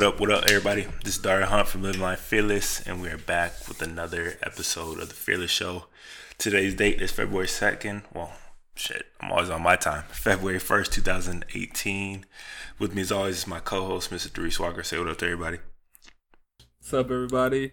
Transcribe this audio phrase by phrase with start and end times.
[0.00, 0.86] What up, what up, everybody?
[1.04, 4.98] This is Dario Hunt from Living Life Fearless, and we are back with another episode
[4.98, 5.88] of The Fearless Show.
[6.38, 8.04] Today's date is February 2nd.
[8.14, 8.32] Well,
[8.74, 10.04] shit, I'm always on my time.
[10.08, 12.24] February 1st, 2018.
[12.78, 14.32] With me, as always, is my co host, Mr.
[14.32, 14.82] Darius Walker.
[14.82, 15.58] Say what up to everybody.
[16.78, 17.72] What's up, everybody?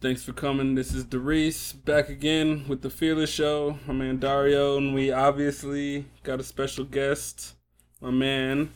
[0.00, 0.76] Thanks for coming.
[0.76, 3.80] This is Darius back again with The Fearless Show.
[3.84, 7.56] My man Dario, and we obviously got a special guest,
[8.00, 8.70] my man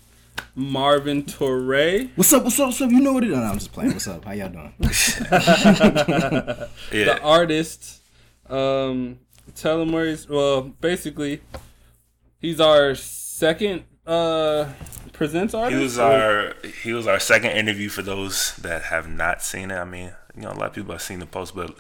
[0.54, 2.04] Marvin Torre.
[2.14, 2.44] What's up?
[2.44, 2.68] What's up?
[2.68, 2.90] What's up?
[2.90, 3.36] You know what it is?
[3.36, 3.92] No, I'm just playing.
[3.92, 4.24] What's up?
[4.24, 4.74] How y'all doing?
[6.90, 8.02] The artist.
[8.48, 9.18] Um,
[9.54, 10.28] tell him where he's.
[10.28, 11.40] Well, basically,
[12.38, 14.72] he's our second uh
[15.12, 15.76] presents artist.
[15.76, 19.76] He was our he was our second interview for those that have not seen it.
[19.76, 21.74] I mean, you know, a lot of people have seen the post, but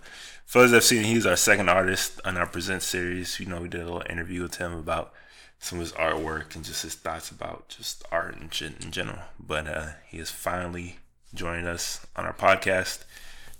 [0.46, 3.38] for those that have seen it, he's our second artist on our present series.
[3.40, 5.12] You know, we did a little interview with him about
[5.62, 9.20] some of his artwork and just his thoughts about just art and shit in general.
[9.38, 10.96] But uh, he is finally
[11.32, 13.04] joining us on our podcast.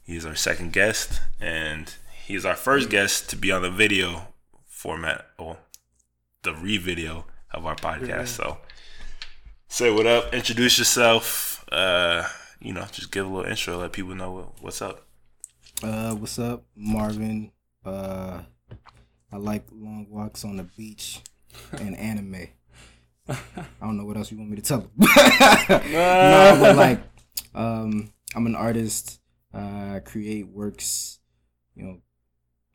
[0.03, 1.95] He is our second guest, and
[2.27, 4.27] he is our first guest to be on the video
[4.67, 5.59] format, or
[6.43, 8.29] the re-video of our podcast.
[8.29, 8.59] So
[9.69, 11.65] say what up, introduce yourself.
[11.71, 12.27] Uh,
[12.61, 15.07] you know, just give a little intro, let people know what's up.
[15.85, 17.53] Uh, what's up, Marvin?
[17.87, 18.41] Uh,
[19.31, 21.21] I like long walks on the beach
[21.73, 22.49] and anime.
[23.29, 23.37] I
[23.81, 24.91] don't know what else you want me to tell them.
[24.99, 27.01] no, but like,
[27.55, 29.21] um, I'm an artist.
[29.55, 31.21] Uh, I create works,
[31.75, 31.99] you know,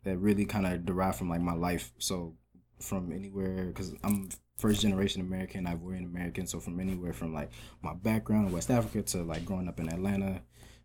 [0.04, 1.92] that really kind of derive from like my life.
[1.98, 2.34] So
[2.80, 6.46] from anywhere, because I'm first generation American, Ivorian American.
[6.46, 7.50] So from anywhere from like
[7.82, 10.40] my background in West Africa to like growing up in Atlanta,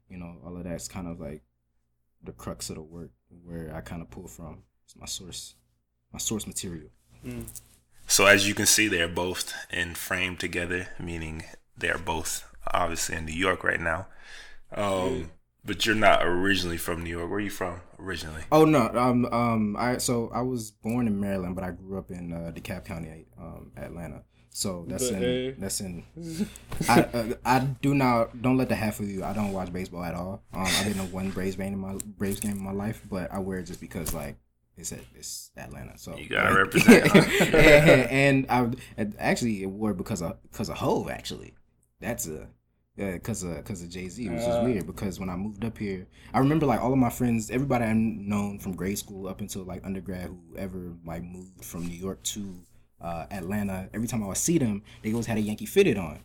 [0.10, 1.42] you know, all of that's kind of like
[2.24, 3.12] the crux of the work
[3.44, 4.64] where I kind of pull from.
[4.86, 5.56] It's my source,
[6.12, 6.90] my source material.
[8.08, 11.44] So as you can see, they're both in frame together, meaning
[11.78, 14.08] they're both obviously in New York right now.
[14.76, 15.32] Um,
[15.66, 17.30] but you're not originally from New York.
[17.30, 18.44] Where are you from originally?
[18.52, 22.12] Oh no, um, um, I so I was born in Maryland, but I grew up
[22.12, 24.24] in uh, DeKalb County, um, Atlanta.
[24.50, 25.52] So that's But, in hey.
[25.58, 26.04] that's in.
[26.90, 29.24] I uh, I do not don't let the half of you.
[29.24, 30.44] I don't watch baseball at all.
[30.54, 33.32] Um, I've been to one Braves game in my Braves game in my life, but
[33.32, 34.36] I wear it just because like
[34.78, 35.98] it's at, it's Atlanta.
[35.98, 37.16] So You gotta represent.
[37.54, 41.54] and, and I and actually it wore because of because of Hov actually.
[42.00, 42.48] That's a
[42.96, 44.62] because of because of Jay Z, which is Uh.
[44.64, 47.86] weird because when I moved up here, I remember like all of my friends, everybody
[47.86, 51.96] I've known from grade school up until like undergrad, who ever like moved from New
[51.98, 52.54] York to
[53.02, 53.90] uh, Atlanta.
[53.94, 56.20] Every time I would see them, they always had a Yankee fitted on.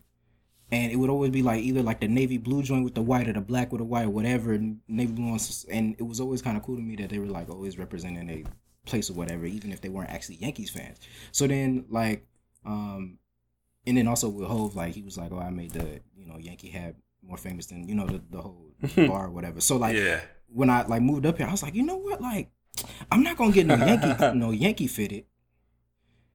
[0.71, 3.27] And it would always be like either like the navy blue joint with the white
[3.27, 4.57] or the black with the white or whatever,
[4.87, 5.37] navy blue.
[5.71, 8.29] And it was always kind of cool to me that they were like always representing
[8.29, 8.43] a
[8.85, 10.99] place or whatever, even if they weren't actually Yankees fans.
[11.31, 12.27] So then like,
[12.65, 13.17] um,
[13.87, 16.37] and then also with Hov, like he was like, oh, I made the you know
[16.37, 18.71] Yankee hat more famous than you know the, the whole
[19.07, 19.61] bar or whatever.
[19.61, 20.21] So like yeah.
[20.47, 22.51] when I like moved up here, I was like, you know what, like
[23.11, 25.25] I'm not gonna get no Yankee no Yankee fitted,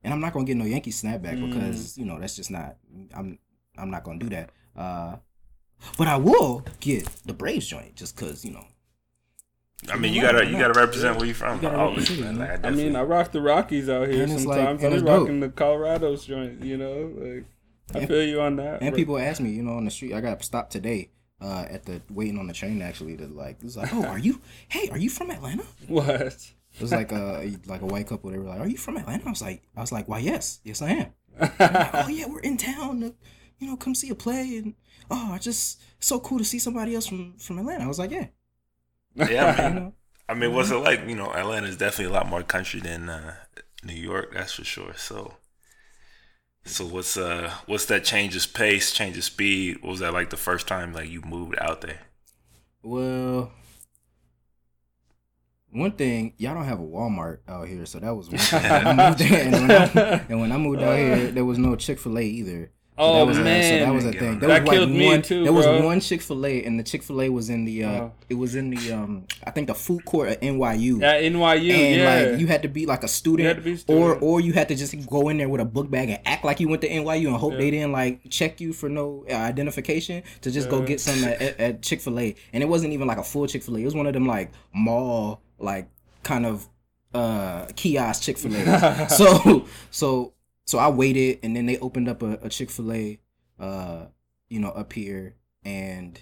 [0.03, 1.53] and I'm not gonna get no Yankee snapback Mm.
[1.53, 2.77] because you know that's just not
[3.15, 3.39] I'm
[3.79, 4.51] I'm not gonna do that.
[4.77, 5.17] Uh,
[5.99, 8.65] but I will get the Braves joint just cause you know.
[9.93, 11.57] I mean, you gotta you gotta represent where you're from.
[11.57, 12.49] You gotta Always, represent, man.
[12.49, 12.63] man.
[12.63, 14.85] Like, I mean, I rock the Rockies out here And it's like- sometimes.
[14.85, 15.21] I'm it's dope.
[15.21, 17.13] rocking the Colorado's joint, you know?
[17.17, 17.45] Like,
[17.95, 18.81] I And- feel you on that.
[18.81, 18.97] And bro.
[18.97, 20.15] people ask me, you know, on the street.
[20.15, 23.57] I got stopped today uh, at the waiting on the train actually to like.
[23.59, 24.41] It was like, oh, are you?
[24.69, 25.65] Hey, are you from Atlanta?
[25.89, 26.09] What?
[26.77, 28.31] It was like a like a white couple.
[28.31, 30.19] They were like, "Are you from Atlanta?" I was like, "I was like, why?
[30.19, 31.07] Yes, yes, I am."
[31.41, 33.15] Like, oh yeah, we're in town.
[33.59, 34.75] You know, come see a play, and
[35.11, 37.85] oh, I just so cool to see somebody else from from Atlanta.
[37.85, 38.27] I was like, yeah,
[39.15, 39.57] yeah.
[39.57, 39.95] I you mean, know,
[40.29, 41.07] I mean, what's it like?
[41.07, 43.35] You know, Atlanta is definitely a lot more country than uh,
[43.85, 44.33] New York.
[44.35, 44.95] That's for sure.
[44.97, 45.35] So,
[46.65, 49.83] so what's uh, what's that change of pace, change of speed?
[49.83, 52.01] What was that like the first time like you moved out there?
[52.83, 53.53] well.
[55.71, 58.65] One thing, y'all don't have a Walmart out here, so that was one thing.
[58.65, 61.99] I moved and, when I, and when I moved out here, there was no Chick
[61.99, 62.71] Fil A either.
[62.97, 63.81] So Oh, that was, man.
[63.81, 64.39] so that was a thing.
[64.39, 66.79] There That was like killed me one, too, There was one Chick Fil A, and
[66.79, 67.83] the Chick Fil A was in the.
[67.85, 68.13] Uh, Oh.
[68.29, 68.93] It was in the.
[68.93, 71.03] Um, I think the food court at NYU.
[71.03, 72.31] At NYU, and yeah.
[72.31, 73.79] like you had to be like a student, You had to be a or
[74.15, 74.23] student.
[74.23, 76.61] or you had to just go in there with a book bag and act like
[76.61, 77.59] you went to NYU and hope Yeah.
[77.59, 81.43] they didn't like check you for no uh, identification to just go get some at,
[81.43, 82.37] at, at Chick Fil A.
[82.53, 83.81] And it wasn't even like a full Chick Fil A.
[83.81, 85.89] It was one of them like mall like
[86.23, 86.69] kind of
[87.13, 89.09] uh kiosk Chick Fil A.
[89.11, 90.34] so so
[90.65, 93.21] so I waited, and then they opened up a, a Chick Fil A,
[93.59, 94.07] uh,
[94.49, 96.21] you know, up here, and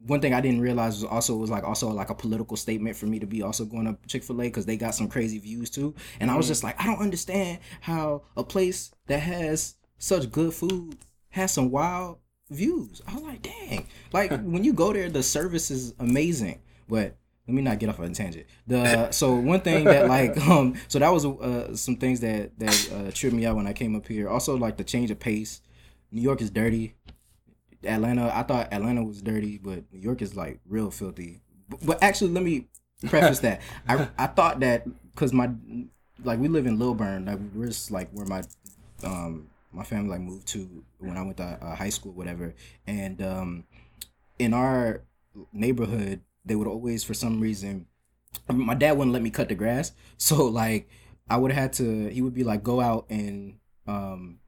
[0.00, 3.06] one thing I didn't realize was also was like also like a political statement for
[3.06, 5.70] me to be also going to Chick Fil A because they got some crazy views
[5.70, 10.30] too, and I was just like, I don't understand how a place that has such
[10.30, 10.96] good food
[11.30, 12.18] has some wild
[12.50, 13.02] views.
[13.06, 13.86] I was like, dang.
[14.12, 16.60] Like when you go there, the service is amazing.
[16.88, 17.16] But
[17.48, 18.44] let me not get off on a tangent.
[18.66, 22.92] The so one thing that like um so that was uh, some things that that
[22.92, 24.28] uh, tripped me out when I came up here.
[24.28, 25.62] Also like the change of pace.
[26.12, 26.94] New York is dirty.
[27.84, 31.40] Atlanta, I thought Atlanta was dirty, but New York is like real filthy.
[31.68, 32.66] But, but actually, let me
[33.06, 33.62] preface that.
[33.88, 35.50] I I thought that because my
[36.22, 38.42] like we live in Lilburn, like we're just like where my
[39.04, 42.54] um my family like moved to when I went to uh, high school, whatever.
[42.86, 43.64] And um
[44.38, 45.02] in our
[45.52, 47.86] neighborhood, they would always for some reason
[48.52, 49.92] my dad wouldn't let me cut the grass.
[50.18, 50.88] So like
[51.30, 53.54] i would have had to he would be like go out and
[53.86, 54.38] um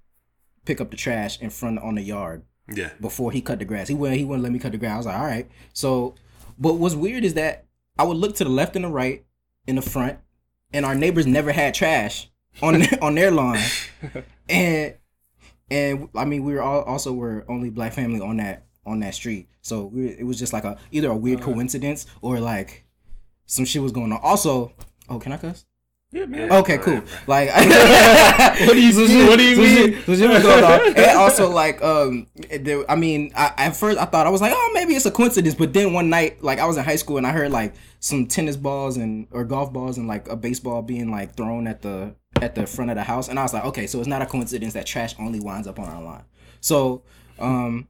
[0.65, 2.43] pick up the trash in front on the yard
[2.75, 2.91] Yeah.
[3.01, 3.89] before he cut the grass.
[3.89, 4.93] He wouldn't he wouldn't let me cut the grass.
[4.95, 5.49] I was like all right.
[5.73, 6.15] So
[6.59, 7.65] but what's weird is that
[7.99, 9.25] i would look to the left and the right
[9.67, 10.19] in the front
[10.73, 12.31] and our neighbors never had trash
[12.63, 13.59] on on their lawn.
[14.49, 14.95] And
[15.71, 19.15] and I mean we were all also were only black family on that on that
[19.15, 22.85] street, so it was just like a either a weird coincidence or like
[23.47, 24.21] some shit was going on.
[24.23, 24.73] Also,
[25.09, 25.65] oh, can I cuss?
[26.13, 26.51] Yeah, man.
[26.51, 27.03] Okay, cool.
[27.29, 27.51] Like,
[28.67, 29.75] What do you- some shit- what do you some mean?
[29.95, 30.81] shit- some shit was going on.
[30.97, 32.27] And also, like, um,
[32.61, 35.11] there, I mean, I, at first I thought I was like, oh, maybe it's a
[35.13, 35.55] coincidence.
[35.55, 38.27] But then one night, like, I was in high school and I heard like some
[38.27, 42.17] tennis balls and or golf balls and like a baseball being like thrown at the
[42.43, 44.27] at the front of the house, and I was like, okay, so it's not a
[44.27, 46.25] coincidence that trash only winds up on our lawn.
[46.61, 47.03] So,
[47.39, 47.87] um.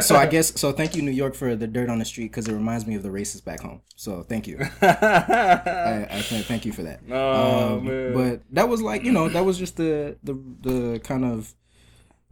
[0.00, 0.72] So I guess so.
[0.72, 3.02] Thank you, New York, for the dirt on the street because it reminds me of
[3.02, 3.82] the races back home.
[3.96, 4.58] So thank you.
[4.82, 7.00] I, I th- thank you for that.
[7.10, 8.14] Oh, Um, man.
[8.14, 11.54] But that was like you know that was just the the the kind of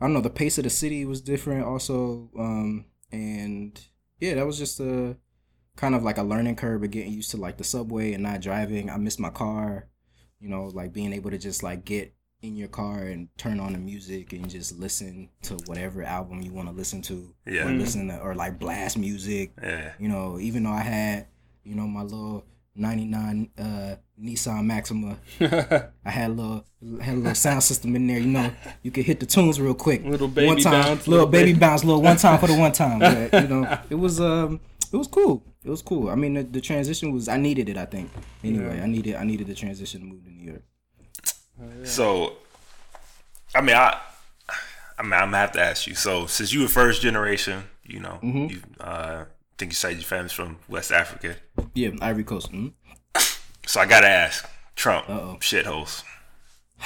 [0.01, 3.79] I don't know the pace of the city was different also, um, and
[4.19, 5.17] yeah, that was just a
[5.77, 8.41] kind of like a learning curve of getting used to like the subway and not
[8.41, 8.89] driving.
[8.89, 9.89] I missed my car,
[10.41, 13.73] you know, like being able to just like get in your car and turn on
[13.73, 17.67] the music and just listen to whatever album you want to listen to, Yeah.
[17.67, 19.93] or listen to, or like blast music Yeah.
[19.99, 21.27] you know, even though I had,
[21.65, 22.45] you know, my little
[22.79, 26.65] '99 uh, Nissan Maxima, I had a little
[27.01, 28.19] had a little sound system in there.
[28.19, 28.53] You know,
[28.83, 30.05] you could hit the tunes real quick.
[30.05, 32.57] Little baby one time, bounce, little, little baby baby- bounce, little one time for the
[32.57, 32.99] one time.
[32.99, 34.61] But, you know, it was um,
[34.93, 35.43] it was cool.
[35.65, 36.11] It was cool.
[36.11, 37.77] I mean, the, the transition was I needed it.
[37.79, 38.11] I think
[38.45, 38.77] anyway.
[38.77, 38.85] Yeah.
[38.85, 40.63] I needed I needed the transition to move to New York.
[41.85, 42.35] So,
[43.55, 43.99] I mean, I,
[44.99, 45.95] I mean, I'm gonna have to ask you.
[45.95, 48.47] So, since you were first generation, you know, Mm-hmm.
[48.51, 49.25] you uh,
[49.59, 51.37] think you said your family's from West Africa.
[51.75, 52.53] Yeah, Ivory Coast.
[52.53, 52.73] mhm.
[53.67, 55.39] So I gotta ask, Trump, Uh-oh.
[55.41, 56.03] shitholes.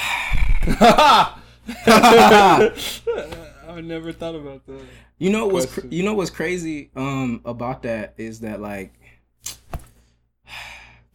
[3.69, 4.81] I never thought about that.
[5.19, 8.95] You know what's cr- you know what's crazy um about that is that like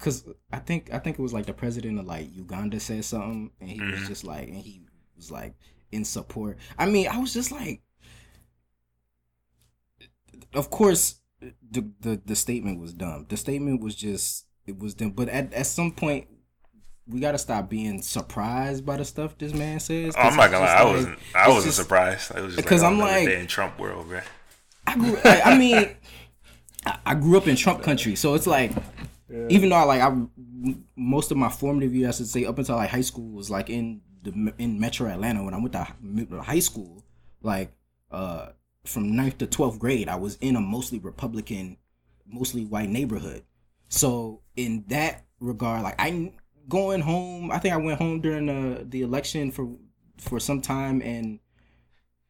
[0.06, 3.52] cuz I think I think it was like the president of like Uganda said something
[3.60, 4.08] and he was mm-hmm.
[4.08, 4.82] just like and he
[5.16, 5.56] was like
[5.92, 6.58] in support.
[6.78, 7.82] I mean, I was just like
[10.54, 13.26] of course the the the statement was dumb.
[13.30, 16.28] The statement was just it was dumb, but at at some point
[17.08, 20.16] we gotta stop being surprised by the stuff this man says.
[20.18, 21.20] Oh, I'm not gonna lie, just I wasn't.
[21.36, 22.32] I wasn't just- surprised.
[22.32, 24.24] It was just Because like, I'm like- in Trump world, man.
[24.88, 25.18] I grew.
[25.26, 25.90] I, I mean,
[26.86, 28.72] I, I grew up in Trump country, so it's like,
[29.50, 30.16] even though I like, I
[30.96, 33.70] most of my formative years, I should say, up until like high school, was like
[33.70, 35.44] in the in Metro Atlanta.
[35.44, 37.04] When I went to hi- high school,
[37.42, 37.72] like
[38.12, 38.50] uh,
[38.86, 41.78] from 9th to twelfth grade, I was in a mostly Republican,
[42.28, 43.44] mostly white neighborhood.
[43.88, 46.34] So in that regard, like I
[46.68, 49.70] going home, I think I went home during the the election for
[50.18, 51.40] for some time, and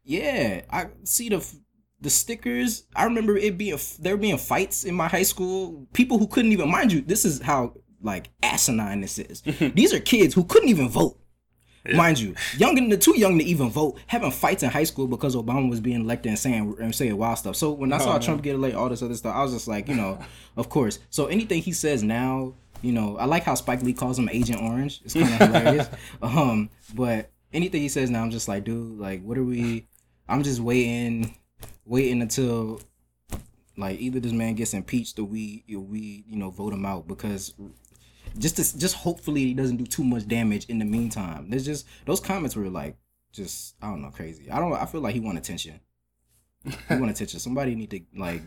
[0.03, 1.45] yeah, I see the
[2.05, 2.83] the stickers.
[2.95, 5.87] I remember it being there being fights in my high school.
[5.91, 7.01] People who couldn't even mind you.
[7.01, 9.41] This is how like asinine this is.
[9.75, 11.19] These are kids who couldn't even vote.
[11.93, 15.35] Mind you, young and too young to even vote, having fights in high school because
[15.35, 17.55] Obama was being elected and saying and saying wild stuff.
[17.55, 19.87] So when I saw Trump get elected, all this other stuff, I was just like,
[19.87, 20.17] you know,
[20.57, 20.97] of course.
[21.11, 24.63] So anything he says now, you know, I like how Spike Lee calls him Agent
[24.63, 25.01] Orange.
[25.05, 25.89] It's kind of hilarious.
[26.23, 29.87] Um, but anything he says now, I'm just like, dude, like, what are we?
[30.27, 31.35] I'm just waiting,
[31.85, 32.81] waiting until
[33.77, 37.07] like either this man gets impeached or we or we you know vote him out
[37.07, 37.53] because
[38.37, 41.49] just to, just hopefully he doesn't do too much damage in the meantime.
[41.49, 42.97] There's just those comments were like
[43.31, 44.49] just I don't know crazy.
[44.49, 45.79] I don't I feel like he want attention.
[46.63, 47.39] He want attention.
[47.39, 48.41] Somebody need to like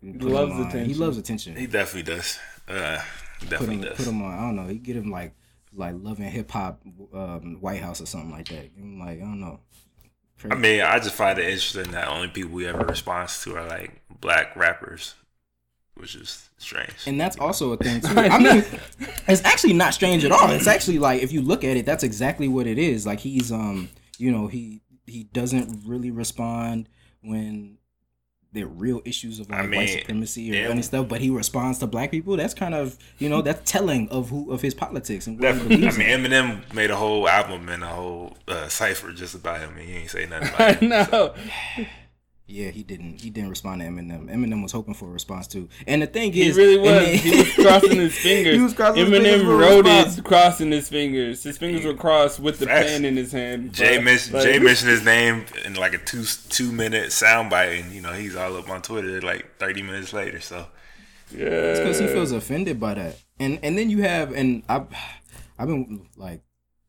[0.00, 0.84] put him loves on.
[0.84, 1.56] He loves attention.
[1.56, 2.38] He definitely does.
[2.68, 3.00] Uh,
[3.40, 3.96] Put definitely him does.
[3.98, 4.32] put him on.
[4.34, 4.66] I don't know.
[4.66, 5.34] He get him like
[5.72, 6.80] like loving hip hop
[7.12, 8.70] um, White House or something like that.
[8.76, 9.60] I'm like I don't know.
[10.44, 13.66] I mean, I just find it interesting that only people we ever responds to are
[13.66, 15.14] like black rappers,
[15.94, 16.92] which is strange.
[17.06, 18.08] And that's also a thing too.
[18.16, 18.64] I mean,
[19.26, 20.50] it's actually not strange at all.
[20.50, 23.06] It's actually like if you look at it, that's exactly what it is.
[23.06, 23.88] Like he's um,
[24.18, 26.88] you know, he he doesn't really respond
[27.22, 27.78] when
[28.56, 30.68] there are real issues of like I mean, white supremacy or yeah.
[30.68, 32.36] any stuff, but he responds to black people.
[32.36, 35.86] That's kind of you know that's telling of who of his politics and Definitely.
[35.86, 39.76] I mean, Eminem made a whole album and a whole uh, cipher just about him,
[39.76, 40.88] and he ain't say nothing I about him.
[40.88, 41.34] know.
[42.48, 43.20] Yeah, he didn't.
[43.20, 44.30] He didn't respond to Eminem.
[44.30, 45.68] Eminem was hoping for a response too.
[45.86, 46.90] And the thing is, He really was.
[47.04, 48.54] then- he was crossing his fingers.
[48.54, 51.42] He was crossing his fingers Eminem wrote it crossing his fingers.
[51.42, 52.92] His fingers were crossed with the Facts.
[52.92, 53.72] pen in his hand.
[53.72, 57.80] Jay But, mentioned like, Jay mentioned his name in like a two two minute soundbite,
[57.82, 60.38] and you know he's all up on Twitter like thirty minutes later.
[60.40, 60.66] So
[61.36, 61.72] Yeah.
[61.72, 63.16] because he feels offended by that.
[63.40, 64.86] And and then you have and I've
[65.58, 66.42] I've been like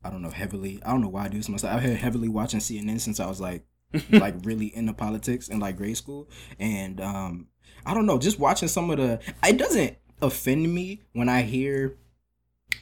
[0.04, 0.80] I don't know heavily.
[0.86, 1.74] I don't know why I do this myself.
[1.74, 3.64] I've been heavily watching CNN since I was like
[4.10, 6.28] like really into politics in like grade school.
[6.58, 7.48] And um
[7.86, 11.96] I don't know, just watching some of the it doesn't offend me when I hear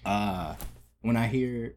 [0.05, 0.55] uh
[1.03, 1.77] when I hear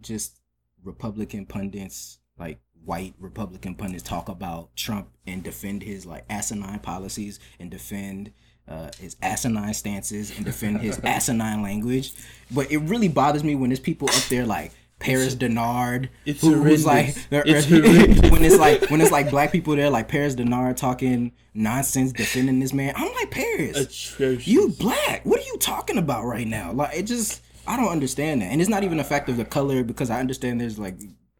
[0.00, 0.40] just
[0.82, 7.40] Republican pundits like white Republican pundits talk about Trump and defend his like asinine policies
[7.58, 8.32] and defend
[8.68, 12.12] uh, his asinine stances and defend his asinine language.
[12.50, 16.62] But it really bothers me when there's people up there like Paris Dennard, it's who,
[16.62, 17.14] who's like.
[17.30, 17.70] It's
[18.30, 22.60] when it's like when it's like black people there like Paris Dennard talking nonsense defending
[22.60, 22.94] this man.
[22.96, 24.46] I'm like Paris, Atrocious.
[24.46, 25.24] you black.
[25.24, 26.72] What are you talking about right now?
[26.72, 28.46] Like it just I don't understand that.
[28.46, 30.96] And it's not even a fact of the color because I understand there's like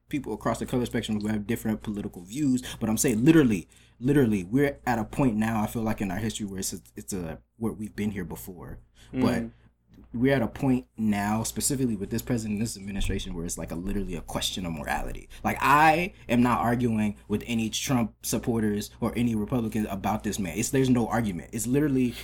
[0.09, 4.45] people across the color spectrum who have different political views, but I'm saying literally literally
[4.45, 7.15] we're at a point now I feel like in our history where it's a, it's
[7.15, 8.79] a where we've been here before.
[9.13, 9.51] But mm.
[10.17, 13.71] We're at a point now, specifically with this president, and this administration, where it's like
[13.71, 15.29] a literally a question of morality.
[15.45, 20.57] Like I am not arguing with any Trump supporters or any Republicans about this man.
[20.57, 21.51] It's there's no argument.
[21.53, 22.15] It's literally,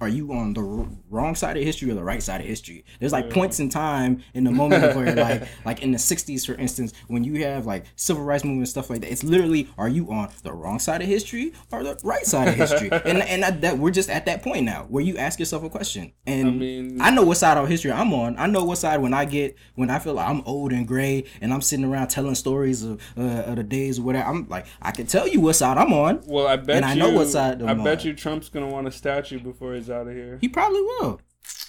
[0.00, 0.62] are you on the
[1.10, 2.84] wrong side of history or the right side of history?
[3.00, 6.46] There's like points in time in the moment of where like like in the '60s,
[6.46, 9.10] for instance, when you have like civil rights movement stuff like that.
[9.10, 12.54] It's literally, are you on the wrong side of history or the right side of
[12.54, 12.90] history?
[13.04, 15.70] and and that, that we're just at that point now where you ask yourself a
[15.70, 16.12] question.
[16.26, 18.36] And I mean- I know what side of history I'm on.
[18.38, 21.24] I know what side when I get when I feel like I'm old and gray
[21.40, 24.28] and I'm sitting around telling stories of, uh, of the days or whatever.
[24.28, 26.22] I'm like I can tell you what side I'm on.
[26.26, 26.98] Well, I bet And I you.
[27.00, 28.06] know what side I I'm bet on.
[28.06, 30.38] you Trump's gonna want a statue before he's out of here.
[30.40, 31.20] He probably will.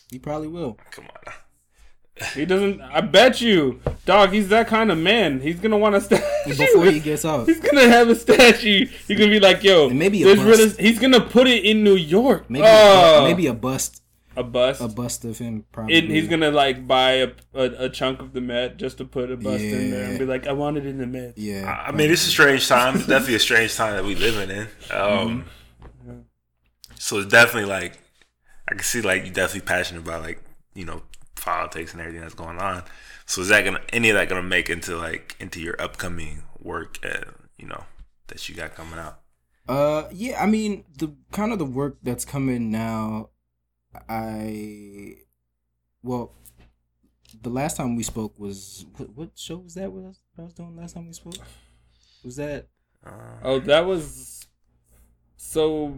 [0.09, 0.77] He probably will.
[0.91, 1.33] come on.
[2.33, 2.81] He doesn't.
[2.81, 4.31] I bet you, dog.
[4.31, 5.39] He's that kind of man.
[5.39, 6.23] He's gonna want a statue
[6.57, 7.45] Before he gets out.
[7.45, 8.87] He's gonna have a statue.
[9.07, 10.79] He's gonna be like, "Yo, And maybe a there's bust.
[10.79, 12.49] really- He's gonna put it in New York.
[12.49, 14.01] Maybe oh, a, maybe a bust
[14.37, 14.81] a bust.
[14.81, 15.97] a bust of him probably.
[15.97, 19.31] and he's gonna like buy a, a, a chunk of the Met just to put
[19.31, 21.83] a bust in there and be like, "I want it in the Met." yeah.
[21.85, 22.95] I mean, it's a strange time.
[22.95, 24.67] It's definitely a strange time that we living in.
[24.95, 25.45] Um,
[26.99, 27.99] So it's definitely like
[28.67, 30.41] I can see like you're definitely passionate about like
[30.73, 31.01] you know
[31.35, 32.83] politics and everything that's going on.
[33.25, 36.99] So is that gonna any of that gonna make into like into your upcoming work?
[37.03, 37.83] Uh, you know
[38.27, 39.19] that you got coming out.
[39.69, 40.41] Uh, yeah.
[40.41, 43.29] I mean, the kind of the work that's coming now.
[44.09, 45.15] I,
[46.03, 46.33] well,
[47.41, 49.91] the last time we spoke was what, what show was that?
[49.91, 51.35] Was I was doing last time we spoke?
[52.23, 52.67] Was that
[53.05, 53.11] Uh,
[53.43, 54.47] Oh, that was
[55.35, 55.97] so.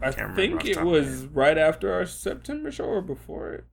[0.00, 3.64] I Can't think it top of was right after our September show or before it.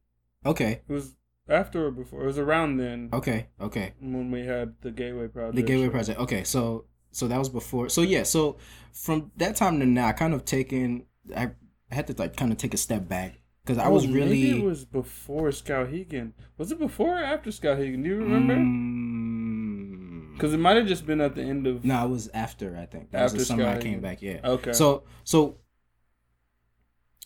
[0.45, 0.81] okay?
[0.87, 1.15] It was
[1.47, 2.23] after or before.
[2.23, 3.93] It was around then Okay, okay.
[3.99, 5.55] when we had the Gateway Project.
[5.55, 5.89] The Gateway.
[5.89, 6.19] Project.
[6.19, 7.89] Okay, so so that was before.
[7.89, 8.57] So yeah, so
[8.93, 11.05] from that time to now, I kind of taken.
[11.35, 11.51] I
[11.91, 14.59] had to like kind of take a step back because I Oh, was maybe really.
[14.59, 16.33] it was before Skowhegan.
[16.57, 18.03] Was it before or after Skowhegan?
[18.03, 18.55] Do you remember?
[18.55, 21.85] Mm, Because it might have just been at the end of.
[21.85, 22.75] no, it was after.
[22.77, 24.21] I think that was After the summer I came back.
[24.21, 24.39] Yeah.
[24.43, 24.73] Okay.
[24.73, 25.57] So so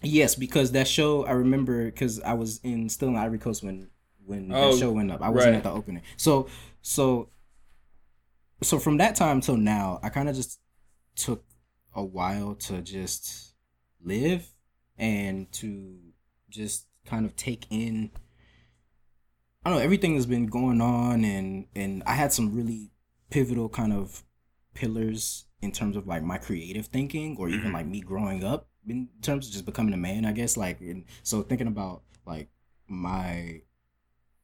[0.01, 3.89] yes, because that show I remember because I was in still in Ivory Coast when
[4.25, 5.21] when Oh, that show went up.
[5.21, 5.57] I wasn't right.
[5.57, 6.01] at the opening.
[6.17, 6.47] So
[6.81, 7.29] so
[8.61, 10.59] so from that time till now, I kind of just
[11.15, 11.45] took
[11.93, 13.53] a while to just
[14.03, 14.45] live
[14.97, 15.97] and to
[16.49, 18.11] just kind of take in
[19.63, 22.91] I don't know everything that's been going on and and I had some really
[23.29, 24.23] pivotal kind of
[24.73, 27.73] pillars in terms of like my creative thinking or even Mhm.
[27.73, 31.05] like me growing up in terms of just becoming a man I guess like and
[31.23, 32.49] so thinking about like
[32.87, 33.61] my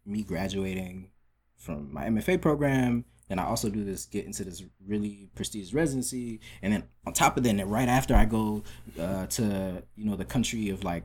[0.06, 1.12] me graduating
[1.56, 6.40] from my MFA program then I also do this get into this really prestigious residency
[6.64, 8.64] and then on top of that and then right after I go
[9.00, 11.04] uh, to you know the country of like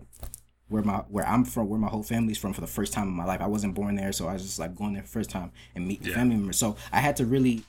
[0.68, 3.14] where my where I'm from, where my whole family's from for the first time in
[3.14, 3.40] my life.
[3.40, 5.86] I wasn't born there, so I was just like going there the first time and
[5.86, 6.16] meet the Yeah.
[6.16, 6.58] family members.
[6.58, 7.62] So I had to really,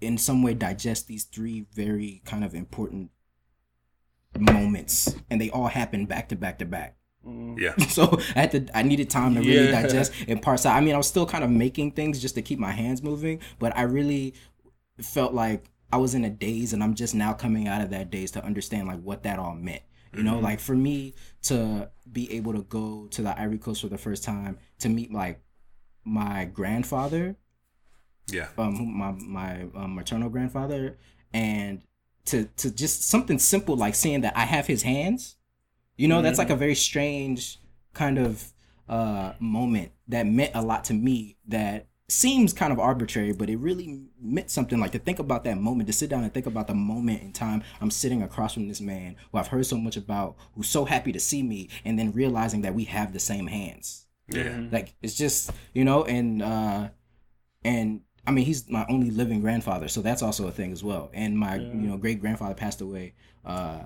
[0.00, 3.10] in some way, digest these three very kind of important
[4.38, 6.96] moments, and they all happened back to back to back.
[7.26, 7.58] Mm.
[7.58, 9.82] yeah, So I had to, I needed time to really Yeah.
[9.82, 10.76] digest and parse out.
[10.76, 13.40] I mean, I was still kind of making things just to keep my hands moving,
[13.58, 14.34] but I really
[15.00, 18.10] felt like I was in a daze and I'm just now coming out of that
[18.10, 19.82] daze to understand like what that all meant.
[20.14, 23.88] You know, like for me to be able to go to the Ivory Coast for
[23.88, 25.40] the first time to meet like
[26.04, 27.36] my grandfather,
[28.30, 28.48] Yeah.
[28.56, 30.96] um, my my um, maternal grandfather,
[31.32, 31.82] and
[32.26, 35.36] to to just something simple like seeing that I have his hands.
[35.96, 37.58] You know, that's like a very strange
[37.92, 38.52] kind of
[38.88, 41.36] uh, moment that meant a lot to me.
[41.48, 44.78] That seems kind of arbitrary, but it really meant something.
[44.80, 47.32] Like to think about that moment, to sit down and think about the moment in
[47.32, 50.84] time I'm sitting across from this man who I've heard so much about, who's so
[50.86, 54.68] happy to see me, and then realizing that we have the same hands Yeah.
[54.72, 56.88] like it's just you know and uh
[57.64, 61.10] and i mean he's my only living grandfather so that's also a thing as well
[61.14, 61.68] and my Yeah.
[61.68, 63.84] you know great grandfather passed away uh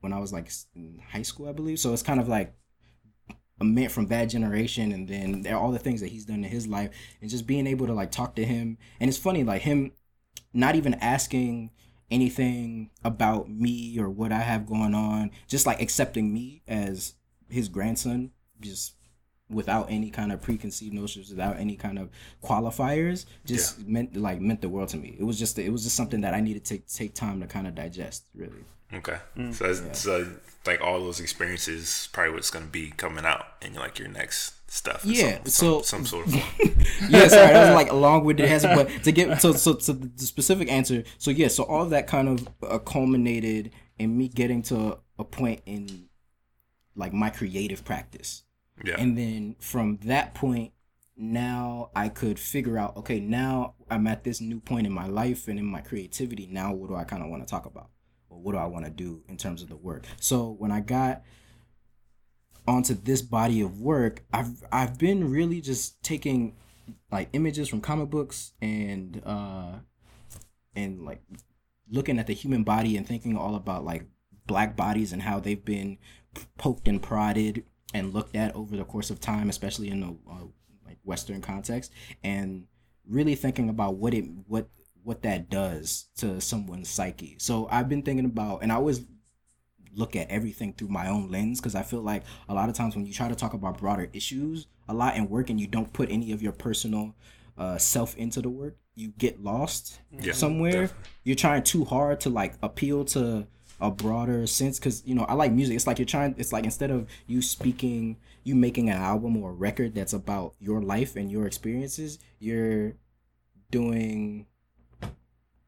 [0.00, 2.54] when i was like in high school i believe so it's kind of like
[3.60, 6.66] a man from that generation and then all the things that he's done in his
[6.66, 8.78] life and just being able to like talk to him.
[9.00, 9.92] And it's funny like him
[10.52, 11.70] not even asking
[12.10, 17.14] anything about me or what i have going on just like accepting me as
[17.48, 18.30] his grandson
[18.60, 18.94] just
[19.50, 22.08] without any kind of preconceived notions without any kind of
[22.42, 25.94] qualifiers just meant like meant the world to me it was just it was just
[25.96, 29.16] something that i needed to take, take time to kind of digest really Okay.
[29.50, 30.28] So, it's- so
[30.66, 34.54] like all those experiences, probably what's going to be coming out in like your next
[34.70, 35.04] stuff.
[35.04, 36.74] Yeah, Some, so- some, some sort of form.
[37.10, 40.24] yeah, sorry, that was like a long-winded answer, but to get so so so the
[40.24, 41.02] specific answer.
[41.18, 45.24] So yeah, so all of that kind of uh, culminated in me getting to a
[45.24, 46.08] point in
[46.94, 48.44] like my creative practice,
[48.82, 48.96] yeah.
[48.98, 50.72] and then from that point,
[51.16, 52.96] now I could figure out.
[52.96, 56.46] Okay, now I'm at this new point in my life and in my creativity.
[56.46, 57.90] Now, what do I kind of want to talk about,
[58.28, 60.04] or what do I want to do in terms of the work?
[60.20, 61.22] So when I got
[62.66, 66.56] onto this body of work, I've I've been really just taking
[67.10, 69.72] like images from comic books and uh
[70.74, 71.22] and like
[71.90, 74.04] looking at the human body and thinking all about like
[74.46, 75.98] black bodies and how they've been
[76.58, 80.44] poked and prodded and looked at over the course of time, especially in the uh,
[80.86, 82.66] like Western context, and
[83.08, 84.68] really thinking about what it what
[85.02, 87.36] what that does to someone's psyche.
[87.38, 89.02] So I've been thinking about, and I always
[89.94, 92.96] look at everything through my own lens because I feel like a lot of times
[92.96, 95.92] when you try to talk about broader issues a lot in work and you don't
[95.92, 97.14] put any of your personal
[97.56, 100.72] uh, self into the work, you get lost Yeah, somewhere.
[100.72, 101.04] definitely.
[101.22, 103.46] You're trying too hard to like appeal to
[103.84, 105.76] a broader sense because you know I like music.
[105.76, 106.34] It's like you're trying.
[106.38, 110.54] It's like instead of you speaking, you making an album or a record that's about
[110.58, 112.94] your life and your experiences, you're
[113.70, 114.46] doing.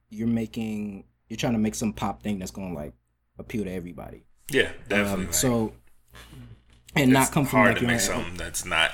[0.08, 1.04] You're making.
[1.28, 2.94] You're trying to make some pop thing that's gonna like
[3.38, 4.24] appeal to everybody.
[4.50, 5.26] yeah, definitely.
[5.26, 5.72] Um, so,
[6.94, 8.92] and not it's come from hard like to make something that's not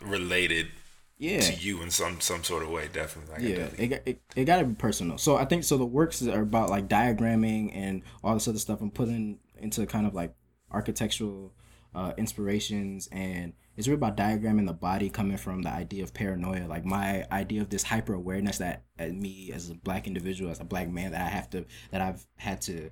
[0.00, 0.68] related
[1.18, 2.88] yeah to you in some some sort of way.
[2.92, 3.32] Definitely.
[3.34, 5.76] Like, yeah definitely- it, got- it, it got to be personal so i think so
[5.76, 10.06] the works are about like diagramming and all this other stuff and putting into kind
[10.06, 10.34] of like
[10.72, 11.52] architectural
[11.94, 16.66] uh, inspirations and it's really about diagramming the body coming from the idea of paranoia
[16.66, 20.64] like my idea of this hyper awareness that me as a black individual as a
[20.64, 22.90] black man that i have to that i've had to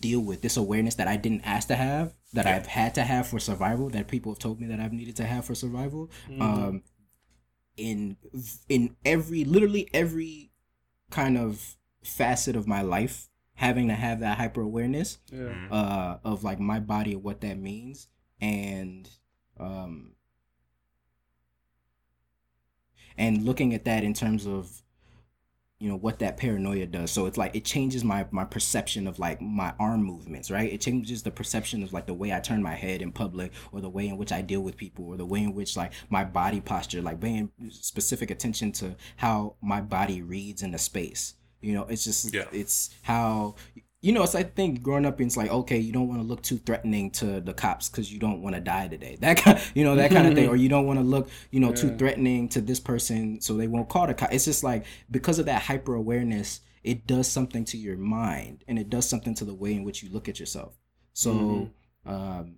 [0.00, 3.26] deal with this awareness that i didn't ask to have that i've had to have
[3.26, 6.10] for survival that people have told me that i've needed to have for survival.
[6.40, 6.82] Um
[7.76, 8.16] in
[8.68, 10.50] in every literally every
[11.10, 15.54] kind of facet of my life having to have that hyper awareness Yeah.
[15.70, 18.08] uh of like my body and what that means.
[18.40, 19.08] And
[19.58, 20.12] um
[23.16, 24.82] and looking at that in terms of
[25.80, 27.10] you know what that paranoia does.
[27.10, 30.72] So it's like it changes my my perception of like my arm movements right?
[30.72, 33.80] It changes the perception of like the way i turn my head in public or
[33.80, 36.24] the way in which i deal with people or the way in which like my
[36.24, 41.34] body posture like paying specific attention to how my body reads in the space.
[41.60, 42.46] You know it's just Yeah.
[42.52, 43.54] it's how
[44.00, 46.42] you know, it's I think growing up, it's like okay, you don't want to look
[46.42, 49.16] too threatening to the cops because you don't want to die today.
[49.20, 51.60] That kind, you know, that kind of thing, or you don't want to look, you
[51.60, 54.32] know, too threatening to this person, so they won't call the cop.
[54.32, 58.78] It's just like because of that hyper awareness, it does something to your mind, and
[58.78, 60.78] it does something to the way in which you look at yourself.
[61.12, 61.72] So,
[62.06, 62.10] Mhm.
[62.10, 62.56] um,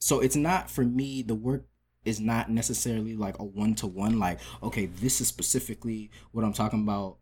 [0.00, 1.22] so it's not for me.
[1.22, 1.68] The work
[2.04, 4.18] is not necessarily like a one to one.
[4.18, 7.18] Like, okay, this is specifically what I'm talking about,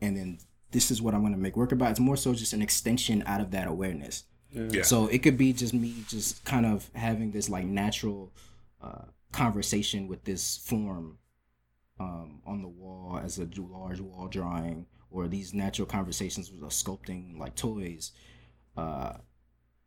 [0.00, 0.38] and then
[0.76, 1.90] this is what I'm gonna make work about.
[1.92, 4.24] It's more so just an extension out of that awareness.
[4.50, 4.68] Yeah.
[4.70, 4.82] Yeah.
[4.82, 8.30] So it could be just me just kind of having this like natural
[8.82, 11.16] uh, conversation with this form
[11.98, 16.66] um, on the wall as a large wall drawing, or these natural conversations with uh,
[16.66, 18.12] sculpting like toys,
[18.76, 19.14] uh,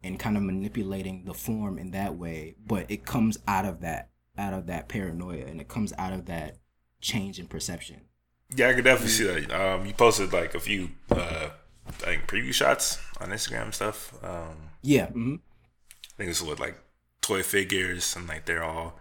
[0.01, 2.55] and kind of manipulating the form in that way.
[2.65, 6.25] But it comes out of that out of that paranoia, and it comes out of
[6.25, 6.57] that
[6.99, 8.08] change in perception.
[8.55, 9.51] Yeah, I could definitely see that.
[9.51, 11.49] Um, you posted like a few, uh,
[11.87, 14.13] I think preview shots on Instagram and stuff.
[14.23, 15.07] Um, Yeah.
[15.07, 16.77] hmm I think it's with like
[17.21, 18.99] toy figures and like they're all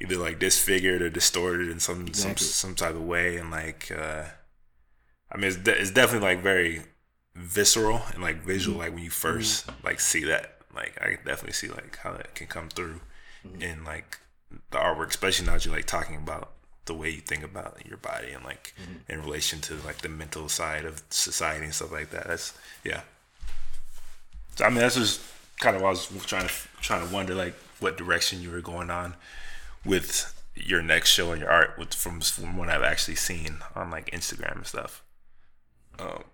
[0.00, 2.44] either like disfigured or distorted in some Exactly.
[2.46, 4.24] some some type of way and like uh
[5.30, 6.82] I mean it's, de- it's definitely like very
[7.34, 11.52] visceral and like visual like when you 1st like see that like I can definitely
[11.54, 13.00] see like how that can come through
[13.60, 14.18] in like
[14.70, 16.52] the artwork especially now that you're like talking about
[16.86, 18.74] the way you think about your body and like
[19.08, 22.52] in relation to like the mental side of society and stuff like that that's
[22.84, 23.02] yeah
[24.56, 25.20] so I mean, that's just
[25.60, 28.90] kind of I was trying to trying to wonder, like what direction you were going
[28.90, 29.14] on
[29.84, 33.90] with your next show and your art, with from from what I've actually seen on
[33.90, 35.02] like Instagram and stuff.
[35.98, 36.24] Um,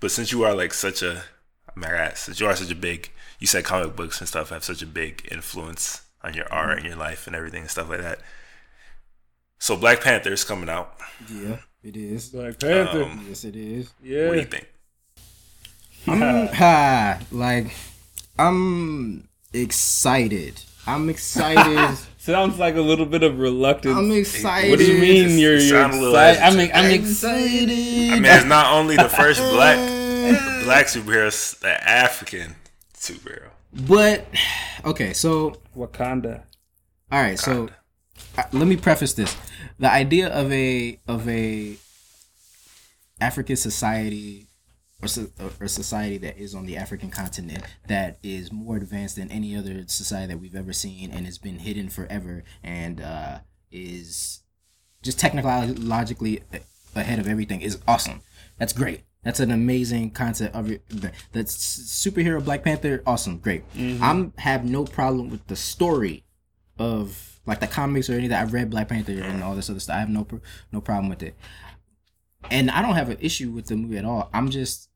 [0.00, 1.22] but since you are like such a,
[1.74, 4.50] I mean, I- since you are such a big, you said comic books and stuff
[4.50, 7.88] have such a big influence on your art and your life and everything and stuff
[7.88, 8.18] like that.
[9.64, 10.94] So Black Panther is coming out.
[11.32, 12.28] Yeah, it is.
[12.28, 13.04] Black Panther.
[13.04, 13.94] Um, Yes, it is.
[14.02, 14.26] yeah.
[14.26, 14.68] What do you think?
[16.06, 17.74] I'm ha like
[18.38, 20.60] I'm excited.
[20.86, 21.96] I'm excited.
[22.18, 23.96] Sounds like a little bit of reluctance.
[23.96, 24.68] I'm excited.
[24.68, 26.42] what do you mean Just you're, you're sound a little excited?
[26.42, 26.74] I'm, hesitant.
[26.76, 27.62] I'm I'm excited.
[27.70, 28.12] excited.
[28.12, 29.78] I mean, it's not only the first black
[30.64, 32.56] black superhero, it's the African
[32.94, 33.48] superhero.
[33.72, 34.26] but
[34.84, 36.42] okay, so Wakanda.
[37.10, 37.70] all right, so uh,
[38.52, 39.36] let me preface this:
[39.78, 41.76] the idea of a of a
[43.20, 44.46] African society
[45.02, 45.28] or, so-
[45.60, 49.84] or society that is on the African continent that is more advanced than any other
[49.86, 53.38] society that we've ever seen and has been hidden forever and uh,
[53.70, 54.42] is
[55.02, 56.42] just technologically
[56.96, 58.22] ahead of everything is awesome.
[58.58, 59.02] That's great.
[59.22, 60.82] That's an amazing concept of it.
[61.32, 63.02] That's superhero Black Panther.
[63.06, 63.64] Awesome, great.
[64.02, 66.24] I'm have no problem with the story
[66.78, 68.42] of like the comics or any of that.
[68.42, 69.96] I've read Black Panther and all this other stuff.
[69.96, 70.26] I have no
[70.72, 71.34] no problem with it,
[72.50, 74.30] and I don't have an issue with the movie at all.
[74.32, 74.88] I'm just,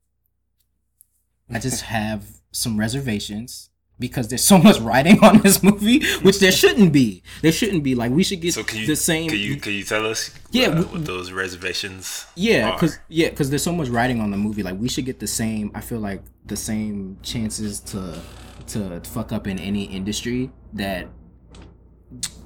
[1.51, 6.51] I just have some reservations because there's so much writing on this movie, which there
[6.51, 7.21] shouldn't be.
[7.41, 7.95] There shouldn't be.
[7.95, 9.29] Like we should get So can you the same.
[9.29, 10.31] Can you can you tell us?
[10.51, 12.25] Yeah, uh, what those reservations.
[12.35, 14.63] Yeah, because yeah, because there's so much writing on the movie.
[14.63, 15.71] Like we should get the same.
[15.75, 18.19] I feel like the same chances to
[18.67, 21.07] to fuck up in any industry that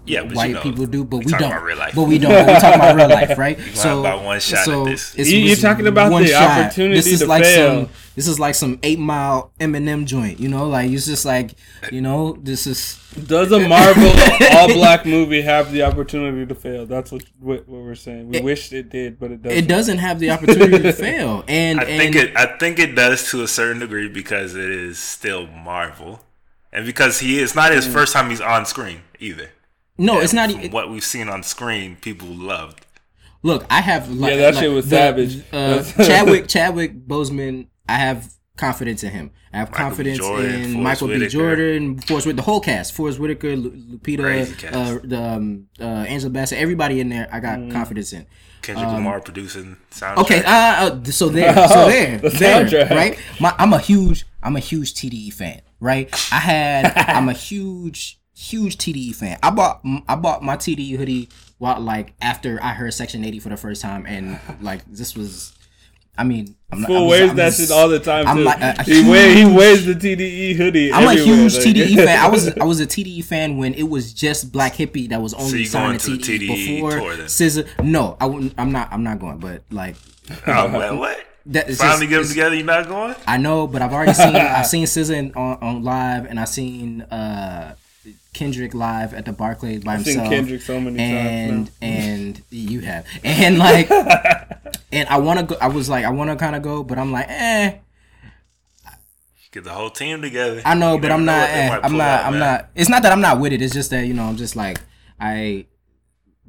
[0.05, 1.43] yeah, but white you know, people do, but we we, don't.
[1.43, 1.95] about real life.
[1.95, 2.31] But we don't.
[2.31, 3.57] But we talking about real life, right?
[3.75, 5.13] talking about one shot at this.
[5.13, 7.85] it's- You- you're it's talking about one the opportunity This is to like fail.
[7.85, 7.89] some.
[8.15, 10.39] This is like some eight mile Eminem joint.
[10.39, 11.55] You know, like it's just like
[11.91, 14.11] you know, this is Does a Marvel
[14.51, 16.85] all black movie have the opportunity to fail?
[16.85, 18.29] That's what what, what we're saying.
[18.29, 19.57] We It- wish it did, but it doesn't.
[19.57, 21.43] it doesn't have the opportunity to fail.
[21.47, 22.35] And I and think it.
[22.37, 26.21] I think it does to a certain degree because it is still Marvel,
[26.71, 27.75] and because he is not Mm.
[27.77, 29.49] his first time he's on screen either.
[29.97, 30.51] No, it's not.
[30.51, 32.85] From e- what we've seen on screen, people loved.
[33.43, 35.43] Look, I have like, Yeah, that like, shit was the- savage.
[35.51, 39.31] Uh, Chadwick Chadwick Boseman, I have confidence in him.
[39.51, 41.27] I have Michael confidence Jordan, in Forest Michael B.
[41.27, 43.69] Jordan, Forest Whitaker, the whole cast, Forest Whitaker, Lu-
[44.01, 47.27] Crazy Lupita, uh, the um, uh, Angela Bassett, everybody in there.
[47.31, 48.25] I got confidence in.
[48.63, 50.17] Kendrick Lamar producing soundtrack.
[50.17, 53.19] Um, Okay, uh, uh, so there, so there, The there, right?
[53.39, 56.09] My, I'm a huge, I'm a huge TDE fan, right?
[56.31, 59.37] I had, I'm a huge, huge TDE fan.
[59.41, 63.49] I bought, I bought my TDE hoodie while like after I heard Section 80 for
[63.49, 65.53] the first time, and like this was,
[66.17, 68.27] I mean, I'm not, I Fool wears I'm that just- shit all the time.
[68.27, 68.43] I'm too.
[68.43, 70.91] like a- a he wear he wears the TDE hoodie.
[70.93, 72.19] I'm a huge like- TDE fan.
[72.19, 75.33] I was I was a TDE fan when it was just Black Hippy that was
[75.33, 77.29] only you signed to to the TDE, TDE before tour then?
[77.29, 77.65] Scissor.
[77.81, 78.53] No, I wouldn't.
[78.57, 78.91] I'm not.
[78.91, 79.37] I'm not going.
[79.39, 79.95] But like
[80.47, 81.17] Oh, well, what?
[81.47, 82.55] that is Finally just, get them together.
[82.55, 83.15] You're not going?
[83.27, 87.01] I know, but I've already seen I've seen SZA on, on live, and I've seen
[87.03, 87.75] uh,
[88.33, 90.29] Kendrick live at the Barclays by I've seen himself.
[90.33, 91.77] Kendrick so many and times.
[91.81, 93.89] and you have and like
[94.91, 95.55] and I want to go.
[95.61, 97.77] I was like I want to kind of go, but I'm like eh.
[99.51, 100.63] Get the whole team together.
[100.65, 101.49] I know, You but I'm know not.
[101.49, 102.01] eh, I'm not.
[102.21, 102.39] out, I'm man.
[102.39, 102.69] not.
[102.73, 103.61] It's not that I'm not with it.
[103.61, 104.79] It's just that you know I'm just like
[105.19, 105.67] I.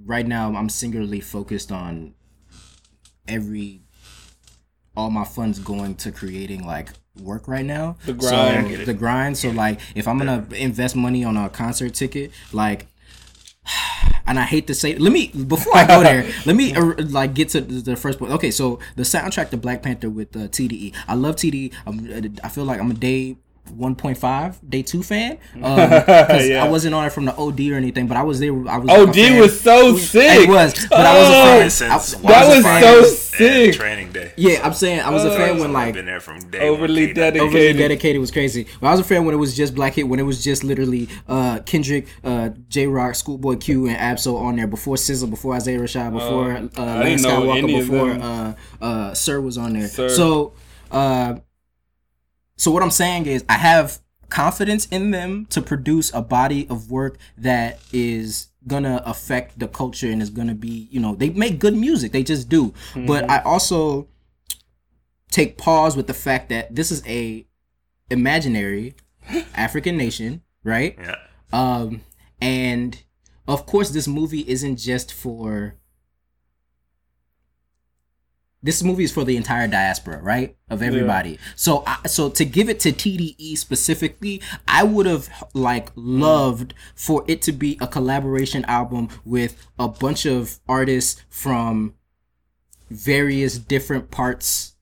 [0.07, 2.15] Right now, I'm singularly focused on
[3.29, 3.83] every.
[4.97, 7.97] All my funds going to creating like work right now.
[8.07, 8.77] The grind.
[8.77, 9.39] So the grind.
[9.39, 12.87] So like, if I'm gonna invest money on a concert ticket, like
[14.27, 17.35] and I hate to say, let me before I go there, let me uh, like
[17.35, 18.33] get to the the first point.
[18.33, 20.95] Okay, so the soundtrack to Black Panther with uh, TDE.
[21.09, 21.73] I love TDE.
[21.87, 23.37] I'm, I feel like I'm a day
[23.71, 25.39] 1.5 day two fan.
[25.55, 25.63] Um,
[26.05, 26.65] 'cause Yeah.
[26.65, 28.53] I wasn't on it from the OD or anything, but I was there.
[28.69, 28.91] I was.
[28.91, 30.43] OD a was so sick.
[30.43, 31.91] It was, but I was a Oh, fan.
[31.91, 32.83] I- Watson I That was a fan.
[32.83, 33.75] so and sick.
[33.75, 34.33] Training day.
[34.37, 37.07] Yeah, I'm saying I was a fan when I've like been there from day Overly
[37.07, 37.15] one.
[37.15, 37.43] dedicated.
[37.49, 38.67] overly dedicated was crazy.
[38.81, 40.63] But I was a fan when it was just Black Hit, when it was just
[40.65, 45.55] literally uh, Kendrick, uh, Jay Rock, Schoolboy Q, and Ab-Soul on there before Sizzle, before
[45.55, 49.89] Isaiah Rashad, before uh, Oh, I Lane Skywalker, before uh, uh, Sir was on there.
[49.89, 50.09] Sir.
[50.11, 50.53] So,
[50.91, 51.37] uh,
[52.57, 56.91] so what I'm saying is, I have confidence in them to produce a body of
[56.91, 61.59] work that is gonna affect the culture and is gonna be, you know, they make
[61.59, 62.13] good music.
[62.13, 62.71] They just do.
[62.93, 63.07] Mm-hmm.
[63.07, 64.09] But I also
[65.31, 67.47] take pause with the fact that this is a
[68.11, 68.95] imaginary
[69.55, 70.99] African nation, right?
[70.99, 71.17] Yeah.
[71.53, 72.01] Um,
[72.41, 73.01] and
[73.47, 75.77] of course, this movie isn't just for.
[78.65, 80.57] This movie is for the entire diaspora, right?
[80.71, 81.39] Of everybody.
[81.55, 87.27] So, I, so to give it to TDE specifically, I would have like loved for
[87.29, 91.95] it to be a collaboration album with a bunch of artists from
[92.89, 94.74] various different parts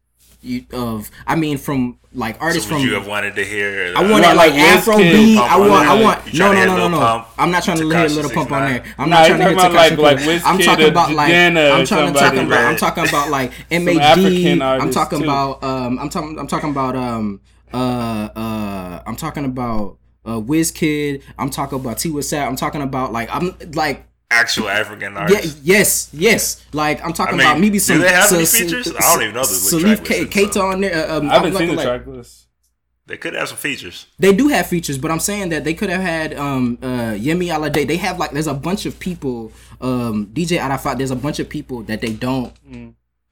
[0.43, 1.11] you- of.
[1.27, 2.89] I mean, from like artists So would from.
[2.89, 3.95] you have wanted to hear?
[3.97, 5.39] I wanted want, like, like, Afro Wizkid, beat.
[5.39, 5.89] I want.
[5.89, 6.35] I want.
[6.35, 7.25] No, no, no, no, no.
[7.39, 8.85] I'm not trying to hit Tekashi Little Pump on there.
[8.99, 11.29] I'm not trying to hit talking about, like- Tekashi like I'm talking about like.
[11.29, 12.53] Jenna I'm trying to talk about.
[12.53, 14.81] I'm talking about like African MAG.
[14.81, 15.63] I'm talking about.
[15.65, 15.99] Um.
[15.99, 16.39] I'm talking.
[16.39, 16.97] I'm talking about.
[16.97, 17.41] Um.
[17.73, 17.77] Uh.
[18.37, 19.03] Uh.
[19.07, 19.97] I'm talking about.
[20.25, 21.21] Uh, Wizkid.
[21.37, 22.09] I'm talking about T.
[22.11, 22.47] Wissat.
[22.47, 26.65] I'm talking about like I'm like Actual African yeah, yes, yes.
[26.73, 28.01] Like I'm talking I mean, about maybe do some.
[28.01, 28.89] they have some- any some- features?
[28.97, 30.67] I don't even know the Salif track K- list, so.
[30.67, 30.95] on there.
[31.11, 32.39] uh, Um, I haven't I'm seen the like- track list.
[33.07, 34.07] They could have some features.
[34.19, 37.49] they do have features, but I'm saying that they could have had um uh Yemi
[37.49, 37.87] Alade.
[37.87, 41.49] They have like there's a bunch of people, um DJ Arafat, there's a bunch of
[41.49, 42.53] people that they don't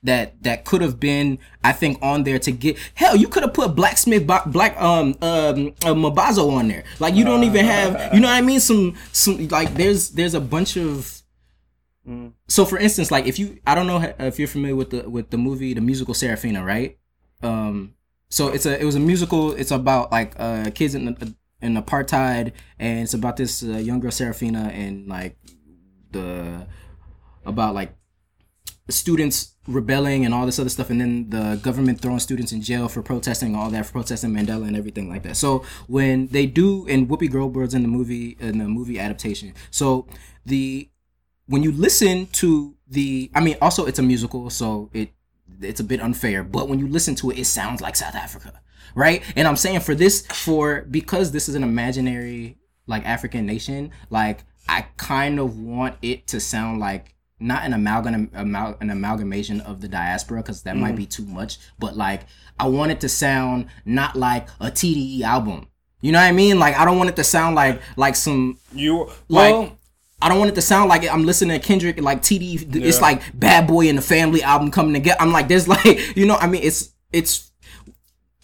[0.02, 3.52] that that could have been I think on there to get hell you could have
[3.52, 6.84] put Blacksmith Black um um uh, Mabazo on there.
[6.98, 10.34] Like you don't even have you know what I mean some some like there's there's
[10.34, 11.22] a bunch of
[12.48, 15.30] so for instance like if you I don't know if you're familiar with the with
[15.30, 16.98] the movie the musical Sarafina, right?
[17.42, 17.94] Um
[18.30, 19.52] so it's a it was a musical.
[19.52, 21.16] It's about like uh kids in
[21.62, 25.36] in apartheid, and it's about this uh, young girl Sarafina and like
[26.12, 26.66] the
[27.44, 27.92] about like
[28.90, 32.88] students rebelling and all this other stuff, and then the government throwing students in jail
[32.88, 35.37] for protesting all that for protesting Mandela and everything like that.
[35.37, 39.55] So when they do, and Whoopi Goldberg's in the movie in the movie adaptation.
[39.70, 40.07] So
[40.44, 40.88] the
[41.46, 45.11] when you listen to the, I mean, also it's a musical, so it
[45.61, 48.61] it's a bit unfair, but when you listen to it, it sounds like South Africa,
[48.94, 49.22] right?
[49.37, 54.44] And I'm saying for this, for because this is an imaginary like African nation, like
[54.68, 59.81] I kind of want it to sound like not an amalgam, amal, an amalgamation of
[59.81, 62.22] the diaspora because that might be too much, but like
[62.59, 65.66] I want it to sound not like a TDE album.
[66.03, 66.59] You know what I mean?
[66.59, 69.79] Like I don't want it to sound like like some You like well,
[70.22, 72.76] I don't want it to sound like I'm listening to Kendrick like TD.
[72.76, 75.16] It's like Bad Boy and the Family album coming together.
[75.20, 77.50] I'm like, there's like, you know, I mean, it's it's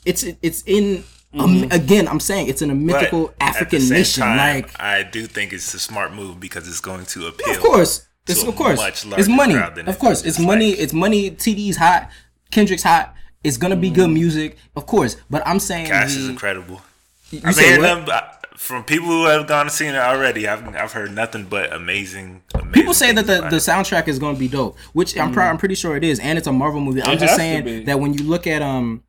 [0.04, 1.04] it's it's in.
[1.38, 4.22] Um, again, I'm saying it's in a But mythical at African the same nation.
[4.22, 7.50] time, like, I do think it's a smart move because it's going to appeal.
[7.52, 9.54] of course, it's of course, much it's money.
[9.86, 10.70] Of course, it's it's money.
[10.70, 11.30] like- It's money.
[11.30, 12.10] TD's hot.
[12.50, 13.14] Kendrick's hot.
[13.44, 15.16] It's gonna be good music, of course.
[15.30, 16.82] But I'm saying Cash the- is incredible.
[17.30, 17.82] You I've say what?
[17.82, 18.20] them uh,
[18.56, 20.46] from people who have gone and seen it already.
[20.48, 22.42] I've I've heard nothing but amazing.
[22.54, 25.50] amazing People say that the, the soundtrack is going to be dope, which I'm proud.
[25.50, 27.02] I'm pretty sure it is, and it's a Marvel movie.
[27.02, 27.70] I'm just has to be.
[27.70, 29.02] saying that when you look at um,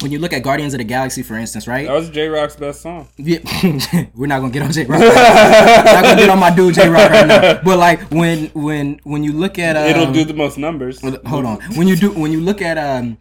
[0.00, 1.86] when you look at Guardians of the Galaxy, for instance, right?
[1.86, 3.08] that was Jay Rock's best song.
[3.16, 3.38] Yeah,
[4.14, 5.00] we're not gonna get on Jay Rock.
[5.00, 7.60] not gonna get on my dude Jay Rock right now.
[7.64, 11.00] But like when when when you look at um, It'll do the most numbers.
[11.26, 13.18] hold on when you do when you look at um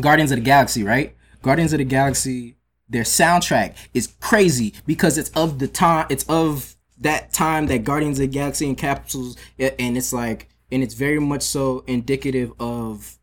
[0.00, 1.14] Guardians of the Galaxy, right?
[1.42, 2.56] Guardians of the Galaxy,
[2.88, 6.06] their soundtrack is crazy because it's of the time.
[6.10, 10.82] It's of that time that Guardians of the Galaxy and capsules, and it's like and
[10.82, 13.18] it's very much so indicative of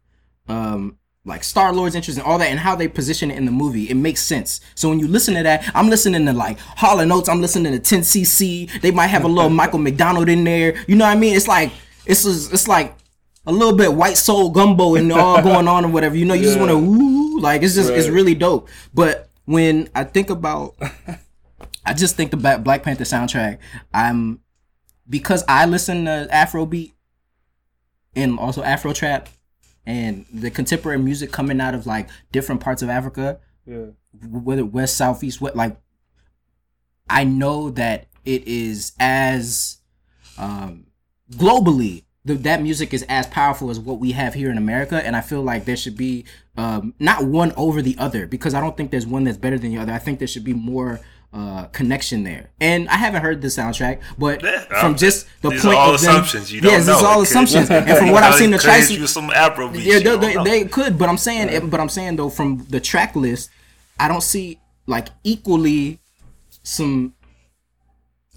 [0.48, 3.52] um like Star Lord's interest and all that and how they position it in the
[3.52, 3.90] movie.
[3.90, 4.62] It makes sense.
[4.76, 7.74] So when you listen to that, I'm listening to like Hall and Oates, I'm listening
[7.74, 8.82] to 10cc.
[8.82, 10.76] They might have a little Michael McDonald in there.
[10.88, 11.36] You know what I mean?
[11.36, 11.72] It's like
[12.06, 12.96] it's it's like
[13.48, 16.16] a little bit white soul gumbo and all going on or whatever.
[16.16, 18.70] You know, you just want to woo like it's just it's really dope.
[18.94, 20.76] But when I think about
[21.86, 23.58] I just think about Black Panther soundtrack,
[23.94, 24.42] I'm
[25.10, 26.94] because I listen to Afrobeat
[28.16, 29.30] and also Afro trap
[29.86, 33.88] and the contemporary music coming out of like different parts of Africa, Yeah.
[34.30, 35.78] whether west, south, east, what like
[37.10, 39.78] I know that it is as
[40.38, 40.88] um
[41.32, 45.16] globally the, that music is as powerful as what we have here in America, and
[45.16, 46.26] I feel like there should be
[46.58, 49.70] um, not one over the other because I don't think there's one that's better than
[49.70, 49.94] the other.
[49.94, 51.00] I think there should be more
[51.36, 52.50] uh, connection there.
[52.62, 56.00] And I haven't heard the soundtrack, but Yeah, from just the these point all of
[56.00, 56.52] them, assumptions.
[56.54, 57.70] You don't yes, are all It could- assumptions.
[57.70, 59.84] and from what I've seen, the tracks, you some Afrobeat.
[59.84, 63.16] yeah, they, they, they could, but I'm saying, but I'm saying though, from the track
[63.18, 63.50] list,
[64.00, 66.00] I don't see like equally
[66.64, 67.14] some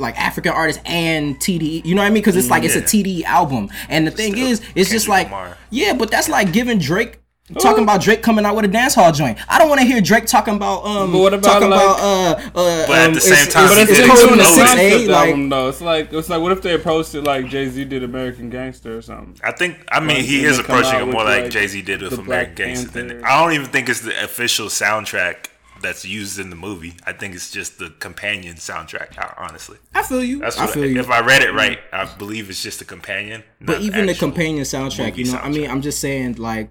[0.00, 1.84] like African artists and TDE.
[1.84, 2.20] You know what I mean?
[2.22, 2.84] Because it's like it's a yeah.
[3.22, 5.56] TDE album, and the thing still is, it's just like Lamar.
[5.70, 7.20] yeah, but that's like giving Drake.
[7.54, 9.38] Talking about Drake coming out with a dance hall joint.
[9.48, 11.12] I don't want to hear Drake talking about um.
[11.12, 12.86] But what about, talking like- about uh uh.
[12.86, 14.66] But at um, the same it's- time, it's, he it's did code in the explode
[14.66, 15.08] six it.
[15.08, 15.68] Like album though.
[15.68, 18.96] It's like it's like what if they approached it like Jay Z did American Gangster
[18.98, 19.36] or something?
[19.42, 19.78] I think.
[19.90, 22.26] I mean, Like, he is approaching it more like, like, Jay Z did with American
[22.26, 22.90] Black Gangster.
[22.90, 25.46] Than, I don't even think it's the official soundtrack
[25.80, 26.94] that's used in the movie.
[27.06, 29.16] I think it's just the companion soundtrack.
[29.38, 30.40] Honestly, I feel you.
[30.40, 31.00] that's I what, feel you.
[31.00, 31.78] if I read it right.
[31.92, 33.42] I believe it's just a companion.
[33.60, 35.70] But even the actual companion soundtrack, you know, I mean.
[35.70, 36.70] I'm just saying, like,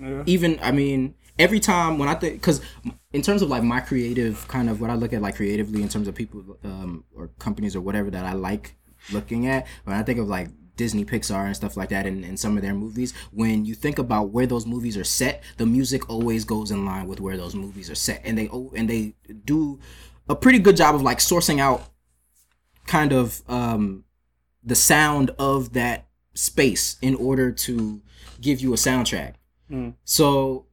[0.00, 0.22] Yeah.
[0.26, 2.60] even, I mean, every time when I think, because
[3.12, 5.88] in terms of like my creative kind of what I look at, like creatively, in
[5.88, 8.76] terms of people um, or companies or whatever that I like
[9.12, 12.56] looking at, when I think of like Disney, Pixar, and stuff like that, and, some
[12.56, 16.44] of their movies, when you think about where those movies are set, the music always
[16.44, 19.78] goes in line with where those movies are set, and they oh, and they do
[20.28, 21.90] a pretty good job of like sourcing out
[22.86, 24.04] kind of um
[24.62, 28.02] the sound of that space in order to
[28.40, 29.34] give you a soundtrack.
[29.74, 29.94] Mm.
[30.04, 30.66] So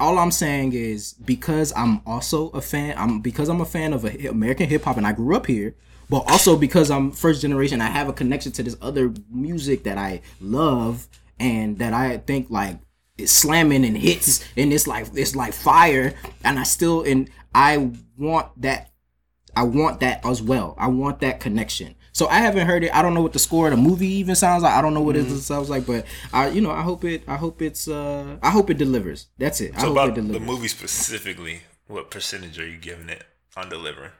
[0.00, 4.04] all I'm saying is because I'm also a fan, I'm because I'm a fan of
[4.04, 5.74] a American hip hop and I grew up here,
[6.08, 9.98] but also because I'm first generation, I have a connection to this other music that
[9.98, 11.06] I love
[11.38, 12.78] and that I think like
[13.18, 17.90] is slamming and hits and it's like it's like fire and I still and I
[18.16, 18.90] want that
[19.54, 20.74] I want that as well.
[20.78, 21.94] I want that connection.
[22.18, 22.94] So I haven't heard it.
[22.94, 24.74] I don't know what the score of the movie even sounds like.
[24.74, 25.36] I don't know what Mm-hmm.
[25.36, 27.22] it sounds like, but I, you know, I hope it.
[27.28, 27.88] I hope it's.
[27.88, 29.28] uh I hope it delivers.
[29.38, 29.74] That's it.
[29.76, 33.24] I So hope it about the movie specifically, what percentage are you giving it
[33.56, 34.12] on delivering?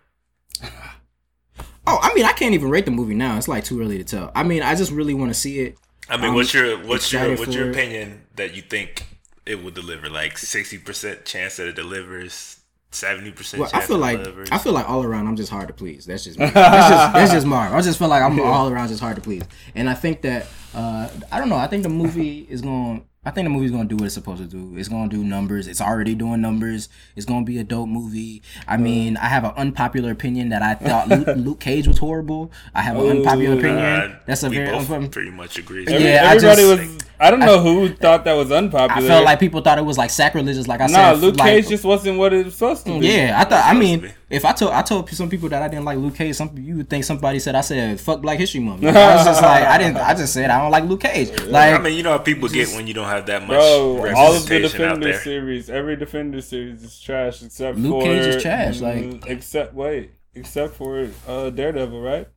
[1.86, 3.36] Oh, I mean, I can't even rate the movie now.
[3.36, 4.30] It's like too early to tell.
[4.34, 5.78] I mean, I just really want to see it.
[6.08, 7.70] I mean, I'm what's your what's your what's your it.
[7.70, 9.06] opinion that you think
[9.46, 10.08] it will deliver?
[10.08, 12.57] Like sixty percent chance that it delivers,
[12.90, 13.60] seventy percent.
[13.60, 14.50] Well, I feel like delivers.
[14.50, 16.06] I feel like all around I'm just hard to please.
[16.06, 16.46] That's just me.
[16.46, 17.72] that's just that's just Marv.
[17.72, 19.42] I just feel like I'm all around just hard to please.
[19.74, 21.56] And I think that uh I don't know.
[21.56, 23.04] I think the movie is going.
[23.28, 24.72] I think the movie's gonna do what it's supposed to do.
[24.78, 25.66] It's gonna do numbers.
[25.68, 26.88] It's already doing numbers.
[27.14, 28.40] It's gonna be a dope movie.
[28.66, 32.50] I mean, I have an unpopular opinion that I thought Luke, Luke Cage was horrible.
[32.74, 33.84] I have an unpopular opinion.
[33.84, 35.08] Uh, That's a we very both unpopular.
[35.10, 35.84] pretty much agree.
[35.86, 36.98] Every- Yeah, I everybody just- was.
[37.20, 39.04] I don't know who thought that was unpopular.
[39.04, 40.66] I felt like people thought it was like sacrilegious.
[40.66, 43.08] Like I nah, said, Luke like, Cage just wasn't what it was supposed to be.
[43.08, 43.62] Yeah, I thought.
[43.66, 44.10] I mean.
[44.30, 46.76] If I told I told some people that I didn't like Luke Cage, some you
[46.76, 48.82] would think somebody said I said fuck Black History Month.
[48.82, 49.96] You know, I was just like, I didn't.
[49.96, 51.30] I just said I don't like Luke Cage.
[51.44, 54.12] Like, I mean, you know how people get when you don't have that much Bro,
[54.16, 55.20] all of the representation out Defender there.
[55.20, 59.30] series, every Defender series is trash except for Luke for Cage is trash, mm, like-
[59.30, 62.28] except wait, except for uh, Daredevil, right?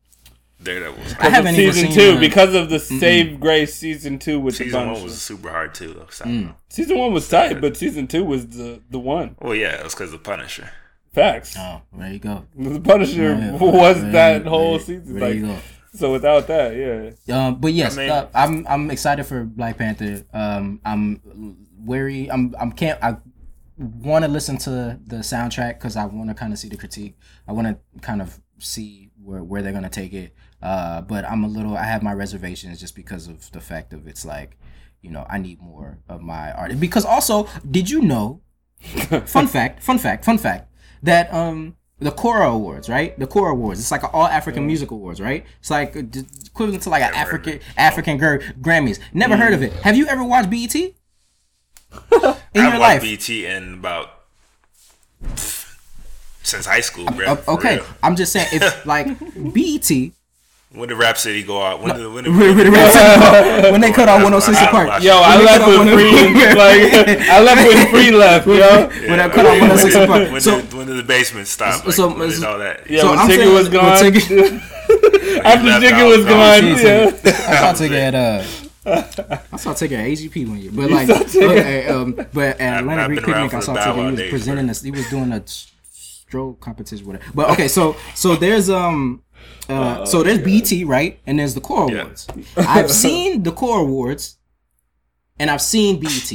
[0.64, 1.04] Daredevil.
[1.20, 4.66] I haven't even season seen, two because of the Save Grace season two with the
[4.66, 5.04] Season one Punisher.
[5.06, 6.06] was super hard too, though.
[6.12, 6.56] So Mm.
[6.70, 9.36] Season one was tight, but season two was the the one.
[9.42, 10.70] Well, yeah, it was because of Punisher.
[11.14, 11.56] Facts.
[11.58, 12.46] oh, there you go.
[12.56, 15.20] The Punisher Yeah, was there- that there- whole there- season.
[15.20, 15.58] There Like, you go.
[15.94, 17.36] so without that, yeah.
[17.48, 20.24] Um, but yes, I mean- uh, I'm I'm excited for Black Panther.
[20.34, 22.32] Um, I'm wary.
[22.32, 22.98] I'm I'm can't.
[23.04, 23.18] I
[23.78, 27.18] want to listen to the soundtrack because I want to kind of see the critique.
[27.48, 30.34] I want to kind of see where where they're gonna take it.
[30.62, 31.76] Uh, but I'm a little.
[31.76, 34.58] I have my reservations just because of the fact of it's like,
[35.02, 36.80] you know, I need more of my art.
[36.80, 38.40] Because also, did you know?
[39.26, 39.84] fun fact.
[39.84, 40.24] Fun fact.
[40.26, 40.71] Fun fact.
[41.04, 43.18] That um the Kora Awards, right?
[43.20, 43.80] The Kora Awards.
[43.80, 45.46] It's like an all African music awards, right?
[45.60, 46.02] It's like uh,
[46.46, 47.68] equivalent to like an Never heard of African.
[47.78, 49.00] African Gr- Grammys.
[49.14, 49.74] Never heard of it.
[49.84, 50.92] Have you ever watched BET in
[51.94, 52.14] I've
[52.56, 53.02] your watched life?
[53.02, 54.10] BT in about
[56.44, 57.38] since high school, bro.
[57.48, 57.80] Okay.
[58.02, 59.08] I'm just saying if like
[59.54, 60.12] BET
[60.74, 61.82] When did Rap City go out?
[61.82, 62.56] When did when did, when
[63.74, 65.04] when they cut off 106 I- I apart.
[65.04, 66.12] Yo, I left with free.
[66.56, 68.54] Like, I left with free left, yo.
[69.10, 70.32] when they cut off 106 when, apart.
[70.32, 71.86] when, So did, when did the basement stop?
[71.86, 72.90] Like, so- when did so- all that?
[72.90, 73.98] Yeah, So when I'm Tigger saying- was gone.
[73.98, 74.62] Tigger-
[75.44, 77.32] After left Tigger was no, gone, Jeez, yeah.
[77.50, 78.44] I saw Tigger at uh.
[79.52, 81.86] I saw Tigger at AGP one year, but like, saw Tigger?
[81.86, 84.16] but, uh, um, but at Atlanta Greek Picnic, I saw the Tigger.
[84.18, 84.82] He was presenting this.
[84.82, 87.26] He was doing a s- stroke competition, whatever.
[87.36, 89.22] But okay, so so there's um.
[89.70, 92.02] Uh, so there's BT right, and there's the Core Yeah.
[92.02, 92.28] Awards.
[92.58, 94.38] I've seen the Core Awards,
[95.40, 96.32] and I've seen BET.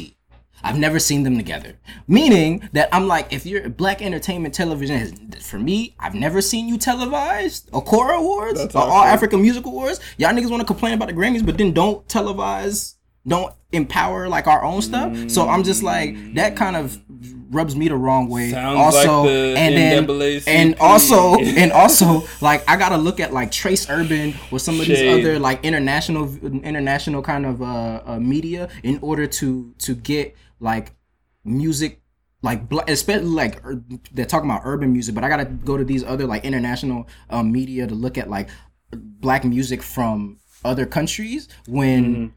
[0.63, 1.75] I've never seen them together.
[2.09, 5.13] Meaning that I'm like, if you're black entertainment television, has,
[5.47, 10.01] for me, I've never seen you televised or Core Awards or All African Music Awards.
[10.17, 12.96] Y'all niggas want to complain about the Grammys, but then don't televise,
[13.27, 15.31] don't empower like our own stuff.
[15.31, 17.01] So I'm just like, that kind of
[17.51, 18.51] rubs me the wrong way.
[18.51, 20.49] Sounds also, like the and then, NAACP.
[20.49, 24.87] and also, and also, like I gotta look at like Trace Urban or some of
[24.87, 30.37] these other like international, international kind of uh, uh media in order to to get
[30.61, 30.93] like
[31.45, 32.01] music
[32.43, 33.63] like especially like
[34.13, 37.51] they're talking about urban music but i gotta go to these other like international um,
[37.51, 38.49] media to look at like
[38.93, 42.33] black music from other countries when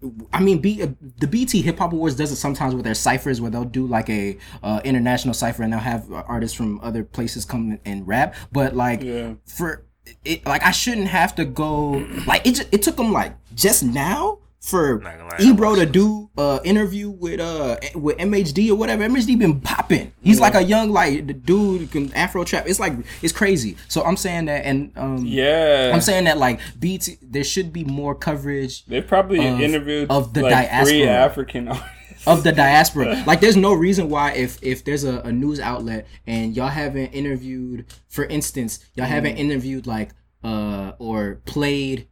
[0.00, 0.22] mm-hmm.
[0.32, 3.40] I mean, B, uh, the BT Hip Hop Awards does it sometimes with their ciphers
[3.40, 7.04] where they'll do like a uh, international cipher and they'll have uh, artists from other
[7.04, 8.34] places come and rap.
[8.52, 9.34] But like Yeah.
[9.46, 9.84] for
[10.24, 12.68] it, like I shouldn't have to go like it.
[12.72, 17.10] It took them like just now for Not gonna lie, Ebro to do uh interview
[17.10, 19.02] with uh with MHD or whatever.
[19.02, 20.12] MHD been popping.
[20.22, 22.64] He's like a young like the dude can Afro trap.
[22.68, 22.92] It's like
[23.22, 23.76] it's crazy.
[23.88, 25.90] So I'm saying that and um Yeah.
[25.92, 30.32] I'm saying that like BT there should be more coverage they probably of- interviewed of
[30.32, 30.52] the like
[30.84, 31.06] three diaspora.
[31.08, 32.26] African artists.
[32.28, 33.22] of the diaspora.
[33.26, 37.06] Like, there's no reason why if if there's a, a news outlet and y'all haven't
[37.14, 40.10] interviewed, for instance, y'all haven't interviewed like
[40.44, 42.06] uh or played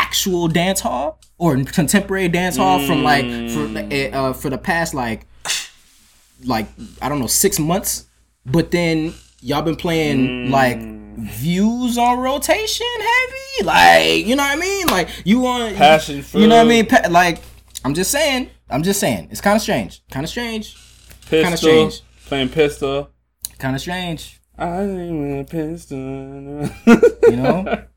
[0.00, 4.94] actual dance hall or contemporary dance hall from like for uh, uh, for the past
[4.94, 5.26] like
[6.44, 6.66] like
[7.02, 8.06] I don't know six months,
[8.46, 10.78] but then y'all been playing like
[11.18, 16.46] views on rotation heavy, like you know what I mean, like you want Passion you
[16.46, 17.42] know what I mean, Pa- like
[17.84, 20.76] I'm just saying, I'm just saying, it's kind of strange, kind of strange,
[21.30, 22.02] kind of strange.
[22.26, 23.10] Playing pistol.
[23.58, 25.98] kind of strange, I need a pistol.
[25.98, 27.84] you know.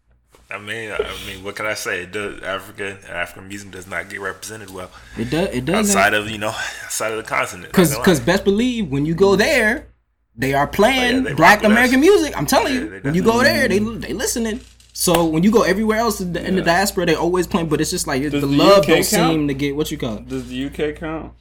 [0.53, 2.03] I mean, I mean, what can I say?
[2.03, 6.13] It does, Africa African music does not get represented well It does, it doesn't, outside
[6.13, 6.53] of you know
[6.85, 7.71] outside of the continent.
[7.71, 8.25] because because lie.
[8.25, 9.87] best believe when you go there,
[10.35, 12.05] they are playing Oh, yeah, they Black American us.
[12.09, 12.37] music.
[12.37, 14.59] I'm telling Yeah, you, they when you go there, they they listening.
[14.95, 17.81] So when you go everywhere else in the, in the diaspora, they always playing, but
[17.81, 19.05] it's just like the, Does the love UK don't count?
[19.33, 20.27] seem to get what you call it.
[20.27, 21.33] Does the UK count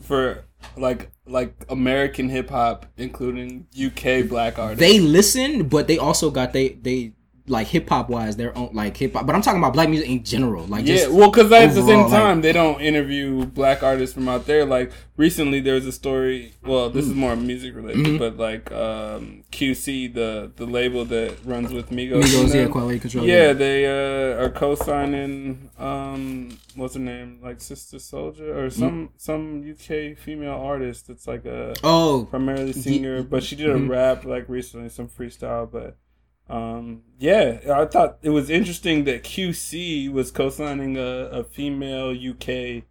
[0.00, 0.44] for
[0.76, 4.80] like like American hip hop, including UK black artists?
[4.80, 7.12] They listen, but they also got they they
[7.48, 9.26] like hip hop wise their own like hip hop.
[9.26, 11.74] But I'm talking about black music in general, like yeah, just well, because at the
[11.76, 14.64] same overall, like- time, they don't interview black artists from out there.
[14.64, 16.52] Like recently, there was a story.
[16.64, 18.18] Well, this is more music related, Mm-hmm.
[18.18, 22.22] but like um, QC, the the label that runs with Migos.
[22.22, 23.24] Migos, yeah, quality control.
[23.26, 25.70] Yeah, they uh, are co-signing.
[25.78, 27.40] Um, what's her name?
[27.42, 33.22] Like Sister Soldier or some some UK female artist that's like a Oh, primarily singer,
[33.22, 35.70] but she did a rap like recently, some freestyle.
[35.70, 35.96] But
[36.48, 42.84] um, yeah, I thought it was interesting that QC was co-signing a, a female UK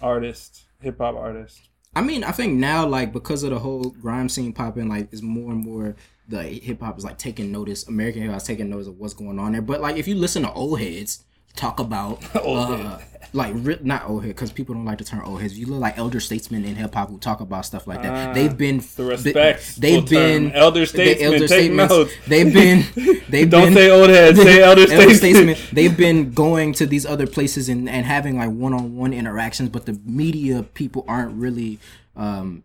[0.00, 1.68] artist, hip hop artist.
[1.94, 5.22] I mean, I think now like because of the whole grime scene popping, like is
[5.22, 5.94] more and more
[6.26, 7.86] the hip hop is like taking notice.
[7.86, 9.62] American hip hop is taking notice of what's going on there.
[9.62, 11.24] But like if you listen to old heads
[11.56, 12.98] talk about uh,
[13.34, 15.58] like not old head because people don't like the term old heads.
[15.58, 18.28] You look like elder statesmen in hip hop who talk about stuff like that.
[18.28, 20.60] Ah, they've been the respectful They've been term.
[20.60, 22.12] Elder statesmen, take notes.
[22.26, 22.84] They've been.
[23.32, 25.56] They've Don't been, say old head, say elder statesmen.
[25.72, 29.70] They've been going to these other places and, and having like one on one interactions,
[29.70, 31.78] but the media people aren't really,
[32.14, 32.62] um,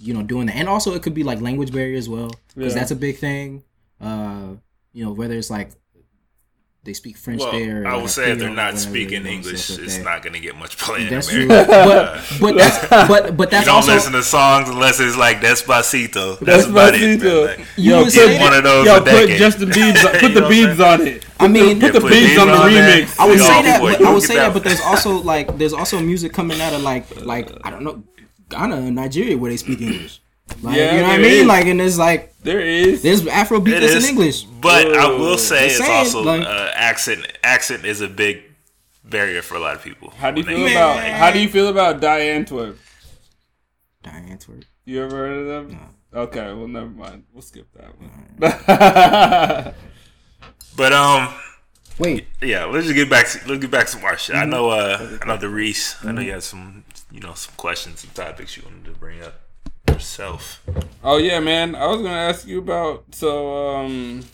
[0.00, 0.56] you know, doing that.
[0.56, 2.80] And also, it could be like language barrier as well, because Yeah.
[2.80, 3.62] that's a big thing.
[4.00, 4.54] Uh,
[4.92, 5.70] you know, whether it's like
[6.82, 7.86] they speak French Well, there.
[7.86, 10.02] I would a say if they're not speaking English, like it's that.
[10.04, 11.70] not going to get much play in That's true, America.
[11.70, 15.40] but but that's but but that's you don't also listen to songs unless it's like
[15.40, 16.38] Despacito.
[16.38, 17.00] That's about it.
[17.00, 17.18] man.
[17.20, 17.46] Despacito.
[17.58, 19.38] Like, You Yo, would say put, one of those yo, a put decade.
[19.38, 21.26] Justin Biebs, on, put You the know what I'm on it.
[21.38, 23.02] I mean, Put the put Biebs on the Biebs on there.
[23.04, 23.18] remix.
[23.18, 24.40] I would We say that, for but I would say that.
[24.48, 27.84] that, but there's also like there's also music coming out of like like I don't
[27.84, 28.02] know
[28.48, 30.20] Ghana and Nigeria where they speak English.
[30.62, 31.32] Like, Yeah, you know what I mean?
[31.42, 31.46] is.
[31.46, 33.02] Like, and it's like There is.
[33.02, 34.42] there's Afrobeat It that's in English.
[34.44, 37.26] but I will say it's saying, also like- uh, accent.
[37.42, 38.42] Accent is a big
[39.04, 40.10] barrier for a lot of people.
[40.10, 42.76] How do you feel they- about How do you feel about Die Antwoord?
[44.02, 44.64] Diane Antwerp.
[44.86, 45.78] You ever heard of them?
[46.14, 47.24] Okay, well, never mind.
[47.32, 49.74] We'll skip that one.
[50.76, 51.34] But um,
[51.98, 53.26] Wait, yeah, let's just get back.
[53.28, 54.34] To, let's get back to some art shit.
[54.36, 54.70] I know.
[54.70, 55.96] Uh, I know the Reese.
[56.04, 59.20] I know you had some, you know, some questions, some topics you wanted to bring
[59.22, 59.34] up
[60.00, 60.62] yourself.
[61.04, 61.74] oh yeah, man.
[61.74, 64.24] I was gonna ask you about so um,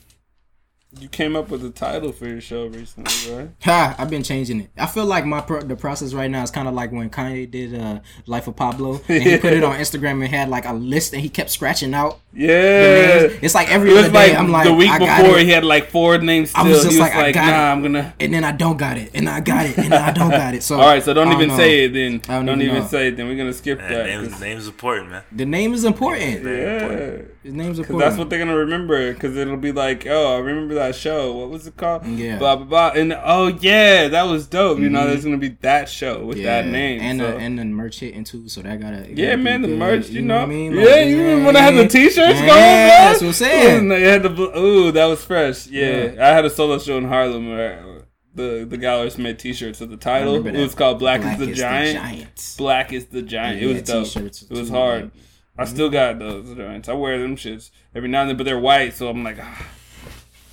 [1.01, 3.51] you came up with a title for your show recently, right?
[3.63, 3.95] Ha!
[3.99, 4.71] I've been changing it.
[4.79, 7.51] I feel like my pro- the process right now is kind of like when Kanye
[7.51, 10.73] did uh, Life of Pablo, and he put it on Instagram and had like a
[10.73, 12.21] list, and he kept scratching out.
[12.33, 14.31] Yeah, It's like every It was other day.
[14.31, 15.45] like I'm like the week I got before it.
[15.47, 16.51] he had like four names.
[16.51, 16.65] Still.
[16.65, 17.73] I was just was like, like, I got nah, it.
[17.73, 18.15] I'm gonna.
[18.21, 20.55] and then I don't got it, and I got it, and then I don't got
[20.55, 20.63] it.
[20.63, 21.57] So All right, so don't I even know.
[21.57, 22.15] say it then.
[22.29, 22.89] I Don't, don't even even know.
[22.89, 23.27] say it then.
[23.29, 23.91] We're gonna skip Man,
[24.31, 24.41] that.
[24.41, 25.23] name is important, man.
[25.33, 26.45] The name is important.
[26.45, 27.23] Yeah.
[27.47, 28.01] His name's important.
[28.01, 29.15] that's what they're gonna remember.
[29.15, 31.33] Cause it'll be like, oh, I remember that show.
[31.33, 32.05] What was it called?
[32.05, 32.39] Yeah.
[32.39, 33.01] Blah blah blah.
[33.01, 34.81] And oh yeah, that was dope.
[34.81, 35.07] You know, Mhm.
[35.07, 37.01] there's gonna be that show with that name.
[37.01, 37.31] and so.
[37.31, 38.49] the, and the merch hitting too.
[38.49, 40.09] So that gotta yeah, man, the good, merch.
[40.09, 40.73] You, know, what I mean?
[40.75, 41.87] yeah, Like, you remember when I had the.
[41.87, 42.57] T-shirts Yeah, going, bro?
[42.57, 43.93] that's what I'm saying.
[43.93, 45.69] Ooh, had the ooh, that was fresh.
[45.69, 48.03] Yeah, I had a solo show in Harlem where
[48.35, 50.45] the the Gallers made T-shirts with the title.
[50.47, 51.99] It was called Black, Black is the Giant.
[52.01, 52.55] Giant.
[52.59, 53.63] Black is the Giant.
[53.63, 53.83] Yeah, it was
[54.15, 54.25] dope.
[54.25, 55.05] It was hard.
[55.05, 55.13] like-
[55.59, 56.89] I still got those joints.
[56.89, 59.67] I wear them shits every now and then, but they're white, so I'm like, ah,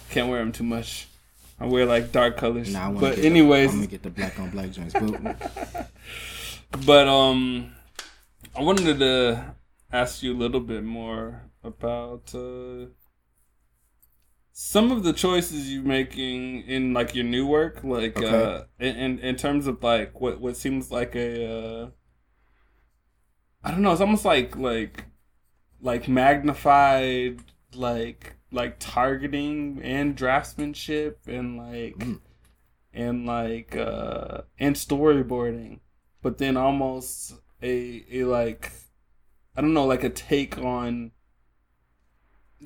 [0.10, 1.08] can't wear them too much.
[1.60, 2.72] I wear like dark colors.
[2.74, 4.94] Nah, I but anyways, the, I'm gonna get the black on black joints.
[4.94, 5.92] But
[6.86, 7.74] but um,
[8.56, 9.56] I wanted to
[9.92, 12.88] ask you a little bit more about uh,
[14.52, 18.66] some of the choices you're making in like your new work, like uh, Okay.
[18.80, 21.90] in, in in terms of like what what seems like a uh,
[23.64, 25.06] I don't know, it's almost like like
[25.82, 27.42] like magnified
[27.76, 32.20] like like targeting and draftsmanship and like Mm.
[32.94, 35.80] and like uh and storyboarding
[36.22, 38.72] but then almost a a like
[39.58, 41.13] I don't know like a take on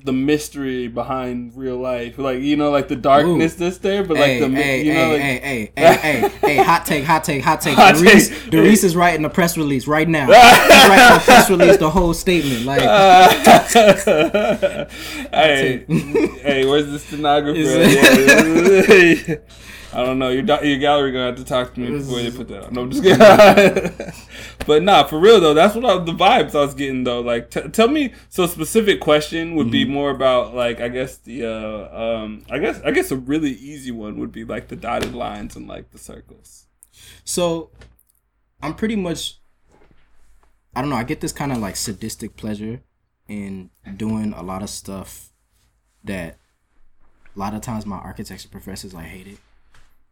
[0.04, 4.26] the mystery behind real life like you know like the darkness that's there but like
[4.26, 7.24] hey, the hey, you know hey, like hey, hey, hey, hey, hey, hot take, hot
[7.24, 7.74] take, hot take.
[7.74, 8.50] Hot Darius, take.
[8.50, 10.26] Darius is writing a press release right now.
[10.26, 12.64] He's writing a press release, the whole statement.
[12.64, 12.80] Like,
[15.32, 15.84] hey,
[16.42, 17.58] hey, where's the stenographer?
[19.28, 19.36] Yeah.
[19.92, 20.28] I don't know.
[20.28, 22.74] Your your gallery gonna have to talk to me before they put that on.
[22.74, 23.02] No, I'm just
[24.02, 24.12] kidding.
[24.66, 27.20] but nah, for real though, that's what I, the vibes I was getting though.
[27.20, 28.12] Like, t- tell me.
[28.28, 32.80] So, specific question would be more about like I guess the uh, um I guess
[32.82, 35.98] I guess a really easy one would be like the dotted lines and like the
[35.98, 36.66] circles.
[37.24, 37.70] so
[38.60, 39.38] I'm pretty much,
[40.74, 40.96] I don't know.
[40.96, 42.82] I get this kind of like sadistic pleasure
[43.28, 45.32] in doing a lot of stuff
[46.04, 46.38] that
[47.34, 49.38] a lot of times my architecture professors like hate it.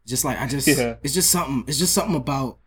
[0.07, 0.94] Just like I just, Yeah.
[1.02, 1.64] it's just something.
[1.66, 2.59] It's just something about.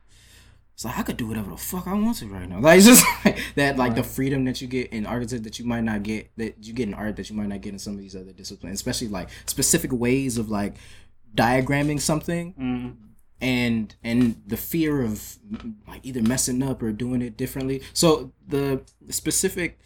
[0.75, 2.59] It's like I could do whatever the fuck I want to right now.
[2.61, 5.65] Like it's just like, that, like the freedom that you get in architecture that you
[5.65, 7.93] might not get that you get in art that you might not get in some
[7.93, 10.75] of these other disciplines, especially like specific ways of like
[11.35, 12.95] diagramming something Mm.
[13.41, 15.37] and and the fear of
[15.87, 17.81] like either messing up or doing it differently.
[17.93, 19.79] So the specific,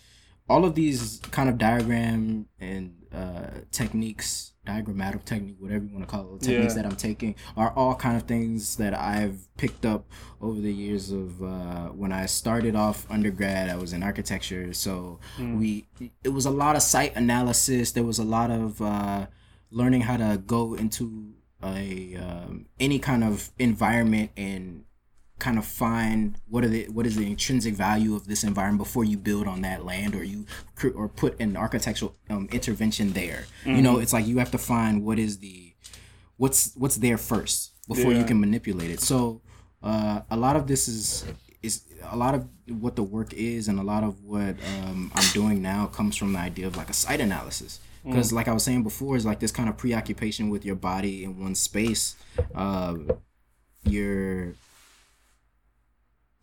[0.49, 6.09] all of these kind of diagram and uh, techniques, diagrammatic technique, whatever you want to
[6.11, 6.81] call it, techniques Yeah.
[6.81, 10.05] that I'm taking are all kind of things that I've picked up
[10.41, 13.69] over the years of uh, when I started off undergrad.
[13.69, 15.87] I was in architecture, so we
[16.23, 17.91] it was a lot of site analysis.
[17.91, 19.27] There was a lot of uh,
[19.69, 21.33] learning how to go into
[21.63, 24.83] a um, any kind of environment and
[25.43, 29.03] kind of find what are the what is the intrinsic value of this environment before
[29.03, 30.45] you build on that land or you
[30.95, 33.43] or put an architectural um, intervention there.
[33.65, 35.73] You know, it's like you have to find what is the
[36.37, 39.01] what's what's there first before you can manipulate it.
[39.01, 39.41] So
[39.83, 41.25] uh, a lot of this is
[41.61, 45.29] is a lot of what the work is and a lot of what um, I'm
[45.33, 48.63] doing now comes from the idea of like a site analysis because like I was
[48.63, 52.17] saying before is like this kind of preoccupation with your body in one space
[52.53, 52.95] uh,
[53.85, 54.55] you're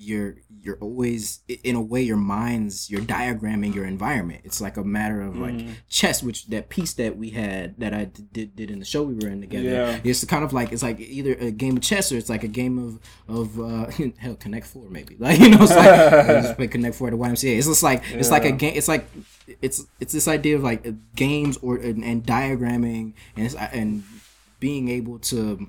[0.02, 4.40] you're you're always in a way your mind's you're diagramming your environment.
[4.44, 8.04] It's like a matter of like chess which that piece that we had that i
[8.06, 10.00] did, did in the show we were in together Yeah.
[10.02, 12.48] it's kind of like it's like either a game of chess or it's like a
[12.48, 12.98] game of
[13.28, 15.16] of uh hell connect four maybe.
[15.20, 16.10] Like you know it's like
[16.42, 18.88] just play connect four at the ymca it's just like it's like a game it's
[18.88, 19.06] like
[19.60, 24.02] it's it's this idea of like games or and, and diagramming and and
[24.60, 25.68] being able to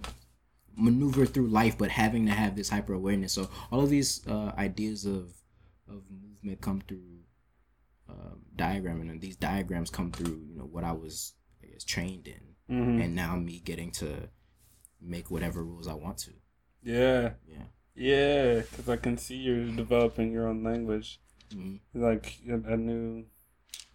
[0.76, 4.52] maneuver through life but having to have this hyper awareness so all of these uh,
[4.58, 5.34] ideas of
[5.88, 7.20] of movement come through
[8.10, 12.28] um, diagramming and these diagrams come through you know what i was i guess trained
[12.28, 13.04] in Mhm.
[13.04, 14.30] and now me getting to
[15.02, 16.32] make whatever rules i want to
[16.84, 21.20] Yeah, yeah yeah, because I can see you're developing your own language,
[21.54, 21.82] Mhm.
[21.94, 23.26] like a, a new,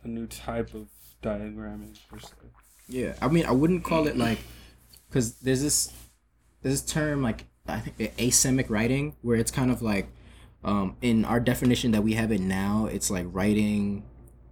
[0.04, 0.88] a new type of
[1.22, 1.96] diagramming.
[2.08, 2.34] Per se.
[2.88, 4.38] yeah i mean i wouldn't call it like
[5.08, 5.90] because there's this
[6.66, 10.08] there's this term like i think asemic writing where it's kind of like
[10.64, 14.02] um in our definition that we have it now it's like writing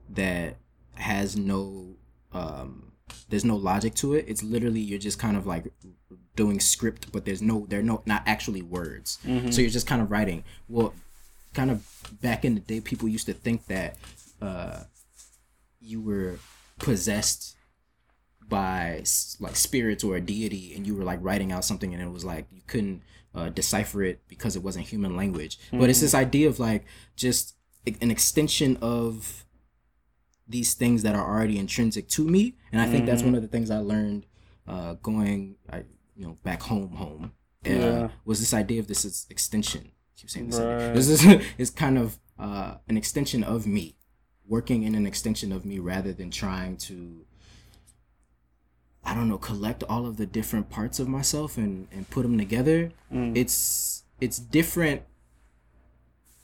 [0.08, 0.56] that
[0.94, 1.96] has no
[2.32, 2.92] um
[3.28, 4.24] there's no logic to it.
[4.28, 5.72] It's literally you're just kind of like
[6.36, 9.18] doing script, but there's no they're no not actually words.
[9.50, 10.44] So you're just kind of writing.
[10.68, 10.94] Well,
[11.52, 11.86] kind of
[12.22, 13.96] back in the day, people used to think that
[14.40, 14.80] uh,
[15.80, 16.38] you were
[16.78, 17.56] possessed
[18.49, 19.03] by
[19.40, 22.24] like spirits or a deity and you were like writing out something and it was
[22.24, 23.03] like you couldn't
[23.34, 25.59] uh, decipher it because it wasn't human language.
[25.72, 26.84] But it's this idea of like
[27.16, 27.55] just
[27.86, 29.45] an extension of
[30.47, 33.49] these things that are already intrinsic to me and i think that's one of the
[33.49, 34.26] things i learned
[34.68, 35.84] uh, going I,
[36.16, 37.32] you know back home home.
[37.66, 38.09] Uh, Yeah.
[38.24, 39.82] was this idea of this is extension.
[39.86, 40.95] I keep saying this Right.
[40.95, 41.24] this is
[41.59, 43.97] is kind of uh, an extension of me
[44.47, 47.26] working in an extension of me rather than trying to
[49.07, 52.38] I don't know collect all of the different parts of myself and and put them
[52.38, 52.90] together.
[53.12, 53.36] Mm.
[53.36, 55.02] It's it's different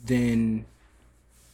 [0.05, 0.67] than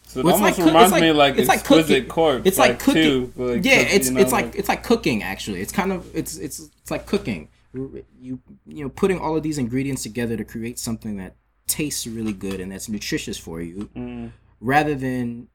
[0.07, 2.09] So it Well, almost like reminds it's me like- of like it's like exquisite cooking.
[2.09, 2.47] corpse.
[2.47, 3.03] it's like, cooking.
[3.03, 5.23] too, like yeah, cook- it's you know, it's like it's like cooking.
[5.23, 7.49] Actually, it's kind of it's it's it's like cooking.
[7.75, 11.35] You you know putting all of these ingredients together to create something that
[11.67, 14.31] tastes really good and that's nutritious for you, Mm.
[14.61, 15.49] rather than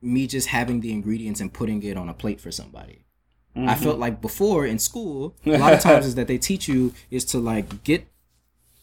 [0.00, 3.04] me just having the ingredients and putting it on a plate for somebody.
[3.56, 3.82] I Mm-hmm.
[3.84, 7.24] felt like before in school, a lot of times is that they teach you is
[7.26, 8.06] to like get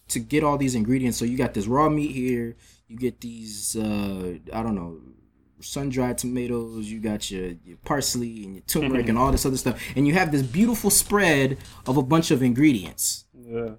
[0.10, 1.18] to get all these ingredients.
[1.18, 2.56] So you got this raw meat here,
[2.88, 4.98] you get these uh I don't know
[5.62, 9.58] sun dried tomatoes, you got your, your parsley and your turmeric and all this other
[9.58, 13.26] stuff, and you have this beautiful spread of a bunch of ingredients.
[13.34, 13.76] Yeah.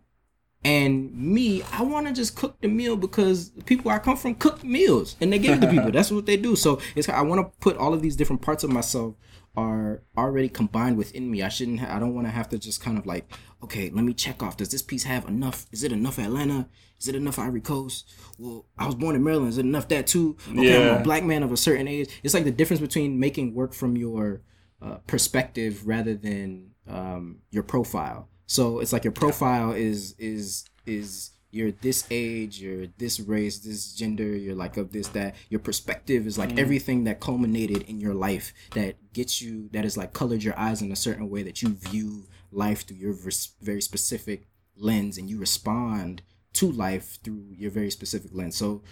[0.64, 4.64] And me, I want to just cook the meal because people I come from cook
[4.64, 5.90] meals, and they give it to people.
[5.96, 6.56] That's what they do.
[6.56, 9.14] So it's I want to put all of these different parts of myself
[9.56, 11.42] are already combined within me.
[11.42, 11.80] I shouldn't.
[11.80, 13.30] Ha- I don't want to have to just kind of like,
[13.62, 14.56] okay, let me check off.
[14.56, 15.66] Does this piece have enough?
[15.72, 16.68] Is it enough Atlanta?
[17.00, 18.12] Is it enough Ivory Coast?
[18.38, 19.48] Well, I was born in Maryland.
[19.50, 20.36] Is it enough that too?
[20.50, 22.08] Okay, I'm a black man of a certain age.
[22.22, 24.42] It's like the difference between making work from your
[24.82, 28.28] uh, perspective rather than um, your profile.
[28.46, 33.94] So it's like your profile is is is you're this age, you're this race, this
[33.94, 35.36] gender, you're like of this that.
[35.48, 36.58] Your perspective is like mm.
[36.58, 40.82] everything that culminated in your life that gets you that is like colored your eyes
[40.82, 43.14] in a certain way that you view life through your
[43.62, 44.46] very specific
[44.76, 46.22] lens and you respond
[46.54, 48.56] to life through your very specific lens.
[48.56, 48.82] So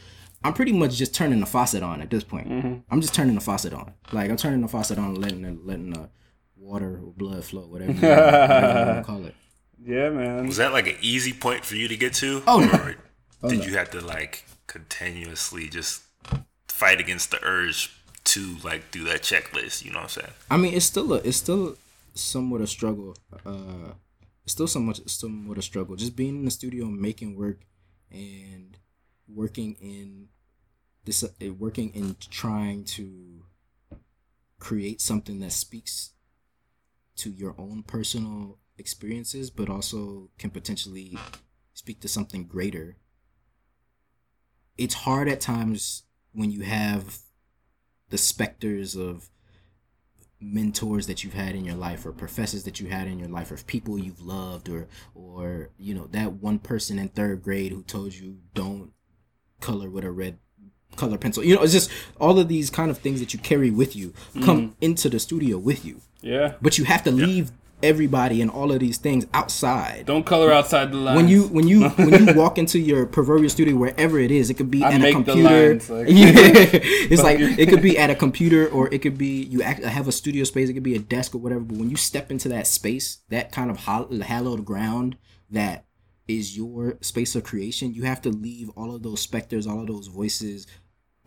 [0.45, 2.49] I'm pretty much just turning the faucet on at this point.
[2.49, 2.75] Mm-hmm.
[2.91, 3.93] I'm just turning the faucet on.
[4.13, 6.11] Like I'm turning the faucet on, letting the, letting the
[6.57, 9.35] water or blood flow, whatever you, whatever you want to call it.
[9.85, 10.47] Yeah, man.
[10.47, 12.43] Was that like an easy point for you to get to?
[12.47, 12.95] Oh, no.
[13.43, 16.03] Or did you have to like continuously just
[16.69, 17.93] fight against the urge
[18.25, 19.85] to like do that checklist?
[19.85, 20.33] You know what I'm saying?
[20.51, 21.77] I mean, it's still a, it's still
[22.15, 23.17] somewhat a struggle.
[23.45, 23.95] Uh,
[24.45, 25.97] it's still so somewhat somewhat a struggle.
[25.97, 27.61] Just being in the studio, and making work,
[28.11, 28.77] and
[29.29, 30.29] working in
[31.05, 33.45] this, uh, working in trying to
[34.59, 36.11] create something that speaks
[37.17, 41.17] to your own personal experiences, but also can potentially
[41.73, 42.97] speak to something greater.
[44.77, 46.03] It's hard at times
[46.33, 47.19] when you have
[48.11, 49.31] the specters of
[50.41, 53.53] mentors that you've had in your life or professors that you had in your life
[53.53, 57.83] or people you've loved or or you know that one person in third grade who
[57.85, 58.91] told you don't
[59.61, 60.39] color with a red
[60.97, 63.71] color pencil you know it's just all of these kind of things that you carry
[63.71, 64.13] with you
[64.43, 64.73] come mm-hmm.
[64.81, 66.55] into the studio with you Yeah.
[66.61, 67.53] but you have to leave
[67.83, 70.07] everybody and all of these things outside.
[70.07, 71.17] Don't color outside the lines.
[71.17, 74.55] when you when you when you walk into your proverbial studio wherever it is it
[74.55, 75.43] could be I at a computer.
[75.43, 79.43] lines, like- yeah it's like it could be at a computer or it could be
[79.45, 81.91] you act, have a studio space it could be a desk or whatever but when
[81.91, 85.17] you step into that space that kind of hall- hallowed ground
[85.51, 85.85] that
[86.29, 89.87] is your space of creation you have to leave all of those specters all of
[89.87, 90.67] those voices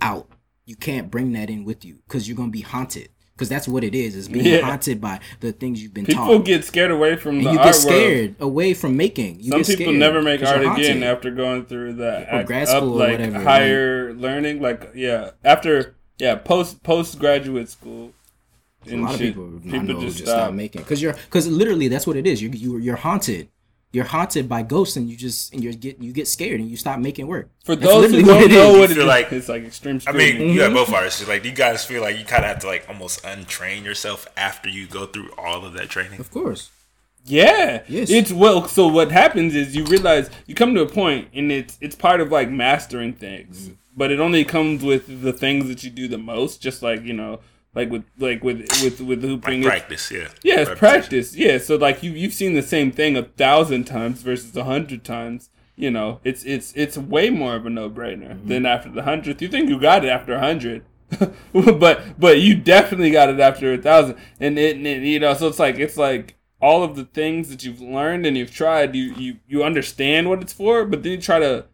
[0.01, 0.29] out.
[0.65, 3.83] You can't bring that in with you because you're gonna be haunted because that's what
[3.83, 4.61] it is is being Yeah.
[4.61, 7.57] haunted by the things you've been people taught get scared away from and the you
[7.57, 7.75] get world.
[7.75, 9.39] scared away from making.
[9.41, 12.93] You Some people never make art again after going through that Or grad up, school
[12.93, 14.61] or like whatever, higher learning.
[14.61, 18.13] Like yeah, after yeah, post post graduate school.
[18.89, 20.27] A lot of people, know just, stop.
[20.27, 22.41] stop making because you're because literally that's what it is.
[22.41, 23.49] You you you're haunted.
[23.91, 26.75] You're haunted by ghosts, and you just and you get you get scared, and you
[26.75, 27.49] stop making work.
[27.63, 29.99] For That's those who don't know what it feel is, like- it's like extreme I
[29.99, 30.39] scrutiny.
[30.39, 31.25] mean, you got both artists.
[31.27, 34.67] Like, you guys feel like you kind of have to like almost untrain yourself after
[34.67, 36.19] you go through all of that training.
[36.19, 36.71] Of course,
[37.25, 37.83] Yeah.
[37.87, 38.09] Yes.
[38.09, 38.67] It's well.
[38.67, 42.19] So what happens is you realize you come to a point, and it's it's part
[42.19, 43.73] of like mastering things, Mm-hmm.
[43.95, 46.61] but it only comes with the things that you do the most.
[46.61, 47.39] Just like you know,
[47.75, 49.59] like with like with with with Like hooping.
[49.61, 50.27] it's- practice, yeah.
[50.43, 51.35] Yeah, it's practice.
[51.35, 55.03] Yeah, so like you you've seen the same thing a thousand times versus a hundred
[55.03, 55.49] times.
[55.75, 58.47] You know, it's it's it's way more of a no brainer Mm-hmm.
[58.47, 59.41] than after the hundredth.
[59.41, 60.85] You think you got it after a hundred,
[61.53, 65.33] but but you definitely got it after a thousand, and it, and it you know
[65.33, 68.95] so it's like it's like all of the things that you've learned and you've tried,
[68.95, 71.65] you you you understand what it's for, but then you try to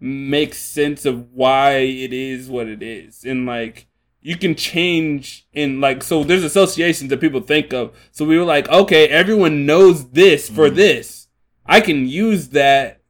[0.00, 3.87] make sense of why it is what it is, and like
[4.28, 7.96] you can change in like so there's associations that people think of.
[8.12, 10.74] So we were like, okay, everyone knows this for mm.
[10.74, 11.28] this.
[11.64, 13.00] I can use that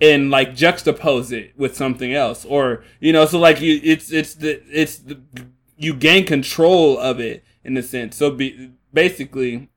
[0.00, 4.34] and like juxtapose it with something else or you know so like you it's it's
[4.34, 5.20] the it's the
[5.76, 9.68] you gain control of it in a sense so be, basically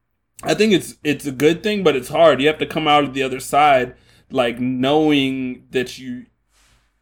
[0.44, 3.04] i think it's it's a good thing but it's hard you have to come out
[3.04, 3.96] of the other side
[4.30, 6.28] like knowing that you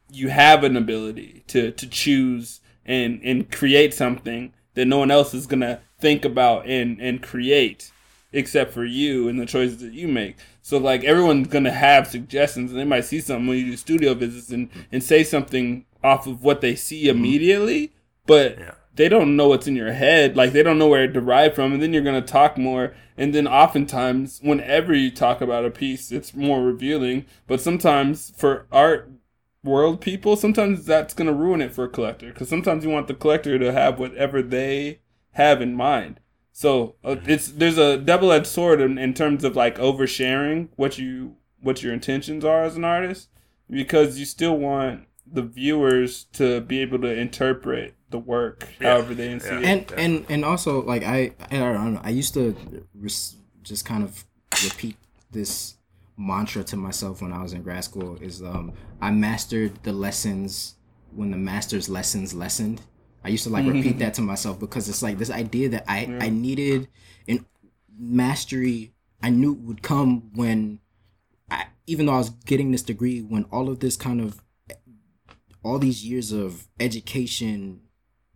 [0.09, 5.33] you have an ability to to choose and and create something that no one else
[5.33, 7.91] is gonna think about and and create
[8.31, 10.35] except for you and the choices that you make.
[10.61, 14.13] So like everyone's gonna have suggestions and they might see something when you do studio
[14.13, 17.17] visits and, and say something off of what they see mm-hmm.
[17.17, 17.93] immediately,
[18.25, 18.71] but yeah.
[18.95, 20.35] they don't know what's in your head.
[20.35, 22.93] Like they don't know where it derived from, and then you're gonna talk more.
[23.17, 27.25] And then oftentimes, whenever you talk about a piece, it's more revealing.
[27.47, 29.11] But sometimes for art
[29.63, 33.13] world people, sometimes that's gonna ruin it for a collector because sometimes you want the
[33.13, 34.99] collector to have whatever they
[35.31, 36.19] have in mind.
[36.51, 40.97] So uh, it's there's a double edged sword in, in terms of like oversharing what
[40.97, 43.29] you what your intentions are as an artist
[43.69, 48.91] because you still want the viewers to be able to interpret the work yeah.
[48.91, 49.59] however they see yeah.
[49.59, 49.65] it.
[49.65, 52.55] And and and also like I I don't know I used to
[52.95, 54.25] res- just kind of
[54.63, 54.97] repeat
[55.31, 55.75] this
[56.17, 60.75] mantra to myself when I was in grad school is um I mastered the lessons
[61.13, 62.81] when the master's lessons lessened.
[63.23, 63.99] I used to like repeat mm-hmm.
[63.99, 66.19] that to myself because it's like this idea that I yeah.
[66.21, 66.87] I needed
[67.27, 67.45] an
[67.97, 70.79] mastery I knew would come when
[71.51, 74.41] I even though I was getting this degree when all of this kind of
[75.63, 77.81] all these years of education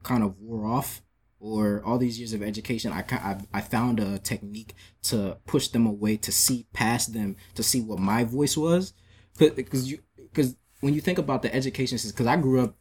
[0.03, 1.01] kind of wore off
[1.39, 5.85] or all these years of education I, I, I found a technique to push them
[5.85, 8.93] away to see past them to see what my voice was
[9.37, 9.99] because you
[10.33, 12.75] because when you think about the education system because i grew up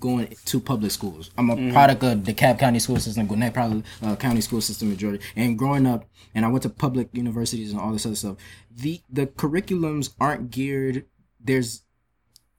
[0.00, 1.30] going to public schools.
[1.38, 1.72] I'm a mm-hmm.
[1.72, 5.24] product of the DeKalb County school system, Gwinnett probably uh, County school system majority.
[5.34, 6.04] And growing up,
[6.34, 8.36] and I went to public universities and all this other stuff.
[8.74, 11.06] The the curriculums aren't geared.
[11.40, 11.82] There's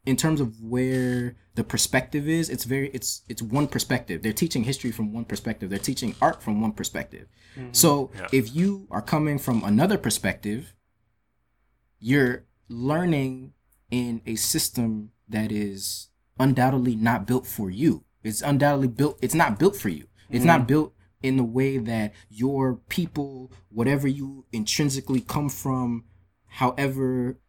[0.06, 4.24] in terms of where the perspective is, it's very it's it's one perspective.
[4.24, 5.70] They're teaching history from one perspective.
[5.70, 7.28] They're teaching art from one perspective.
[7.56, 7.70] Mm-hmm.
[7.74, 8.28] So yeah.
[8.32, 10.74] if you are coming from another perspective,
[12.00, 13.54] you're learning
[13.92, 16.10] in a system that is
[16.40, 18.04] undoubtedly not built for you.
[18.24, 19.20] It's undoubtedly built.
[19.22, 20.08] It's not built for you.
[20.30, 20.48] It's mm-hmm.
[20.48, 26.06] not built in the way that your people, whatever you intrinsically come from,
[26.46, 27.40] however,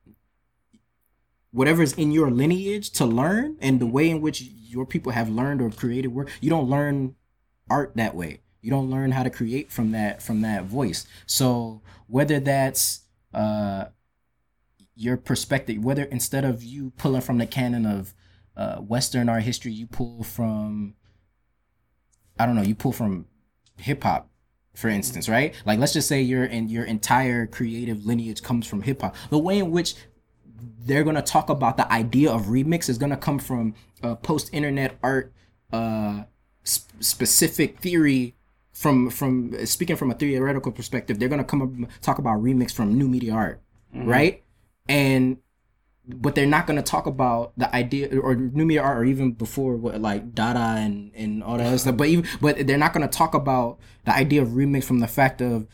[1.51, 5.29] whatever is in your lineage to learn, and the way in which your people have
[5.29, 7.15] learned or created work, you don't learn
[7.69, 8.41] art that way.
[8.61, 11.07] You don't learn how to create from that from that voice.
[11.27, 13.01] So whether that's
[13.33, 13.87] uh
[14.99, 18.15] your perspective, whether instead of you pulling from the canon of
[18.57, 20.95] uh, Western art history, you pull from,
[22.39, 23.27] I don't know, you pull from
[23.77, 24.29] hip hop,
[24.75, 25.55] for instance, right?
[25.65, 29.15] Like, let's just say your and your entire creative lineage comes from hip hop.
[29.31, 29.95] The way in which
[30.85, 34.99] they're gonna talk about the idea of remix is gonna come from uh, post internet
[35.03, 35.33] art
[35.73, 36.25] uh,
[36.67, 38.35] sp- specific theory
[38.73, 42.97] from from speaking from a theoretical perspective they're gonna come up talk about remix from
[42.99, 43.61] new media art
[43.95, 44.09] mm-hmm.
[44.09, 44.43] right
[44.89, 45.39] and
[46.09, 49.33] but they're not going to talk about the idea or new media art or even
[49.33, 51.97] before what like Dada and and all that other stuff.
[51.97, 55.07] But even but they're not going to talk about the idea of remix from the
[55.07, 55.67] fact of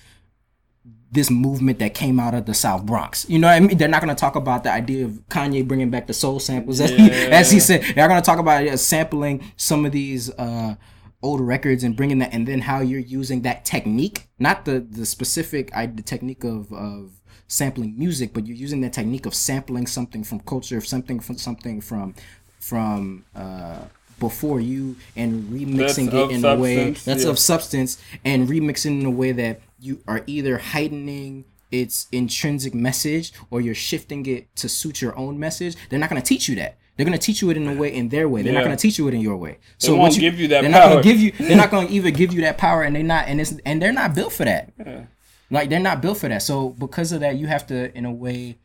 [1.15, 3.29] this movement that came out of the South Bronx.
[3.29, 3.79] You know what I mean?
[3.79, 6.81] They're not going to talk about the idea of Kanye bringing back the soul samples,
[6.81, 6.97] as, yeah.
[6.97, 7.83] he, as he said.
[7.95, 10.75] They're going to talk about uh, sampling some of these uh,
[11.23, 15.07] old records and bringing that, and then how you're using that technique, not the the
[15.07, 19.87] specific I, the technique of of sampling music, but you're using that technique of sampling
[19.87, 22.15] something from culture, something from something from
[22.61, 23.81] from uh,
[24.19, 27.31] before you, and remixing that's it in a way that's yeah.
[27.31, 33.33] of substance, and remixing in a way that you are either heightening its intrinsic message
[33.51, 35.77] or you're shifting it to suit your own message.
[35.89, 36.79] They're not going to teach you that.
[36.97, 38.43] They're gonna teach you it in a way in their way.
[38.43, 38.61] They're yeah.
[38.61, 39.59] not gonna teach you it in your way.
[39.79, 40.63] So they won't you, give you that.
[40.63, 40.81] They're power.
[40.81, 41.33] not gonna give you.
[41.33, 43.93] They're not gonna either give you that power, and they're not, and it's and they're
[43.93, 44.73] not built for that.
[44.79, 45.05] Yeah.
[45.51, 46.43] Like they're not built for that.
[46.43, 48.59] So because of that, you have to, in a way,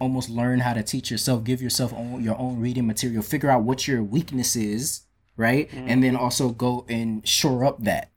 [0.00, 3.62] almost learn how to teach yourself, give yourself own, your own reading material, figure out
[3.62, 5.02] what your weakness is,
[5.36, 5.84] right, mm.
[5.88, 8.10] and then also go and shore up that.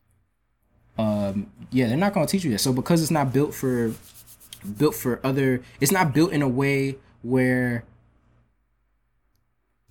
[0.97, 2.59] Um, yeah, they're not gonna teach you that.
[2.59, 3.93] So because it's not built for,
[4.77, 7.83] built for other, it's not built in a way where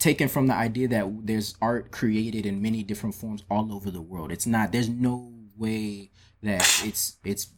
[0.01, 4.01] taken from the idea that there's art created in many different forms all over the
[4.01, 4.33] world.
[4.33, 4.73] It's not.
[4.73, 6.11] There's no way
[6.43, 7.49] that it's it's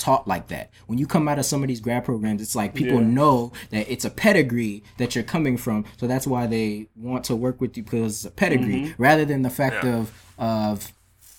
[0.00, 0.70] taught like that.
[0.86, 3.06] When you come out of some of these grad programs, it's like people Yeah.
[3.06, 7.36] know that it's a pedigree that you're coming from, so that's why they want to
[7.36, 9.02] work with you because it's a pedigree, mm-hmm.
[9.02, 9.96] rather than the fact Yeah.
[9.96, 10.92] of of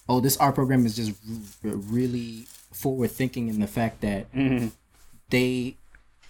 [0.08, 1.12] oh, this art program is just
[1.66, 4.68] r- really forward thinking in the fact that mm-hmm.
[5.30, 5.76] they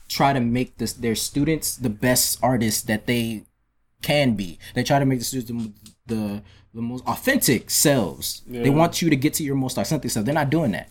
[0.08, 3.44] try to make this their students the best artists that they
[4.02, 4.58] can be.
[4.74, 5.72] They try to make the students the
[6.08, 6.42] the,
[6.74, 8.42] the most authentic selves.
[8.48, 10.26] They want you to get to your most authentic self.
[10.26, 10.90] They're not doing that.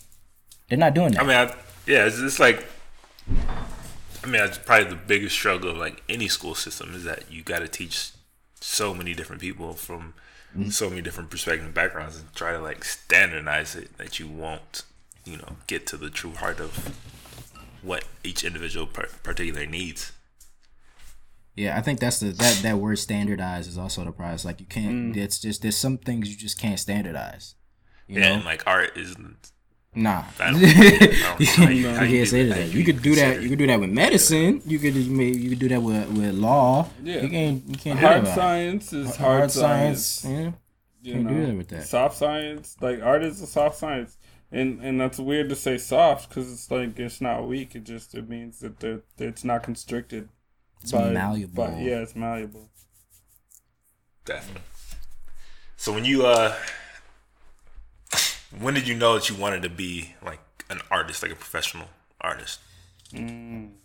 [0.71, 1.23] They're not doing that.
[1.23, 1.55] I mean, I,
[1.87, 2.65] yeah, it's, it's like,
[4.23, 7.43] I mean, it's probably the biggest struggle of like any school system is that you
[7.43, 8.13] got to teach
[8.61, 10.15] so many different people from
[10.57, 10.71] mm-hmm.
[10.71, 14.85] so many different perspectives and backgrounds and try to like standardize it that you won't,
[15.25, 16.97] you know, get to the true heart of
[17.83, 20.13] what each individual par- particular needs.
[21.57, 24.45] Yeah, I think that's the that that word standardized is also the prize.
[24.45, 25.15] Like you can't.
[25.15, 25.17] Mm.
[25.17, 27.55] It's just there's some things you just can't standardize.
[28.07, 29.51] You Yeah, know, and like art isn't.
[29.95, 30.25] Nah.
[30.39, 31.47] I don't, I don't know you,
[31.89, 32.69] how You you can't say do- that.
[32.73, 33.43] You could do that.
[33.43, 34.63] You could do that with medicine.
[34.67, 36.89] You could you, you could do that with with law.
[37.03, 37.23] Yeah.
[37.23, 38.35] You can't you can't do Hard that.
[38.35, 40.07] science is Hard, hard, science.
[40.07, 40.25] science.
[40.25, 40.53] Yeah.
[41.03, 41.87] you Can't do that with that.
[41.87, 44.17] Soft science, like art is a soft science,
[44.53, 47.75] and and that's weird to say soft because it's like it's not weak.
[47.75, 50.29] It just it means that they're, it's not constricted.
[50.83, 51.67] It's malleable.
[51.67, 52.69] By, yeah, it's malleable.
[54.25, 54.63] Definitely.
[55.77, 56.55] So when you uh
[58.59, 60.41] when did you know that you wanted to be like
[60.71, 61.87] an artist, like a professional
[62.21, 62.61] artist?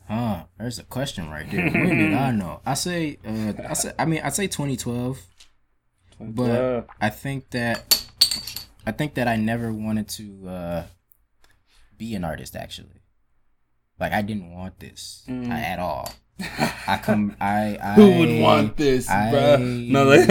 [0.07, 1.63] Huh, there's a question right there.
[1.69, 2.61] When did I know?
[2.65, 5.19] I say, uh, I say, I mean, I say 2012,
[6.19, 6.81] but Yeah.
[7.01, 8.05] I think that,
[8.85, 10.83] I think that I never wanted to uh,
[11.97, 12.55] be an artist.
[12.55, 13.01] Actually,
[13.99, 16.13] like I didn't want this uh, at all.
[16.87, 17.95] I come, I, I, Mm.
[17.95, 19.87] Who would want this, I- bruh?
[19.89, 20.29] No, like,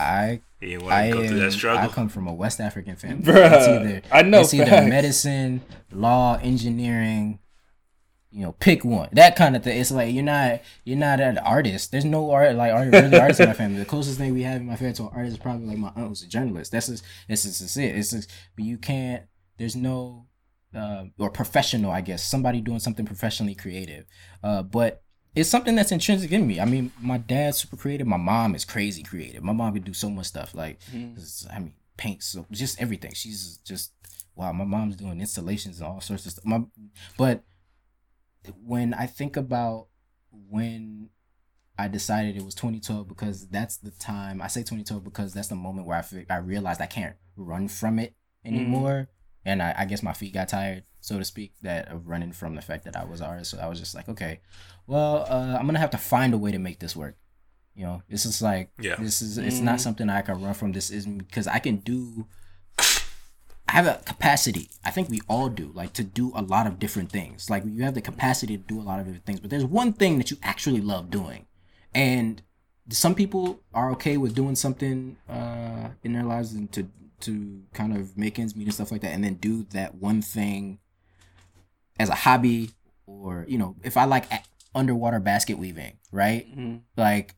[0.00, 1.84] I, You didn't want I, to go through that struggle.
[1.84, 3.22] I come from a West African family.
[3.22, 7.38] Bruh, it's either, I know it's either medicine, law, engineering.
[8.30, 9.08] You know, pick one.
[9.12, 9.80] That kind of thing.
[9.80, 11.92] It's like you're not you're not an artist.
[11.92, 13.78] There's no art like art really artists in my family.
[13.78, 15.92] The closest thing we have in my family to an artist is probably like my
[15.96, 16.72] uncle's a journalist.
[16.72, 17.96] That's just it's just, it's it.
[17.96, 19.22] It's just, but you can't.
[19.56, 20.26] There's no
[20.74, 24.04] uh, or professional, I guess, somebody doing something professionally creative.
[24.42, 25.02] Uh, but
[25.38, 26.60] it's something that's intrinsic in me.
[26.60, 28.06] I mean, my dad's super creative.
[28.06, 29.42] My mom is crazy creative.
[29.42, 30.54] My mom can do so much stuff.
[30.54, 31.12] Like, mm-hmm.
[31.12, 33.12] it's- I mean, paint, so just everything.
[33.14, 33.92] She's just
[34.34, 34.52] wow.
[34.52, 36.44] My mom's doing installations and all sorts of stuff.
[36.44, 36.62] My,
[37.16, 37.44] but
[38.64, 39.88] when I think about
[40.48, 41.10] when
[41.78, 45.54] I decided it was 2012 because that's the time I say 2012 because that's the
[45.54, 48.14] moment where I I realized I can't run from it
[48.44, 48.56] mm-hmm.
[48.56, 49.08] anymore,
[49.44, 52.54] and I, I guess my feet got tired, so to speak, that of running from
[52.54, 53.50] the fact that I was an artist.
[53.52, 54.40] So I was just like, okay,
[54.86, 57.16] well, uh, I'm gonna have to find a way to make this work.
[57.74, 58.96] You know, this is like, Yeah.
[58.96, 60.72] this is it's not something I can run from.
[60.72, 62.26] This is because I can do.
[63.70, 64.70] I have a capacity.
[64.84, 67.50] I think we all do, like to do a lot of different things.
[67.50, 69.92] Like you have the capacity to do a lot of different things, but there's one
[69.92, 71.46] thing that you actually love doing,
[71.94, 72.42] and
[72.90, 76.88] some people are okay with doing something uh, in their lives and to
[77.20, 80.22] to kind of make ends meet and stuff like that, and then do that one
[80.22, 80.78] thing
[81.98, 82.70] as a hobby,
[83.06, 84.42] or you know, if I like a-
[84.74, 86.46] underwater basket weaving, right?
[86.96, 87.34] Like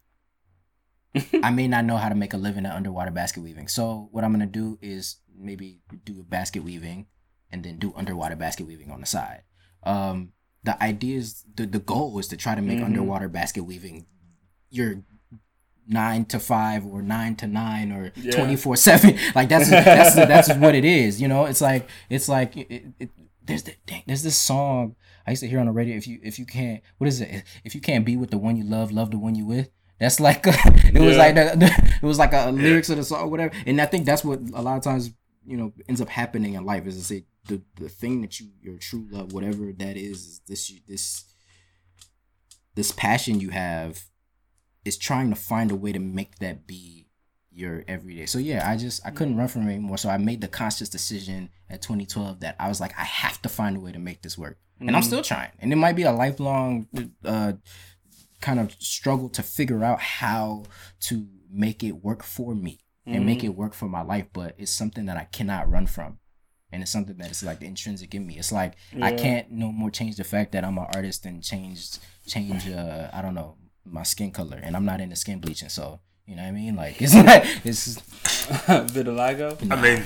[1.43, 3.69] I may not know how to make a living at underwater basket weaving.
[3.69, 7.07] So what I'm gonna do is maybe do basket weaving
[7.51, 9.43] and then do underwater basket weaving on the side.
[9.83, 10.33] Um,
[10.63, 12.85] the idea is the, the goal is to try to make Mhm.
[12.85, 14.07] underwater basket weaving
[14.69, 15.03] your
[15.89, 19.19] nine to five or nine to nine or twenty four seven.
[19.35, 21.21] Like that's that's that's what it is.
[21.21, 23.11] You know, it's like it's like it, it,
[23.51, 24.95] there's the, dang, there's this song
[25.27, 25.97] I used to hear on the radio.
[25.97, 27.43] If you if you can't what is it?
[27.65, 29.71] If you can't be with the one you love, love the one you with.
[29.99, 31.53] That's like it was like the,
[32.03, 33.55] it was like a lyrics of the song or whatever.
[33.67, 35.11] And I think that's what a lot of times
[35.45, 38.49] you know ends up happening in life is to say the the thing that you
[38.63, 41.25] your true love whatever that is is this this
[42.77, 44.05] this passion you have
[44.85, 47.09] is trying to find a way to make that be
[47.61, 48.27] your everyday.
[48.27, 49.99] So yeah, I just I couldn't run from it anymore.
[49.99, 53.49] So I made the conscious decision at 2012 that I was like I have to
[53.49, 54.59] find a way to make this work.
[54.81, 55.51] And I'm still trying.
[55.59, 56.89] And it might be a lifelong
[57.25, 57.53] uh
[58.41, 60.65] kind of struggle to figure out how
[61.01, 64.71] to make it work for me and make it work for my life, but it's
[64.71, 66.19] something that I cannot run from.
[66.73, 68.39] And it's something that is like intrinsic in me.
[68.39, 71.99] It's like I can't no more change the fact that I'm an artist and change
[72.27, 75.69] change uh I don't know my skin color and I'm not into skin bleaching.
[75.69, 76.01] So
[76.31, 76.77] you know what I mean?
[76.77, 77.97] Like it's not that it's
[78.95, 79.71] Vitiligo.
[79.71, 80.05] I mean,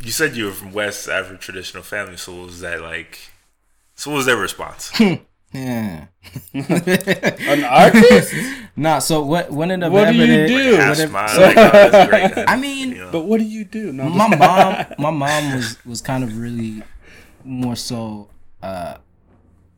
[0.00, 3.18] you said you were from West African traditional family, so was that like?
[3.96, 4.92] So what was their response?
[5.52, 6.06] Yeah.
[6.52, 8.34] An artist?
[8.76, 8.98] nah.
[8.98, 9.50] So what?
[9.50, 10.48] What ended up What do you happening?
[10.48, 10.74] do?
[10.76, 11.40] Half Whatever- smile,
[12.10, 12.44] like, oh.
[12.46, 13.12] I mean, You know?
[13.12, 13.92] but what do you do?
[13.92, 16.82] No, my mom my mom was was kind of really
[17.44, 18.28] more so
[18.62, 18.96] uh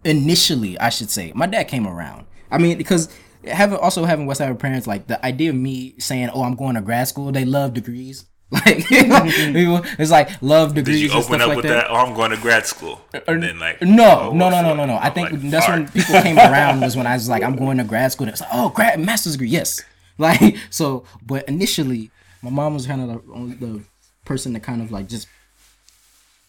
[0.04, 3.08] initially i should say my dad came around i mean because
[3.44, 6.74] having also having west side parents like the idea of me saying oh i'm going
[6.74, 11.02] to grad school they love degrees like people- it's like love degrees.
[11.02, 11.90] Did degrees you and open stuff up like with that, that?
[11.90, 12.98] Oh, I'm going to grad school.
[13.26, 14.96] And then like no, oh, no, no, no, no, no.
[14.96, 17.76] I think like, that's when people came around was when I was like, I'm going
[17.76, 18.26] to grad school.
[18.26, 19.82] It's like, oh, grad master's degree, yes.
[20.20, 22.10] Like so, but initially,
[22.42, 23.84] my mom was kind of the, only the
[24.24, 25.28] person that kind of like just,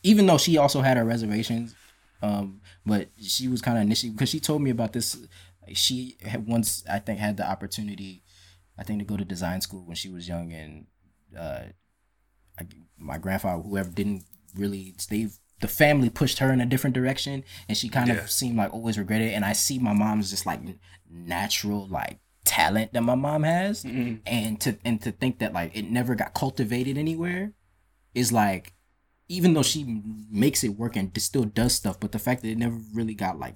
[0.02, 1.76] even though she also had her reservations,
[2.24, 5.20] um, but she was kind of initially because she told me about this.
[5.74, 8.24] She had once, I think, had the opportunity,
[8.78, 10.88] I think, to go to design school when she was young, and
[11.38, 11.64] uh,
[12.60, 12.68] I,
[12.98, 14.24] my grandfather, whoever didn't
[14.56, 15.30] really they
[15.62, 18.16] the family pushed her in a different direction, and she kind Yeah.
[18.16, 19.30] of seemed like always regretted.
[19.32, 19.34] it.
[19.34, 20.62] And I see my mom's just like
[21.10, 25.90] natural like talent that my mom has, and to and to think that like it
[25.90, 27.54] never got cultivated anywhere
[28.16, 28.74] is like
[29.28, 30.02] even though she
[30.32, 33.38] makes it work and still does stuff, but the fact that it never really got
[33.38, 33.56] like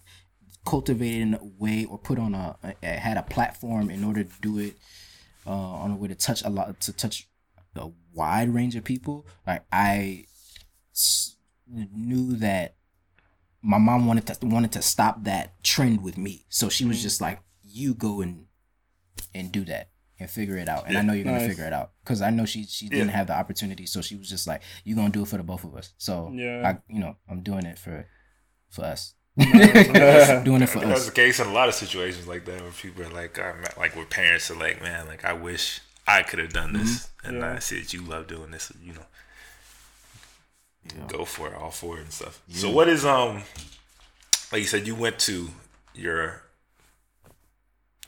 [0.66, 4.42] cultivated in a way or put on a, a had a platform in order to
[4.42, 4.76] do it
[5.46, 7.28] uh, on a way to touch a lot to touch
[7.76, 9.26] a wide range of people.
[9.46, 10.26] Like I
[10.94, 11.36] s-
[11.68, 12.76] knew that
[13.62, 17.22] my mom wanted to wanted to stop that trend with me, so she was just
[17.22, 18.46] like, "You go and
[19.34, 19.90] and do that."
[20.20, 22.46] And figure it out, and I know you're gonna figure it out because I know
[22.46, 23.16] she she didn't Yeah.
[23.16, 25.64] have the opportunity, so she was just like, "You're gonna do it for the both
[25.66, 26.62] of us." So Yeah.
[26.70, 28.06] I, you know, I'm doing it for
[28.70, 29.16] for us,
[30.44, 33.04] doing it for That's the case in a lot of situations like that where people
[33.04, 36.54] are like, man, like where parents are like, man, like I wish I could have
[36.54, 37.54] done this, and Yeah.
[37.56, 39.06] I see that you love doing this, you know,
[40.96, 41.08] Yeah.
[41.08, 42.42] go for it, all for it and stuff.
[42.50, 43.44] So what is um,
[44.52, 45.50] like you said, you went to
[45.96, 46.44] your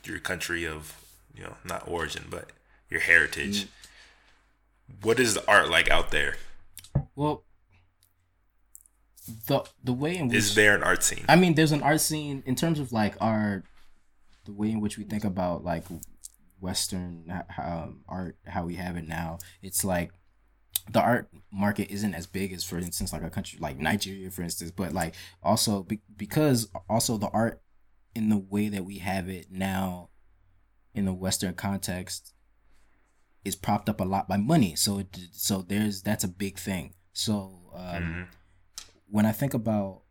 [0.04, 0.94] your country of
[1.34, 2.50] you know not origin but
[2.88, 3.66] your heritage.
[5.02, 6.36] What is the art like out there?
[7.14, 7.42] Well,
[9.46, 11.24] the the way in which Is there an art scene?
[11.28, 13.62] I mean, there's an art scene in terms of like our
[14.44, 15.84] the way in which we think about like
[16.60, 19.38] Western um, art, how we have it now.
[19.62, 20.12] It's like
[20.90, 24.42] the art market isn't as big as, for instance, like a country like Nigeria, for
[24.42, 24.70] instance.
[24.70, 27.60] But like also be- because also the art
[28.14, 30.08] in the way that we have it now
[30.94, 32.32] in the Western context
[33.44, 34.74] is propped up a lot by money.
[34.74, 36.94] So it, so there's that's a big thing.
[37.12, 38.26] So um, Mhm.
[39.08, 40.02] When I think about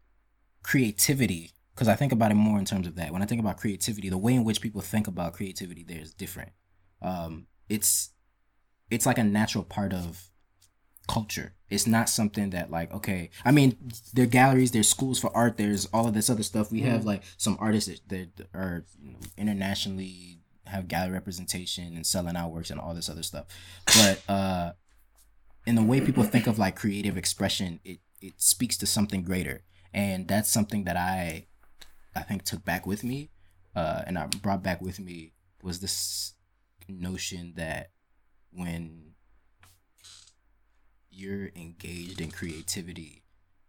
[0.64, 3.12] creativity, because I think about it more in terms of that.
[3.12, 6.14] When I think about creativity, the way in which people think about creativity there is
[6.14, 6.52] different.
[7.02, 8.12] Um, it's
[8.90, 10.30] it's like a natural part of
[11.08, 11.54] culture.
[11.70, 13.30] It's not something that like okay.
[13.44, 13.78] I mean,
[14.14, 16.72] there are galleries, there's schools for art, there's all of this other stuff.
[16.72, 22.06] We have like some artists that, that are you know, internationally have gallery representation and
[22.06, 23.46] selling out works and all this other stuff.
[23.86, 24.72] But uh
[25.66, 29.64] in the way people think of like creative expression, it it speaks to something greater,
[29.94, 31.48] and that's something that I
[32.16, 33.30] I think took back with me,
[33.76, 36.34] uh, and I brought back with me was this
[36.88, 37.92] notion that
[38.52, 39.14] when
[41.10, 43.24] you're engaged in creativity,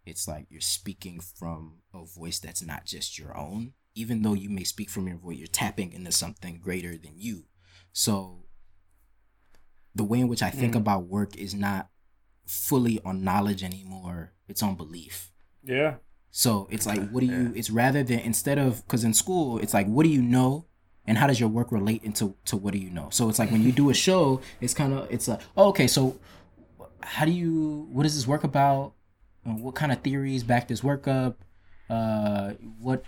[0.04, 3.72] it's like you're speaking from a voice that's not just your own.
[3.94, 7.44] Even though you may speak from your voice, you're tapping into something greater than you.
[7.92, 8.44] So
[9.94, 10.78] the way in which I think Mm.
[10.78, 11.88] about work is not
[12.46, 14.34] fully on knowledge anymore.
[14.48, 15.32] It's on belief.
[15.62, 15.96] Yeah.
[16.30, 17.42] So it's like, what do you?
[17.44, 17.52] Yeah.
[17.54, 20.66] It's rather than instead of because in school it's like, what do you know,
[21.06, 23.08] and how does your work relate into to what do you know?
[23.10, 25.86] So it's like when you do a show, it's kind of it's like, oh, okay,
[25.86, 26.18] so
[27.02, 27.88] how do you?
[27.90, 28.92] What is this work about?
[29.44, 31.38] What kind of theories back this work up?
[31.88, 33.04] Uh, what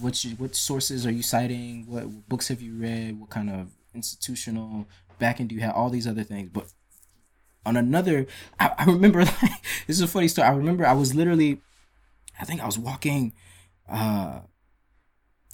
[0.00, 1.84] what you, what sources are you citing?
[1.88, 3.18] What books have you read?
[3.18, 4.86] What kind of institutional
[5.18, 5.74] backing do you have?
[5.74, 6.66] All these other things, but
[7.66, 8.26] on another
[8.58, 10.48] I, I remember like this is a funny story.
[10.48, 11.60] I remember I was literally
[12.40, 13.34] I think I was walking
[13.88, 14.40] uh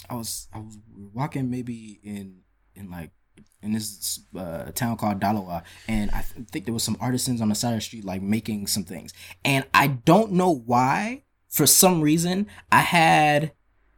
[0.09, 0.79] I was I was
[1.13, 2.41] walking maybe in
[2.75, 3.11] in like
[3.63, 7.49] in this uh, town called Daloa and I th- think there was some artisans on
[7.49, 9.15] the side of the street like making some things.
[9.45, 13.53] And I don't know why for some reason I had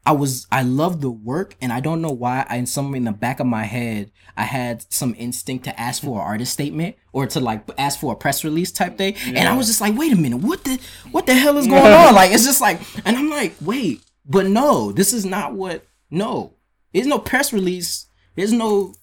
[0.07, 3.05] I was I loved the work and I don't know why I in some in
[3.05, 6.95] the back of my head I had some instinct to ask for an artist statement
[7.13, 9.99] or to like ask for a press release type thing and I was just like
[9.99, 10.79] wait a minute what the
[11.11, 14.47] what the hell is going on like it's just like and I'm like wait but
[14.47, 16.55] no this is not what no
[16.95, 18.95] there's no press release there's no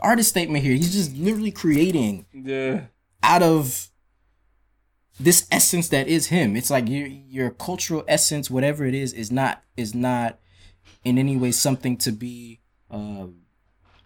[0.00, 2.82] artist statement here he's just literally creating Yeah.
[3.22, 3.88] out of
[5.20, 6.56] this essence that is him.
[6.56, 10.38] It's like your your cultural essence, whatever it is, is not is not
[11.04, 12.60] in any way something to be
[12.90, 13.26] uh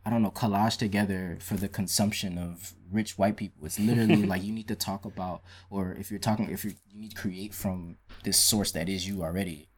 [0.05, 3.65] I don't know, collage together for the consumption of rich white people.
[3.65, 7.01] It's literally like you need to talk about, or if you're talking, if you you
[7.01, 9.69] need to create from this source that is you already.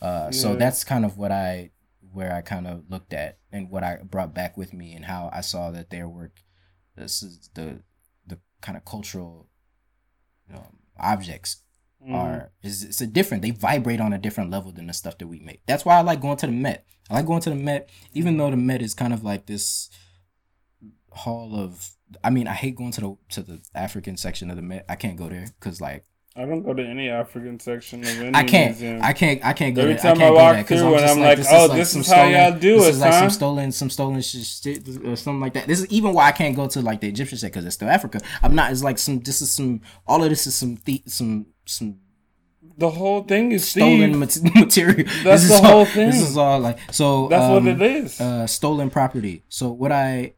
[0.00, 1.70] Uh, So that's kind of what I,
[2.12, 5.28] where I kind of looked at and what I brought back with me and how
[5.32, 6.40] I saw that their work,
[6.96, 7.82] this is the,
[8.26, 9.48] the kind of cultural
[10.54, 11.62] um, objects
[12.06, 12.14] Mm.
[12.14, 15.26] are is it's a different they vibrate on a different level than the stuff that
[15.26, 15.62] we make.
[15.66, 16.84] That's why i like going to the met.
[17.10, 19.90] I like going to the met even though the met is kind of like this
[21.10, 24.62] hall of i mean i hate going to the to the african section of the
[24.62, 24.84] met.
[24.88, 26.04] I can't go there because like
[26.38, 29.00] I don't go to any African section of any i can't museum.
[29.02, 30.02] i can't i can't go Every there.
[30.02, 32.52] time I can't go walk through and I'm like, oh, this some is how y'all
[32.58, 33.20] do this it, is like huh?
[33.20, 36.54] some stolen some stolen shit, or something like that this is even why i can't
[36.54, 39.18] go to like the egyptian set because it's still africa i'm not it's like some
[39.20, 41.98] this is some all of this is some the, some some
[42.78, 45.06] the whole thing is stolen mat- material.
[45.24, 46.10] That's this is the all, whole thing.
[46.10, 47.28] This is all like so.
[47.28, 48.20] That's um, what it is.
[48.20, 49.44] Uh, stolen property.
[49.48, 50.34] So what I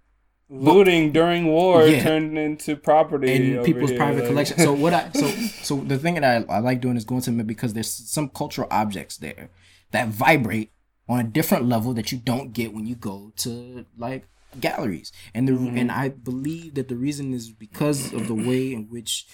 [0.50, 2.02] Looting during war Yeah.
[2.02, 4.56] turned into property in over people's here, private like- collection.
[4.66, 5.26] So what I so
[5.62, 8.28] so the thing that I, I like doing is going to them because there's some
[8.30, 9.50] cultural objects there
[9.90, 10.72] that vibrate
[11.08, 14.26] on a different level that you don't get when you go to like
[14.58, 15.12] galleries.
[15.34, 19.26] And the and I believe that the reason is because of the way in which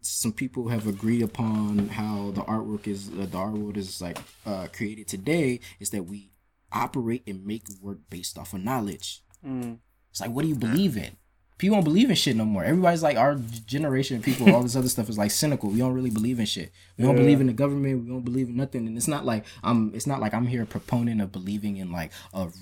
[0.00, 4.16] some people have agreed upon how the artwork is uh, the art world is like
[4.46, 6.30] uh, created today is that we
[6.72, 9.22] operate and make work based off of knowledge.
[9.46, 9.78] Mm.
[10.18, 11.16] It's like, what do you believe in?
[11.58, 12.64] People don't believe in shit no more.
[12.64, 15.70] Everybody's like, our generation of people, all this other stuff is like cynical.
[15.70, 16.72] We don't really believe in shit.
[16.96, 17.22] We don't Yeah.
[17.22, 18.02] believe in the government.
[18.02, 18.88] We don't believe in nothing.
[18.88, 21.92] And it's not like um, it's not like I'm here a proponent of believing in
[21.92, 22.54] like of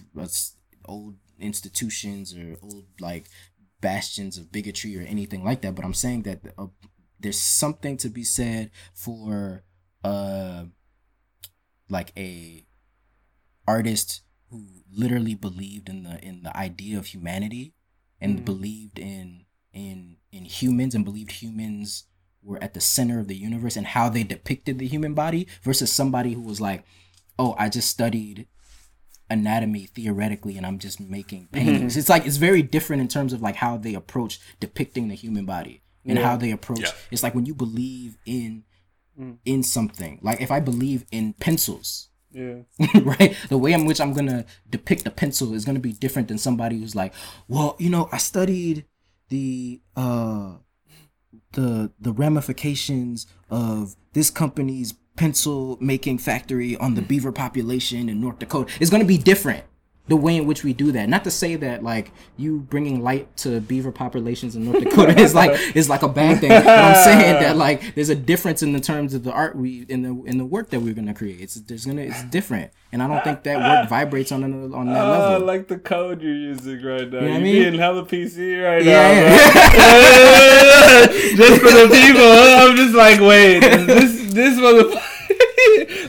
[0.84, 3.24] old institutions or old like
[3.80, 5.74] bastions of bigotry or anything like that.
[5.74, 6.66] But I'm saying that uh,
[7.18, 9.64] there's something to be said for
[10.04, 10.64] uh,
[11.88, 12.66] like a
[13.66, 14.20] artist
[14.50, 17.74] who literally believed in the in the idea of humanity
[18.20, 18.44] and Mhm.
[18.44, 22.04] believed in in in humans and believed humans
[22.42, 25.90] were at the center of the universe and how they depicted the human body versus
[25.92, 26.84] somebody who was like
[27.38, 28.46] oh i just studied
[29.28, 33.42] anatomy theoretically and i'm just making paintings it's like it's very different in terms of
[33.42, 36.24] like how they approach depicting the human body and Yeah.
[36.24, 36.92] how they approach Yeah.
[37.10, 38.64] it's like when you believe in
[39.18, 39.38] Mm.
[39.46, 42.56] in something like if i believe in pencils Yeah.
[43.00, 43.34] right?
[43.48, 46.78] The way in which I'm gonna depict a pencil is gonna be different than somebody
[46.78, 47.14] who's like,
[47.48, 48.84] well, you know, I studied
[49.30, 50.56] the uh
[51.52, 58.38] the the ramifications of this company's pencil making factory on the beaver population in North
[58.38, 58.70] Dakota.
[58.80, 59.64] It's gonna be different.
[60.08, 61.08] The way in which we do that.
[61.08, 65.34] Not to say that like you bringing light to beaver populations in North Dakota is
[65.34, 66.50] like is like a bad thing.
[66.50, 69.84] But I'm saying that like there's a difference in the terms of the art we
[69.88, 71.40] in the in the work that we're gonna create.
[71.40, 74.86] It's there's gonna it's different, and I don't think that work vibrates on another on
[74.86, 77.20] that Oh, I like the code you're using right now.
[77.20, 77.62] You know I mean?
[77.62, 79.10] being hella PC right Yeah, now.
[79.10, 81.06] yeah.
[81.36, 85.02] just for the people, I'm just like, wait, this this motherfucker.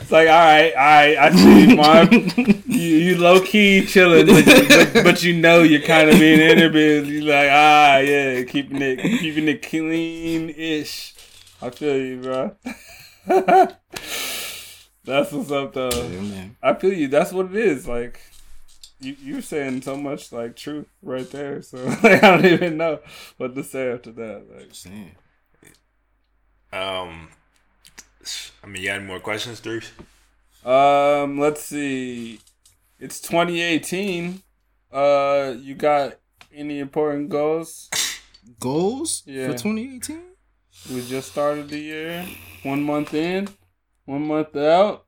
[0.08, 2.08] It's like, all right, all right, I see, you, Marv.
[2.78, 6.40] You, you low key chilling, but you, but, but you know you're kind of being
[6.40, 7.08] interviewed.
[7.08, 11.14] You're like, ah, yeah, keeping it keeping it clean ish.
[11.60, 12.56] I feel you, bro.
[15.04, 15.90] That's what's up, though.
[15.90, 16.46] Yeah.
[16.62, 17.08] I feel you.
[17.08, 17.88] That's what it is.
[17.88, 18.20] Like
[19.00, 21.60] you, you're saying so much like truth right there.
[21.62, 23.00] So like, I don't even know
[23.38, 24.46] what to say after that.
[24.54, 24.72] Like.
[26.72, 27.28] Um,
[28.62, 29.90] I mean, you got any more questions, Dries?
[30.64, 32.40] um, let's see.
[32.98, 34.42] It's 2018.
[34.92, 36.14] Uh, you got
[36.52, 37.88] any important goals?
[38.58, 39.48] Goals Yeah.
[39.48, 40.22] for 2018?
[40.92, 42.26] We just started the year.
[42.62, 43.48] One month in.
[44.04, 45.04] One month out.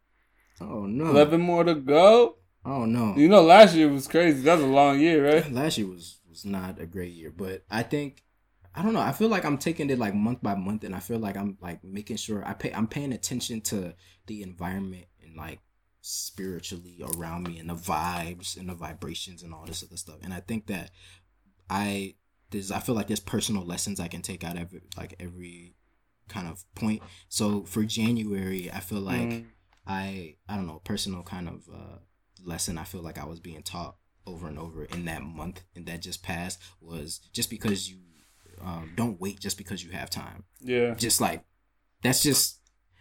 [0.61, 1.07] Oh no.
[1.11, 2.37] Eleven more to go.
[2.65, 3.15] Oh no.
[3.17, 4.43] You know, last year was crazy.
[4.43, 5.51] That was a long year, right?
[5.51, 8.23] last year was was not a great year, but I think
[8.75, 9.01] I don't know.
[9.01, 11.59] I feel like I'm taking it like month by month, and I feel like I'm
[11.61, 12.73] like making sure I pay.
[12.73, 13.95] I'm paying attention to
[14.27, 15.61] the environment and like
[16.03, 20.16] spiritually around me and the vibes and the vibrations and all this other stuff.
[20.23, 20.91] And I think that
[21.68, 22.14] I
[22.51, 25.75] there's I feel like there's personal lessons I can take out of it, like every
[26.28, 27.03] kind of point.
[27.28, 29.20] So for January, I feel like.
[29.20, 29.47] Mm.
[29.86, 31.99] I I don't know personal kind of uh,
[32.44, 33.97] lesson I feel like I was being taught
[34.27, 37.99] over and over in that month and that just passed was just because you
[38.65, 40.45] um, don't wait just because you have time.
[40.61, 40.95] Yeah.
[40.95, 41.45] Just like
[42.03, 42.59] that's just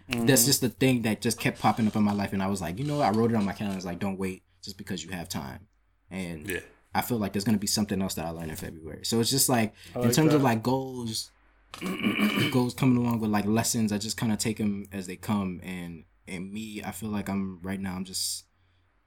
[0.09, 0.25] Mhm.
[0.27, 2.61] that's just the thing that just kept popping up in my life and I was
[2.61, 3.05] like, you know, what?
[3.07, 3.77] I wrote it on my calendar.
[3.77, 5.67] It's like don't wait just because you have time.
[6.09, 6.59] And Yeah.
[6.95, 9.05] I feel like there's gonna be something else that I learned in February.
[9.05, 11.29] So it's just like I in like terms of like goals,
[12.51, 13.91] goals coming along with like lessons.
[13.91, 17.29] I just kind of take them as they come, and and me, I feel like
[17.29, 17.95] I'm right now.
[17.95, 18.45] I'm just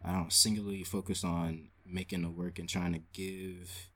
[0.05, 3.91] I don't singularly focus on making the work and trying to give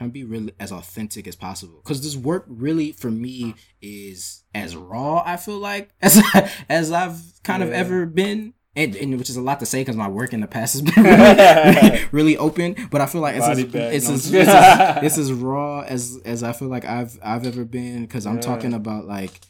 [0.00, 1.80] trying to be really as authentic as possible.
[1.84, 6.20] Because this work really for me is as raw i feel like as
[6.68, 8.54] as i've kind of ever been.
[8.76, 10.82] And, and which is a lot to say because my work in the past has
[10.94, 12.76] been really, really open.
[12.90, 15.32] But i feel like it's Body as, bag, it's, no, as, it's, as, it's as
[15.32, 18.02] raw as as i feel like i've i've ever been.
[18.02, 18.40] Because i'm Yeah.
[18.42, 19.40] talking about like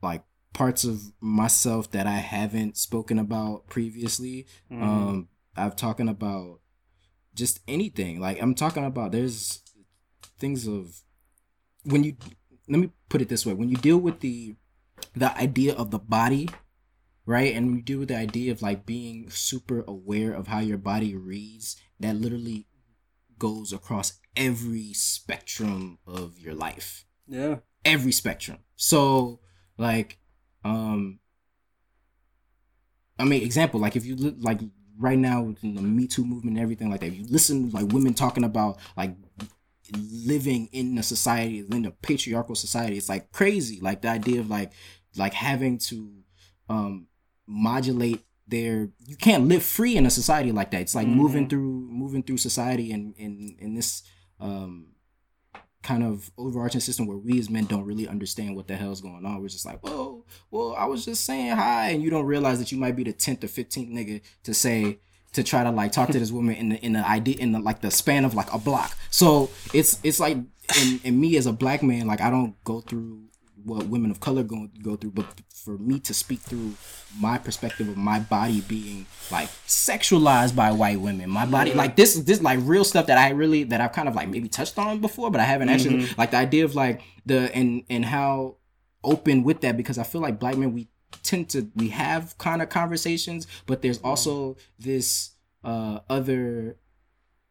[0.00, 0.22] like
[0.54, 4.46] parts of myself that i haven't spoken about previously.
[4.72, 4.82] Mhm.
[4.82, 6.60] um i'm talking about
[7.34, 9.60] just anything like i'm talking about there's
[10.38, 11.00] things of
[11.84, 12.16] when you
[12.68, 14.54] let me put it this way when you deal with the
[15.14, 16.48] the idea of the body
[17.26, 20.60] right and when you deal with the idea of like being super aware of how
[20.60, 22.66] your body reads that literally
[23.38, 27.56] goes across every spectrum of your life yeah.
[27.84, 28.58] every spectrum.
[28.76, 29.40] So
[29.78, 30.18] like
[30.64, 31.18] um
[33.18, 34.60] I mean example like if you li- like
[34.98, 37.76] right now in the Me Too movement and everything like that if you listen to
[37.76, 39.14] like women talking about like
[40.24, 44.48] living in a society in a patriarchal society it's like crazy like the idea of
[44.48, 44.72] like
[45.16, 46.10] like having to
[46.68, 47.06] um
[47.46, 51.50] modulate their you can't live free in a society like that it's like moving Mhm.
[51.50, 54.02] through moving through society and in in this
[54.40, 54.88] um
[55.82, 59.26] kind of overarching system where we as men don't really understand what the hell's going
[59.26, 59.42] on.
[59.42, 60.13] We're just like, whoa,
[60.50, 63.12] well, I was just saying hi, and you don't realize that you might be the
[63.12, 64.98] tenth or fifteenth nigga to say
[65.34, 67.58] to try to like talk to this woman in the in the idea in the
[67.58, 68.96] like the span of like a block.
[69.10, 70.38] So it's it's like
[70.80, 73.24] in, in me as a black man, like I don't go through
[73.64, 76.74] what women of color go go through, but for me to speak through
[77.18, 81.78] my perspective of my body being like sexualized by white women, my body mm-hmm.
[81.78, 84.48] like this this like real stuff that I really that I've kind of like maybe
[84.48, 86.20] touched on before, but I haven't actually mm-hmm.
[86.20, 88.56] like the idea of like the and and how
[89.04, 90.88] open with that because I feel like black men we
[91.22, 95.32] tend to we have kind of conversations, but there's also this
[95.62, 96.76] uh other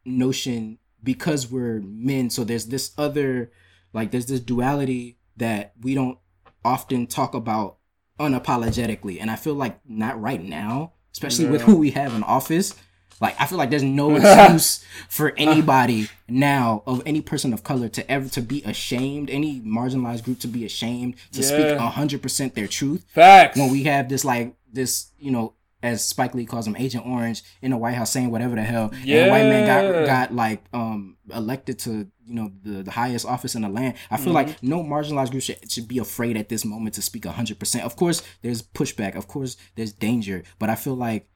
[0.04, 2.30] notion because we're men.
[2.30, 3.50] So there's this other
[3.92, 6.18] like there's this duality that we don't
[6.64, 7.78] often talk about
[8.18, 9.18] unapologetically.
[9.20, 12.74] And i feel like not right now especially with who we have in office
[13.20, 17.88] like i feel like there's no excuse for anybody now of any person of color
[17.88, 22.66] to ever to be ashamed any marginalized group to be ashamed to speak 100% their
[22.66, 23.04] truth.
[23.14, 23.58] Facts.
[23.58, 27.42] when we have this like this you know as Spike Lee calls him Agent Orange
[27.60, 30.64] in the White House saying whatever the hell and the white man got got like
[30.72, 33.94] um elected to you know the, the highest office in the land.
[34.10, 34.48] I feel Mm-hmm.
[34.48, 37.96] like no marginalized group should, should be afraid at this moment to speak 100% of
[37.96, 39.14] course there's pushback.
[39.14, 40.42] Of course there's danger.
[40.58, 41.28] But I feel like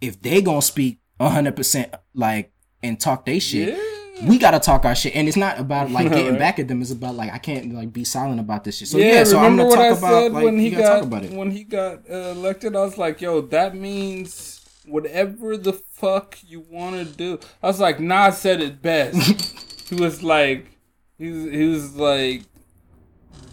[0.00, 2.52] if they gonna speak 100% like
[2.82, 4.26] and talk they shit yeah.
[4.28, 6.38] we gotta talk our shit, and it's not about like getting Right.
[6.38, 6.80] back at them.
[6.82, 8.88] It's about like I can't like be silent about this shit.
[8.88, 11.02] So yeah, so I'm gonna what talk I about said like when he gotta talk
[11.04, 11.32] about it.
[11.32, 12.74] when he got uh, elected?
[12.76, 17.80] I was like, "Yo, that means whatever the fuck you want to do." I was
[17.80, 19.88] like, Nas said it best.
[19.90, 20.66] he was like,
[21.18, 22.42] he was, he was like,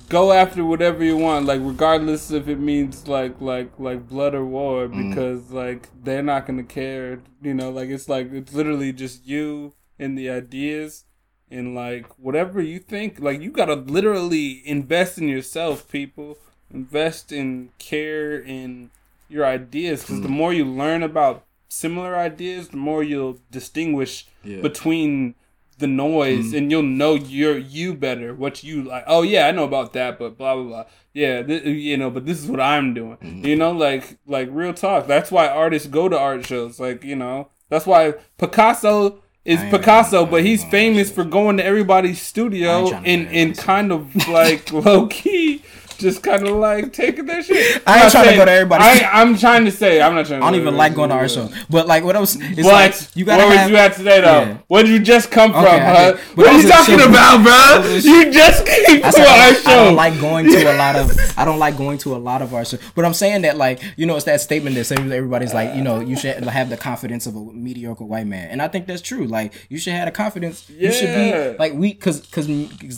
[0.10, 4.46] go after whatever you want, like regardless if it means like like like blood or
[4.46, 5.10] war, Mm.
[5.10, 7.20] because like they're not gonna care.
[7.42, 11.06] You know, like it's like it's literally just you and the ideas
[11.50, 16.38] and like whatever you think like you gotta literally invest in yourself people
[16.74, 18.90] invest in care in
[19.30, 20.24] your ideas because Mm.
[20.24, 24.62] the more you learn about similar ideas the more you'll distinguish Yeah.
[24.62, 25.36] between
[25.78, 29.04] the noise and you'll know your you better what you like.
[29.08, 30.86] Oh yeah i know about that but blah blah blah.
[31.14, 33.18] Yeah th- you know but this is what i'm doing.
[33.46, 35.08] You know like like real talk.
[35.08, 37.50] That's why artists go to art shows like you know.
[37.70, 43.58] That's why picasso is picasso but he's famous for going to everybody's studio and and
[43.58, 45.62] kind of like low key
[45.98, 48.52] just kind of like taking that shit I ain't I'm not trying to go to
[48.52, 51.10] everybody's- I, i'm trying to say i'm not trying to I don't even like going
[51.10, 52.36] to our show, but like what else?
[52.40, 53.70] It's but like you gotta where was have.
[53.70, 54.42] you at today, though?
[54.42, 54.58] Yeah.
[54.68, 56.18] Where did you just come from, Okay, I huh?
[56.36, 57.96] What are you talking show- about, bro?
[57.98, 59.70] You just came I, to said, our don't, show.
[59.72, 61.18] I don't like going to a lot of.
[61.38, 62.80] I don't like going to a lot of our shows.
[62.96, 65.82] But I'm saying that like you know it's that statement that says everybody's like you
[65.82, 69.02] know you should have the confidence of a mediocre white man, and I think that's
[69.02, 69.26] true.
[69.26, 70.70] Like you should have the confidence.
[70.70, 72.48] You should be like we because because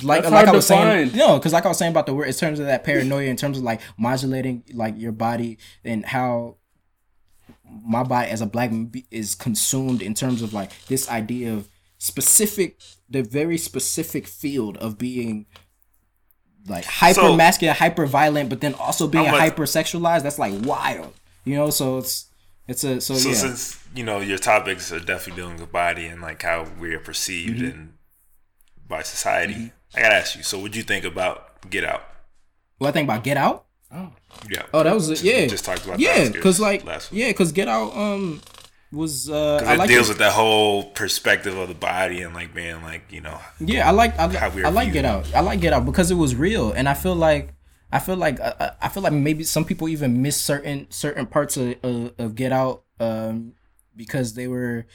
[0.04, 1.16] like That's like I was saying find.
[1.16, 3.36] no because like I was saying about the word in terms of that paranoia in
[3.36, 6.56] terms of like modulating like your body and how
[7.66, 11.70] my body as a black man is consumed in terms of like this idea of
[11.98, 12.80] specific
[13.10, 15.46] the very specific field of being
[16.68, 21.14] like hyper masculine hyper violent but then also being hyper sexualized that's like wild
[21.46, 22.28] you know so it's
[22.68, 26.06] it's a so, So yeah since you know your topics are definitely dealing with body
[26.06, 27.80] and like how we're perceived Mm-hmm.
[27.80, 27.94] and
[28.90, 30.44] by society, I gotta ask you.
[30.44, 32.02] So, what would you think about Get Out?
[32.80, 34.12] What i think about get out Oh,
[34.48, 34.68] Yeah.
[34.72, 35.24] oh, that was it.
[35.24, 37.20] Yeah, Just talked about yeah, because like last one.
[37.22, 38.40] yeah, because Get Out um
[38.92, 40.12] was uh Because I it like deals it.
[40.12, 43.92] with that whole perspective of the body and like being like you know Yeah, I
[43.92, 44.94] like I, How we I like.
[44.94, 45.34] Get Out.
[45.34, 47.56] I like Get Out because it was real, and I feel like
[47.92, 51.26] I feel like uh, uh, I feel like maybe some people even miss certain certain
[51.26, 53.54] parts of of, of Get Out um,
[53.96, 54.86] because they were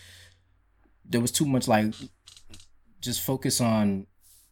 [1.05, 1.93] there was too much like
[3.01, 4.07] just focus on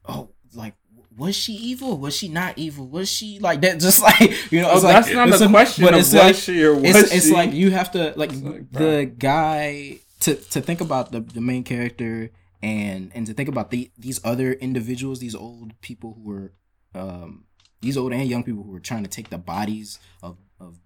[0.07, 0.75] oh like
[1.17, 1.99] was she evil?
[1.99, 2.87] Was she not evil?
[2.89, 3.81] Was she like that?
[3.81, 6.13] Just like you know, Oh, it's that's like, not it's the a- question but it's
[6.13, 9.99] was like- she or was it's, it's like you have to like, like, the guy
[10.21, 12.31] to to think about the, the main character
[12.63, 16.53] and and to think about the these other individuals these old people who were
[16.95, 17.45] um
[17.81, 20.77] these old and young people who were trying to take the bodies of of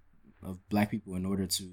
[0.42, 1.70] of black people in order to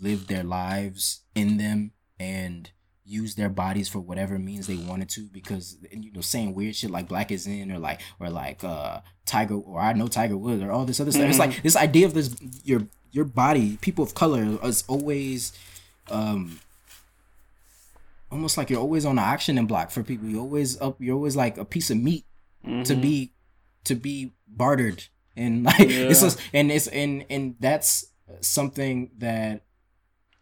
[0.00, 2.70] live their lives in them and
[3.10, 6.90] use their bodies for whatever means they wanted to because you know saying weird shit
[6.90, 10.62] like black is in or like or like uh tiger or i know tiger woods
[10.62, 11.28] or all this other stuff.
[11.28, 15.52] It's like this idea of this your your body people of color is always
[16.10, 16.60] um
[18.30, 20.28] almost like you're always on the auctioning block for people.
[20.28, 22.24] You're always up you're always like a piece of meat
[22.84, 23.32] to be
[23.84, 25.04] to be bartered.
[25.36, 28.06] And like it's just, and it's and and that's
[28.40, 29.62] something that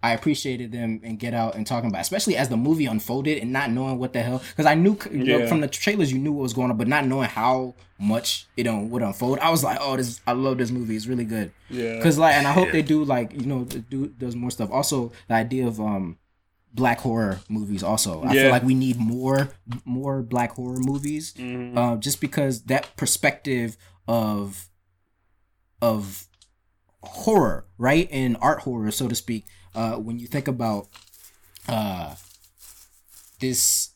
[0.03, 3.53] I appreciated them and Get Out and talking about, especially as the movie unfolded and
[3.53, 4.39] not knowing what the hell.
[4.51, 5.47] Because I knew you know, Yeah.
[5.49, 8.69] from the trailers you knew what was going on, but not knowing how much it
[8.69, 9.41] un- would unfold.
[9.41, 10.95] I was like, oh, this I love this movie.
[10.95, 11.51] It's really good.
[11.69, 12.01] yeah.
[12.01, 12.73] Cause like, and I hope Yeah.
[12.73, 14.71] they do like you know do does more stuff.
[14.71, 16.17] Also, the idea of um
[16.73, 17.83] black horror movies.
[17.83, 18.43] Also, I Yeah.
[18.43, 19.49] feel like we need more
[19.85, 21.35] more black horror movies.
[21.37, 21.77] Mhm.
[21.77, 23.77] Uh, just because that perspective
[24.07, 24.69] of
[25.83, 26.27] of
[27.03, 29.45] horror, right, and art horror, so to speak.
[29.79, 30.89] Uh, when you think about
[31.69, 32.15] uh
[33.41, 33.91] this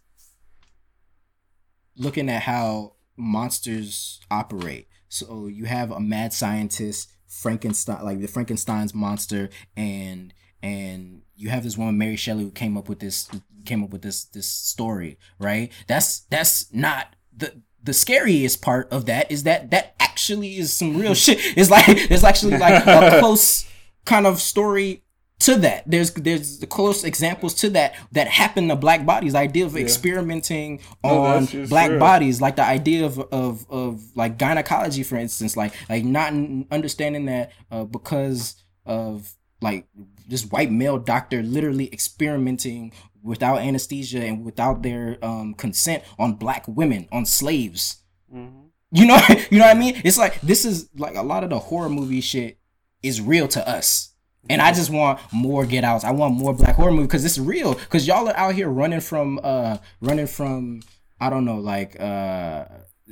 [1.97, 4.89] looking at how monsters operate.
[5.09, 10.33] So you have a mad scientist, Frankenstein, like the Frankenstein's monster, and
[10.63, 13.29] and you have this woman, Mary Shelley, who came up with this
[13.65, 15.71] came up with this this story, right?
[15.87, 20.97] That's that's not the the scariest part of that is that that actually is some
[20.97, 21.39] real shit.
[21.57, 23.67] It's like it's actually like a close
[24.05, 25.03] kind of story
[25.43, 25.85] to that.
[25.87, 29.33] There's there's the close examples to that that happen to black bodies.
[29.33, 31.99] The idea of experimenting No, on black real.
[32.01, 36.33] bodies, like the idea of of of like gynecology, for instance, like like not
[36.71, 38.57] understanding that uh, because
[38.87, 39.87] of like
[40.29, 42.93] this white male doctor literally experimenting
[43.23, 48.03] without anesthesia and without their um, consent on black women, on slaves.
[48.35, 48.71] Mhm.
[48.91, 49.19] You know,
[49.51, 50.01] you know what I mean?
[50.05, 52.59] It's like this is like a lot of the horror movie shit
[53.03, 54.12] is real to us.
[54.51, 56.05] And I just want more get outs.
[56.05, 57.75] I want more black horror movie because it's real.
[57.75, 60.83] Because y'all are out here running from uh running from
[61.21, 62.65] I don't know like uh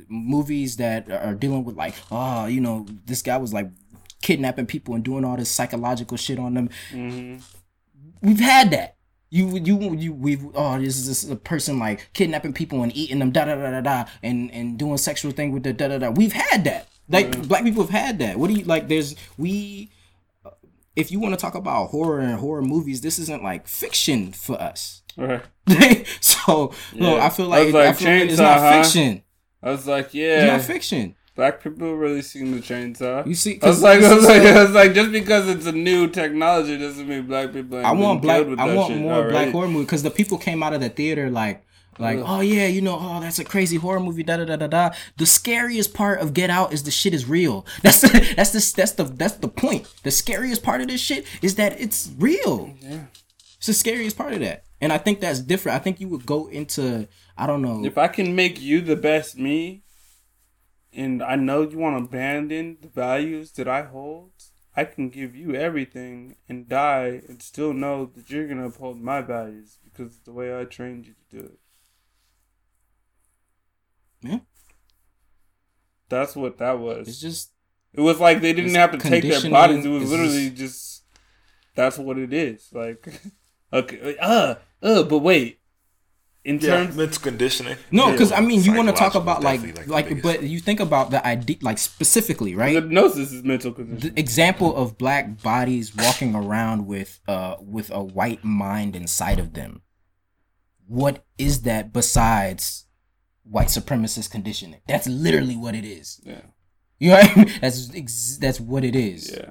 [0.08, 3.70] movies that are dealing with like oh you know this guy was like
[4.22, 6.68] kidnapping people and doing all this psychological shit on them.
[6.92, 7.42] Mhm.
[8.22, 8.96] We've had that.
[9.30, 12.94] You you you we've oh this is this is a person like kidnapping people and
[12.96, 15.86] eating them da da da da da and and doing sexual thing with the da
[15.88, 16.10] da da.
[16.10, 16.88] We've had that.
[17.08, 18.36] Like black people have had that.
[18.36, 18.88] What do you like?
[18.88, 19.90] There's we.
[20.96, 24.60] If you want to talk about horror and horror movies, this isn't like fiction for
[24.60, 25.02] us.
[25.16, 25.42] Right.
[26.20, 27.24] so no, Yeah.
[27.24, 28.82] I feel I like, I feel like it's not huh?
[28.82, 29.22] fiction.
[29.62, 31.14] I was like, It's yeah, not fiction.
[31.36, 33.26] black people really seen the chainsaw.
[33.26, 35.66] You see, I was like, I was like, like- I was like, just because it's
[35.66, 37.84] a new technology doesn't mean black people.
[37.84, 38.46] I want black.
[38.46, 41.30] with I want more black horror movie because the people came out of the theater
[41.30, 41.64] like,
[42.00, 44.22] like, oh yeah, you know, oh that's a crazy horror movie.
[44.22, 44.90] Da da da da da.
[45.16, 47.66] The scariest part of Get Out is the shit is real.
[47.82, 49.92] That's the that's the that's the that's the point.
[50.02, 52.74] The scariest part of this shit is that it's real.
[52.80, 53.04] Yeah.
[53.58, 55.76] It's the scariest part of that, and I think that's different.
[55.76, 57.84] I think you would go into I don't know.
[57.84, 59.82] If I can make you the best me,
[60.92, 64.32] and I know you want to abandon the values that I hold,
[64.76, 69.20] I can give you everything and die and still know that you're gonna uphold my
[69.20, 71.59] values because it's the way I trained you to do it.
[74.22, 74.38] Yeah.
[76.08, 77.08] That's what that was.
[77.08, 77.52] It's just
[77.94, 79.84] It was like they didn't have to take their bodies.
[79.84, 81.04] It was literally just,
[81.74, 82.68] that's what it is.
[82.72, 83.06] Like,
[83.72, 85.58] okay, uh, uh, but wait.
[86.42, 87.76] In Yeah, terms, mental conditioning.
[87.90, 90.22] no, because I mean, you want to talk about is like like, the biggest.
[90.40, 92.74] but you think about the idea like specifically, right?
[92.76, 94.14] hypnosis is mental condition.
[94.14, 99.52] the example of black bodies walking around with uh with a white mind inside of
[99.52, 99.82] them
[100.86, 102.86] what is that besides
[103.50, 106.40] white supremacist conditioning that's literally what it is yeah,
[106.98, 107.50] you know what I mean?
[107.60, 109.50] that's ex- that's what it is yeah.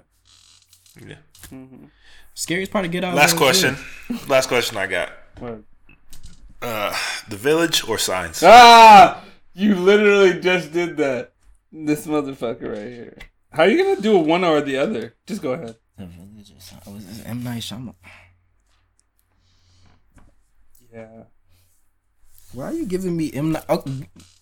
[1.08, 1.16] Yeah.
[1.50, 1.86] hmm
[2.34, 3.76] scariest part of get out Last is- question.
[4.30, 5.10] Last question I got.
[5.40, 5.64] What?
[6.62, 6.96] Uh,
[7.28, 8.42] the village or signs?
[8.46, 9.22] Ah,
[9.54, 11.34] you literally just did that.
[11.72, 13.18] This motherfucker right here.
[13.52, 15.16] How are you gonna do a one or the other?
[15.28, 15.76] Just go ahead.
[15.98, 16.52] The Village.
[16.58, 17.96] Is this M Night Shyamalan?
[20.94, 21.24] Yeah.
[22.54, 23.66] Why are you giving me M Night?
[23.70, 23.84] Oh,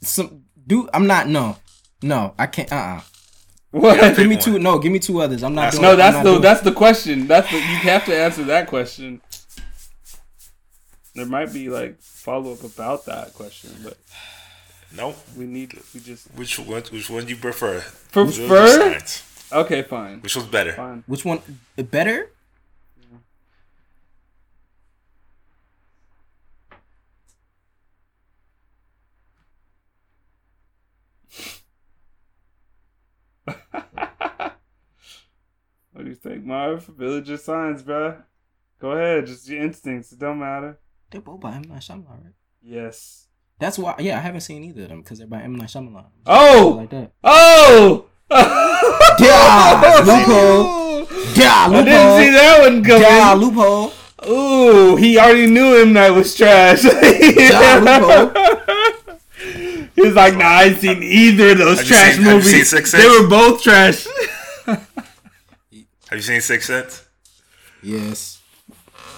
[0.01, 0.89] some dude.
[0.93, 1.27] I'm not.
[1.27, 1.57] No,
[2.01, 2.33] no.
[2.37, 2.71] I can't.
[2.71, 2.75] Uh.
[2.75, 3.01] uh
[3.71, 3.97] What?
[3.97, 4.59] Yeah, Give me Pick two.
[4.59, 5.43] No, give me two others.
[5.43, 5.83] I'm not That's- doing.
[5.83, 7.27] no, that's not the doing- that's the question.
[7.27, 9.21] That's the, you have to answer that question.
[11.13, 13.97] There might be like follow up about that question, but
[14.95, 15.17] Nope.
[15.35, 16.81] we need we just Which one?
[16.91, 17.83] Which one do you prefer?
[18.11, 18.67] Prefer?
[18.79, 19.49] Science.
[19.51, 19.81] okay.
[19.81, 20.73] Fine, Which one's better?
[20.73, 21.03] fine.
[21.07, 21.41] Which one?
[21.75, 22.29] Better?
[33.45, 33.55] What
[36.07, 36.85] do you think, Marv?
[36.87, 38.23] Village of Signs, bruh.
[38.79, 40.11] Go ahead, just your instincts.
[40.13, 40.79] It don't matter.
[41.11, 42.33] They're both by M Night Shyamalan, right?
[42.61, 43.27] Yes.
[43.59, 43.95] That's why.
[43.99, 46.05] Yeah, I haven't seen either of them because they're by M Night Shyamalan.
[46.25, 46.75] Oh!
[46.77, 47.11] like that.
[47.23, 48.05] Oh!
[49.19, 51.07] Yeah, loophole.
[51.33, 51.83] Yeah, I loophole.
[51.85, 53.91] didn't see that one Yeah, loophole.
[54.29, 56.83] Ooh, he already knew M Night was trash.
[56.83, 56.91] Yeah,
[59.95, 62.91] he was like, "Nah, I ain't seen either of those Have trash seen- movies.
[62.91, 64.05] they were both trash."
[66.09, 67.03] Have you seen Six Sense?
[67.83, 68.41] Yes.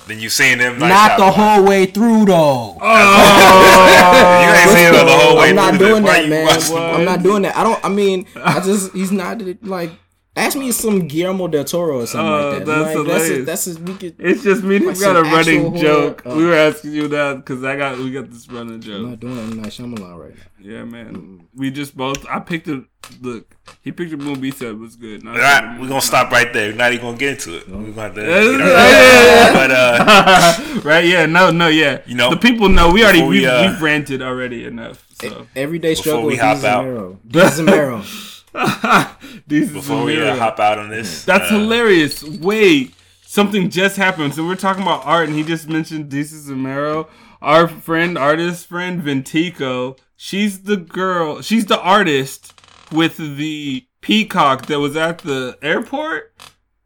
[0.07, 0.79] Then you seen them.
[0.79, 1.55] Night Not the Shyamalan.
[1.55, 2.77] whole way through though.
[2.81, 2.81] Oh,
[4.43, 5.87] You ain't seen it the whole way I'm not through.
[5.87, 6.03] doing then.
[6.03, 6.13] Why
[6.57, 6.95] that, you man.
[6.99, 7.55] I'm not doing that.
[7.55, 7.85] I don't.
[7.85, 9.91] I mean, I just he's not like.
[10.39, 12.65] Ask me some Guillermo del Toro or something Oh, like that.
[12.65, 13.39] that's like, that's hilarious.
[13.39, 14.15] a, that's a, we could.
[14.19, 14.79] It's just me.
[14.79, 16.23] We got a running actual joke.
[16.23, 16.35] horror.
[16.37, 18.95] We were asking you that because I got we got this running joke.
[19.03, 20.41] I'm not doing M Night Shyamalan right now.
[20.61, 21.47] Yeah, man.
[21.55, 22.25] We just both.
[22.27, 22.83] I picked a
[23.21, 23.55] look.
[23.81, 24.47] He picked a movie.
[24.49, 25.21] He said it was good.
[25.21, 26.69] and I All said right, we're gonna stop right there.
[26.71, 27.67] We're not even gonna get into it.
[27.69, 28.21] We're gonna have to.
[28.21, 31.05] Yeah, get yeah, But uh, right?
[31.05, 32.01] Yeah, no, no, yeah.
[32.05, 35.05] You know, the people know we already we, we, uh, we've ranted already enough.
[35.21, 36.85] So Everyday struggle we with hop Jesus out.
[36.85, 38.05] and
[38.59, 39.15] Mero.
[39.47, 42.23] Jesus and before we uh, hop out on this, That's uh, hilarious.
[42.23, 44.33] Wait, something just happened.
[44.35, 47.07] So we're talking about art, and he just mentioned Desus and Mero.
[47.41, 49.97] Our friend, artist friend Ventiko.
[50.15, 51.41] She's the girl.
[51.41, 52.53] She's the artist
[52.91, 56.33] with the peacock that was at the airport.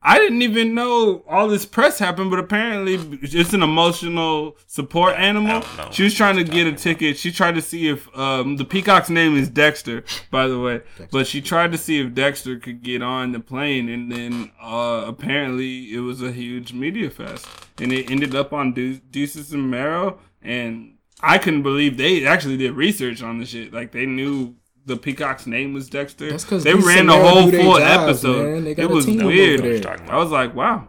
[0.05, 5.61] I didn't even know all this press happened, but apparently it's an emotional support animal.
[5.91, 7.17] She was trying to get a ticket.
[7.17, 10.81] She tried to see if um, the peacock's name is Dexter, by the way.
[11.11, 15.05] But she tried to see if Dexter could get on the plane, and then uh,
[15.07, 17.47] apparently it was a huge media fest,
[17.77, 22.57] and it ended up on De- Desus and Mero, and I couldn't believe they actually
[22.57, 23.73] did research on the shit.
[23.73, 24.55] Like they knew
[24.85, 26.30] the peacock's name was Dexter.
[26.30, 27.81] That's 'cause they Desus ran the whole full jobs,
[28.26, 28.68] episode.
[28.77, 29.85] It was weird.
[29.85, 30.88] I was like, wow.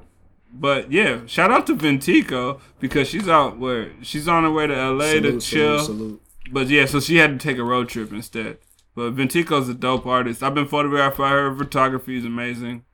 [0.53, 4.75] But yeah, shout out to Ventiko because she's out where she's on her way to
[4.75, 5.79] LA to chill.
[5.81, 6.23] salute, salute.
[6.53, 8.59] But yeah, so she had to take a road trip instead.
[8.95, 10.43] But Ventiko's a dope artist.
[10.45, 11.55] I've been photographed by her.
[11.57, 12.85] Photography is amazing.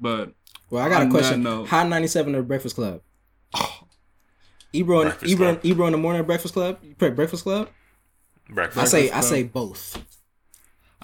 [0.00, 0.32] But
[0.70, 1.44] Well, I got On a question.
[1.44, 3.00] note- Hot 97 or Breakfast Club?
[4.72, 5.60] Ebro and Breakfast Ebro, Club.
[5.64, 6.78] Ebro in the morning at Breakfast Club?
[6.82, 7.68] You pick Breakfast Club?
[8.50, 8.78] breakfast.
[8.82, 9.24] I say I Club.
[9.24, 10.04] say both.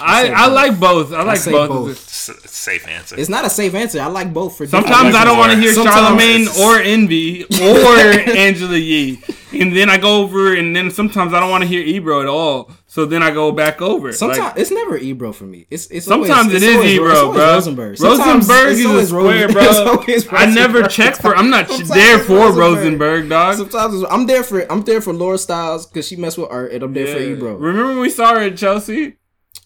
[0.00, 1.12] I, say I like both.
[1.12, 1.68] I like say both.
[1.68, 1.90] both.
[1.90, 3.16] S- safe answer.
[3.18, 4.00] It's not a safe answer.
[4.00, 7.44] I like both for Sometimes I don't want to hear Sometimes Charlemagne it's- or Envy
[7.44, 7.96] or
[8.36, 11.82] Angela Yee, and then I go over, and then sometimes I don't want to hear
[11.82, 12.70] Ebro at all.
[12.86, 14.12] So then I go back over.
[14.12, 15.66] Sometimes Like, it's never Ebro for me.
[15.70, 17.52] It's it's Sometimes always, it it's is always, Ebro, it's bro.
[17.54, 17.96] Rosenberg.
[17.98, 20.38] Sometimes Rosenberg is a always square, Rosen- bro.
[20.38, 20.90] I never Rosenberg.
[20.90, 21.36] check for.
[21.36, 23.56] I'm not Sometimes there for Rosenberg, dog.
[23.56, 26.82] Sometimes I'm there for I'm there for Laura Stylez because she messed with art, and
[26.82, 27.34] I'm there for Yeah.
[27.36, 27.54] Ebro.
[27.56, 29.16] Remember when we saw her at Chelsea?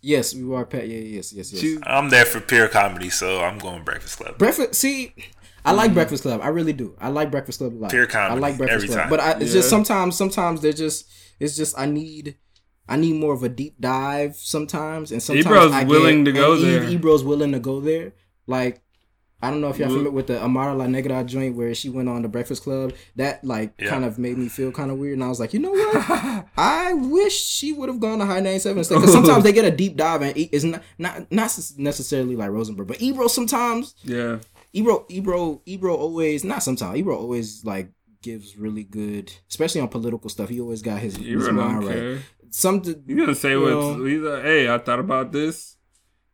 [0.03, 0.87] Yes, we are past.
[0.87, 1.81] Yeah, yes, yes, yes.
[1.85, 4.39] I'm there for pure comedy, so I'm going Breakfast Club.
[4.39, 4.75] Breakfast.
[4.75, 5.15] See,
[5.65, 5.95] I like mm-hmm.
[5.95, 6.41] Breakfast Club.
[6.43, 6.95] I really do.
[7.01, 7.91] I like Breakfast Club a lot.
[7.91, 9.11] Pure comedy, I like Breakfast every Club, time.
[9.11, 9.61] but I, it's Yeah.
[9.61, 10.17] just sometimes.
[10.17, 11.11] Sometimes they're just.
[11.41, 12.37] It's just I need.
[12.89, 16.33] I need more of a deep dive sometimes, and sometimes Ebro's I get- willing to
[16.33, 16.85] go there.
[16.85, 18.13] Ebro's willing to go there.
[18.47, 18.81] Like
[19.43, 22.09] I don't know if y'all familiar with the Amara La Negra joint where she went
[22.09, 22.95] on the Breakfast Club.
[23.17, 23.91] That like Yeah.
[23.91, 26.47] kind of made me feel kind of weird, and I was like, you know what?
[26.57, 28.95] I wish she would have gone to Hot 97 instead.
[28.97, 32.89] Because sometimes they get a deep dive, and it's not not not necessarily like Rosenberg,
[32.89, 34.39] but Ebro sometimes yeah.
[34.73, 36.99] Ebro, Ebro, Ebro always not sometimes.
[36.99, 37.91] Ebro always like
[38.23, 40.49] gives really good, especially on political stuff.
[40.49, 42.19] He always got his, his mind right.
[42.51, 43.69] Something You gonna say what?
[43.71, 44.05] know.
[44.05, 45.76] He's like, hey, I thought about this.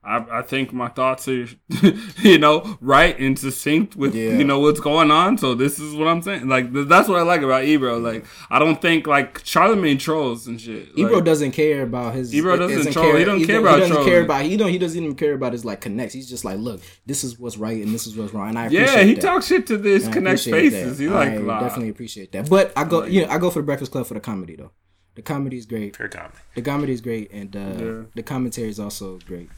[0.05, 1.47] I, I think my thoughts are,
[2.23, 4.31] you know, right and succinct with Yeah.
[4.37, 5.39] you know what's going on.
[5.39, 6.49] So this is what I'm saying.
[6.49, 7.99] Like th- that's what I like about Ebro.
[8.01, 10.89] Like I don't think like Charlemagne trolls and shit.
[10.97, 12.35] Ebro Like, doesn't care about his.
[12.35, 13.15] Ebro doesn't troll.
[13.17, 14.11] He don't care about He doesn't trolling.
[14.11, 14.45] care about.
[14.45, 14.71] He don't.
[14.71, 16.15] He doesn't even care about his like connects.
[16.15, 18.49] He's just like, look, this is what's right and this is what's wrong.
[18.49, 19.21] And I appreciate yeah, he that.
[19.21, 20.99] talks shit to this And I connect faces.
[20.99, 21.03] that.
[21.05, 22.51] He like I "Nah." definitely appreciate that.
[22.51, 24.57] But I go, like you know, I go for the Breakfast Club for the comedy
[24.57, 24.73] though.
[25.15, 25.95] The comedy is great.
[25.95, 26.35] Pure comedy.
[26.57, 28.03] The comedy is great, and uh, Yeah.
[28.17, 29.49] the commentary is also great.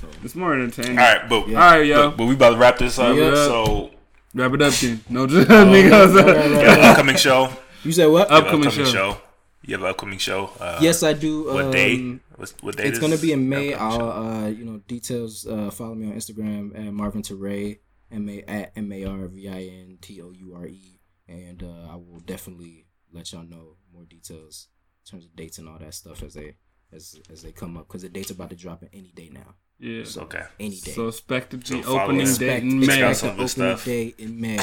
[0.00, 0.98] So It's more entertaining.
[0.98, 1.64] All right, but Yeah.
[1.64, 2.10] All right, yo.
[2.10, 3.16] but, but we about to wrap this up.
[3.16, 3.34] Yeah.
[3.34, 3.90] So
[4.34, 5.00] Wrap it up, then.
[5.08, 6.14] No, just niggas.
[6.14, 6.66] right, right, you right.
[6.66, 7.50] have an upcoming show.
[7.82, 8.30] you said what?
[8.30, 9.18] Up- You have Upcoming show.
[9.62, 10.50] You have an upcoming show.
[10.60, 11.44] Uh, yes, I do.
[11.46, 12.18] What um, day?
[12.36, 12.86] What, what date?
[12.86, 13.74] It's is gonna be in May.
[13.74, 15.46] upcoming I'll uh, you know details.
[15.46, 17.78] Uh, follow me on Instagram at Marvin Toure,
[18.10, 21.62] M A at M A R V I N T O U R E, and
[21.62, 24.68] uh, I will definitely let y'all know more details
[25.04, 26.54] in terms of dates and all that stuff as they
[26.92, 29.54] as as they come up because the date's about to drop in any day now.
[29.78, 30.04] Yeah.
[30.04, 30.42] So Okay.
[30.58, 30.92] any day.
[30.92, 32.38] So expect to be opening us.
[32.38, 33.02] date in May.
[33.02, 33.84] out expect some the opening stuff.
[33.84, 34.58] day in May,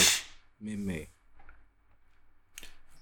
[0.59, 1.07] mid May.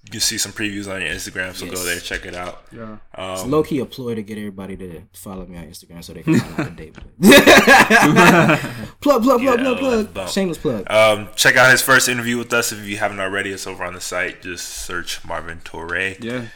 [0.06, 2.62] You can see some previews on your Instagram, so go there, check it out.
[2.70, 2.98] Yeah.
[3.32, 6.12] It's Um, low key a ploy to get everybody to follow me on Instagram so
[6.12, 6.94] they can find out the date.
[9.00, 10.12] plug, plug, plug, Yeah, plug, plug.
[10.14, 10.28] bump.
[10.28, 10.90] Shameless plug.
[10.90, 13.50] um, check out his first interview with us if you haven't already.
[13.50, 14.42] It's over on the site.
[14.42, 16.22] Just search Marvin Toure.
[16.22, 16.46] Yeah.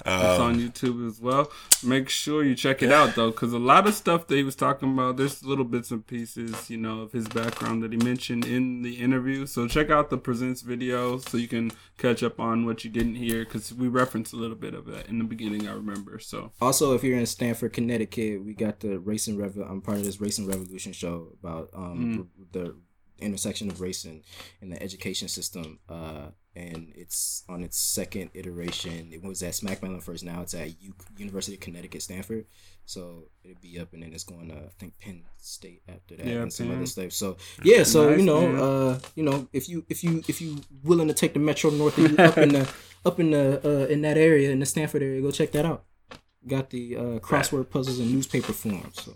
[0.00, 1.50] It's Um, on YouTube as well.
[1.82, 4.54] Make sure you check it out though, because a lot of stuff that he was
[4.54, 8.44] talking about, there's little bits and pieces, you know, of his background that he mentioned
[8.44, 9.46] in the interview.
[9.46, 13.14] So check out the presents video so you can catch up on what you didn't
[13.14, 15.66] hear, because we referenced a little bit of that in the beginning.
[15.66, 16.18] I remember.
[16.18, 19.56] So Also, if you're in Stamford, Connecticut, we got the Racing Rev.
[19.56, 22.76] I'm part of this Race and Revolution show about um, the
[23.18, 24.22] intersection of racing
[24.60, 25.78] and the education system.
[25.88, 29.10] Uh, and it's on its second iteration.
[29.12, 30.24] It was at Smack Mellon first.
[30.24, 32.46] Now it's at U- University of Connecticut, Stamford.
[32.86, 36.26] So it'll be up, and then it's going to I think Penn State after that,
[36.26, 36.76] Yeah, and some Penn.
[36.76, 37.12] other stuff.
[37.12, 38.60] So yeah, so Nice, you know, man.
[38.60, 41.98] uh, you know, if you if you if you willing to take the Metro North
[41.98, 42.68] and you up in the
[43.04, 45.84] up in the uh, in that area in the Stamford area, go check that out.
[46.46, 48.90] Got the uh, crossword puzzles in newspaper form.
[48.94, 49.14] So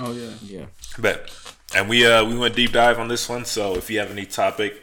[0.00, 0.66] oh yeah, yeah,
[0.98, 1.30] Bet.
[1.76, 3.44] And we uh we went deep dive on this one.
[3.44, 4.82] So if you have any topic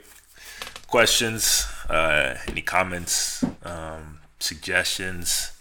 [0.87, 5.51] questions, uh, any comments, um, suggestions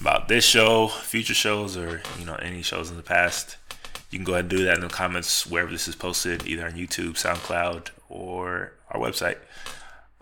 [0.00, 3.56] about this show, future shows, or you know any shows in the past,
[4.10, 6.66] you can go ahead and do that in the comments wherever this is posted, either
[6.66, 9.36] on YouTube, SoundCloud, or our website.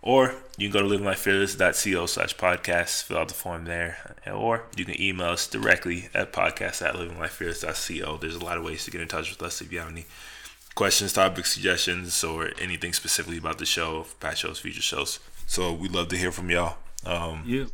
[0.01, 4.17] Or you can go to livinglifefearless.co slash podcast, fill out the form there.
[4.33, 8.19] Or you can email us directly at podcast at livinglifefearless.co.
[8.19, 10.07] There's a lot of ways to get in touch with us if you have any
[10.79, 15.19] questions, topics, suggestions, or anything specifically about the show, past shows, future shows.
[15.47, 16.77] So we'd love to hear from y'all.
[17.05, 17.65] Um, yeah.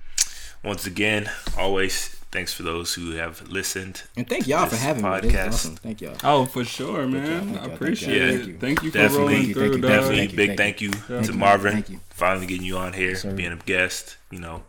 [0.64, 4.04] once again, always thanks for those who have listened.
[4.16, 5.20] and thank y'all for This having me.
[5.20, 5.48] This is podcast.
[5.48, 5.76] awesome.
[5.76, 6.16] Thank y'all.
[6.24, 7.26] Oh, for sure, man.
[7.30, 8.28] y'all, thank I y'all, thank appreciate y'all.
[8.30, 8.38] it.
[8.38, 8.58] Thank you.
[8.58, 9.88] Thank you for Definitely, rolling thank you, through, thank you.
[9.88, 10.88] Definitely, Thank you, big thank thank you.
[11.16, 11.38] you, to you.
[11.38, 11.72] Marvin.
[11.74, 12.00] Thank you.
[12.08, 13.34] Finally getting you on here, sir.
[13.34, 14.16] being a guest.
[14.30, 14.62] You know,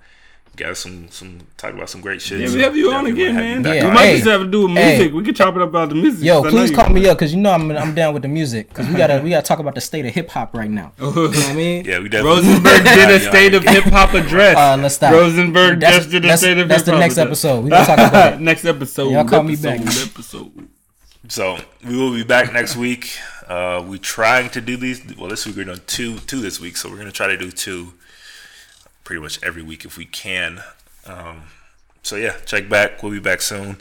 [0.56, 2.40] got some some talk about some great shit.
[2.40, 3.76] Yeah, we have you on definitely again, wanna you man.
[3.76, 4.98] Yeah, we might hey, just have to do with hey.
[4.98, 5.14] music.
[5.14, 6.23] We could chop it up about the music.
[6.23, 8.88] Yo, please call me up because you know I'm I'm down with the music because
[8.88, 10.94] we gotta we gotta talk about the state of hip hop right now.
[10.99, 11.86] You know what I mean?
[11.86, 12.41] Yeah, we definitely.
[12.41, 14.57] Rosenberg did a state of hip hop address.
[14.57, 15.14] Uh, let's stop.
[15.14, 16.69] Rosenberg That's- just did a state of hip hop.
[16.69, 17.27] that's the next address.
[17.27, 17.64] episode.
[17.64, 18.41] We gonna talk about it.
[18.41, 19.11] next episode.
[19.11, 20.10] Y'all call me episode, back.
[20.10, 20.69] Episode.
[21.27, 23.18] So we will be back next week.
[23.48, 25.02] Uh, we're trying to do these.
[25.18, 26.77] Well, this week we're doing two, two this week.
[26.77, 27.94] So we're gonna try to do two,
[29.06, 30.61] pretty much every week if we can.
[31.06, 31.44] Um,
[32.03, 33.02] so yeah, check back.
[33.02, 33.77] We'll be back soon.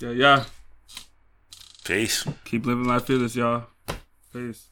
[0.00, 0.44] Yeah, yeah.
[1.84, 2.26] Peace.
[2.44, 3.64] Keep living life fearless, y'all.
[4.32, 4.66] Peace.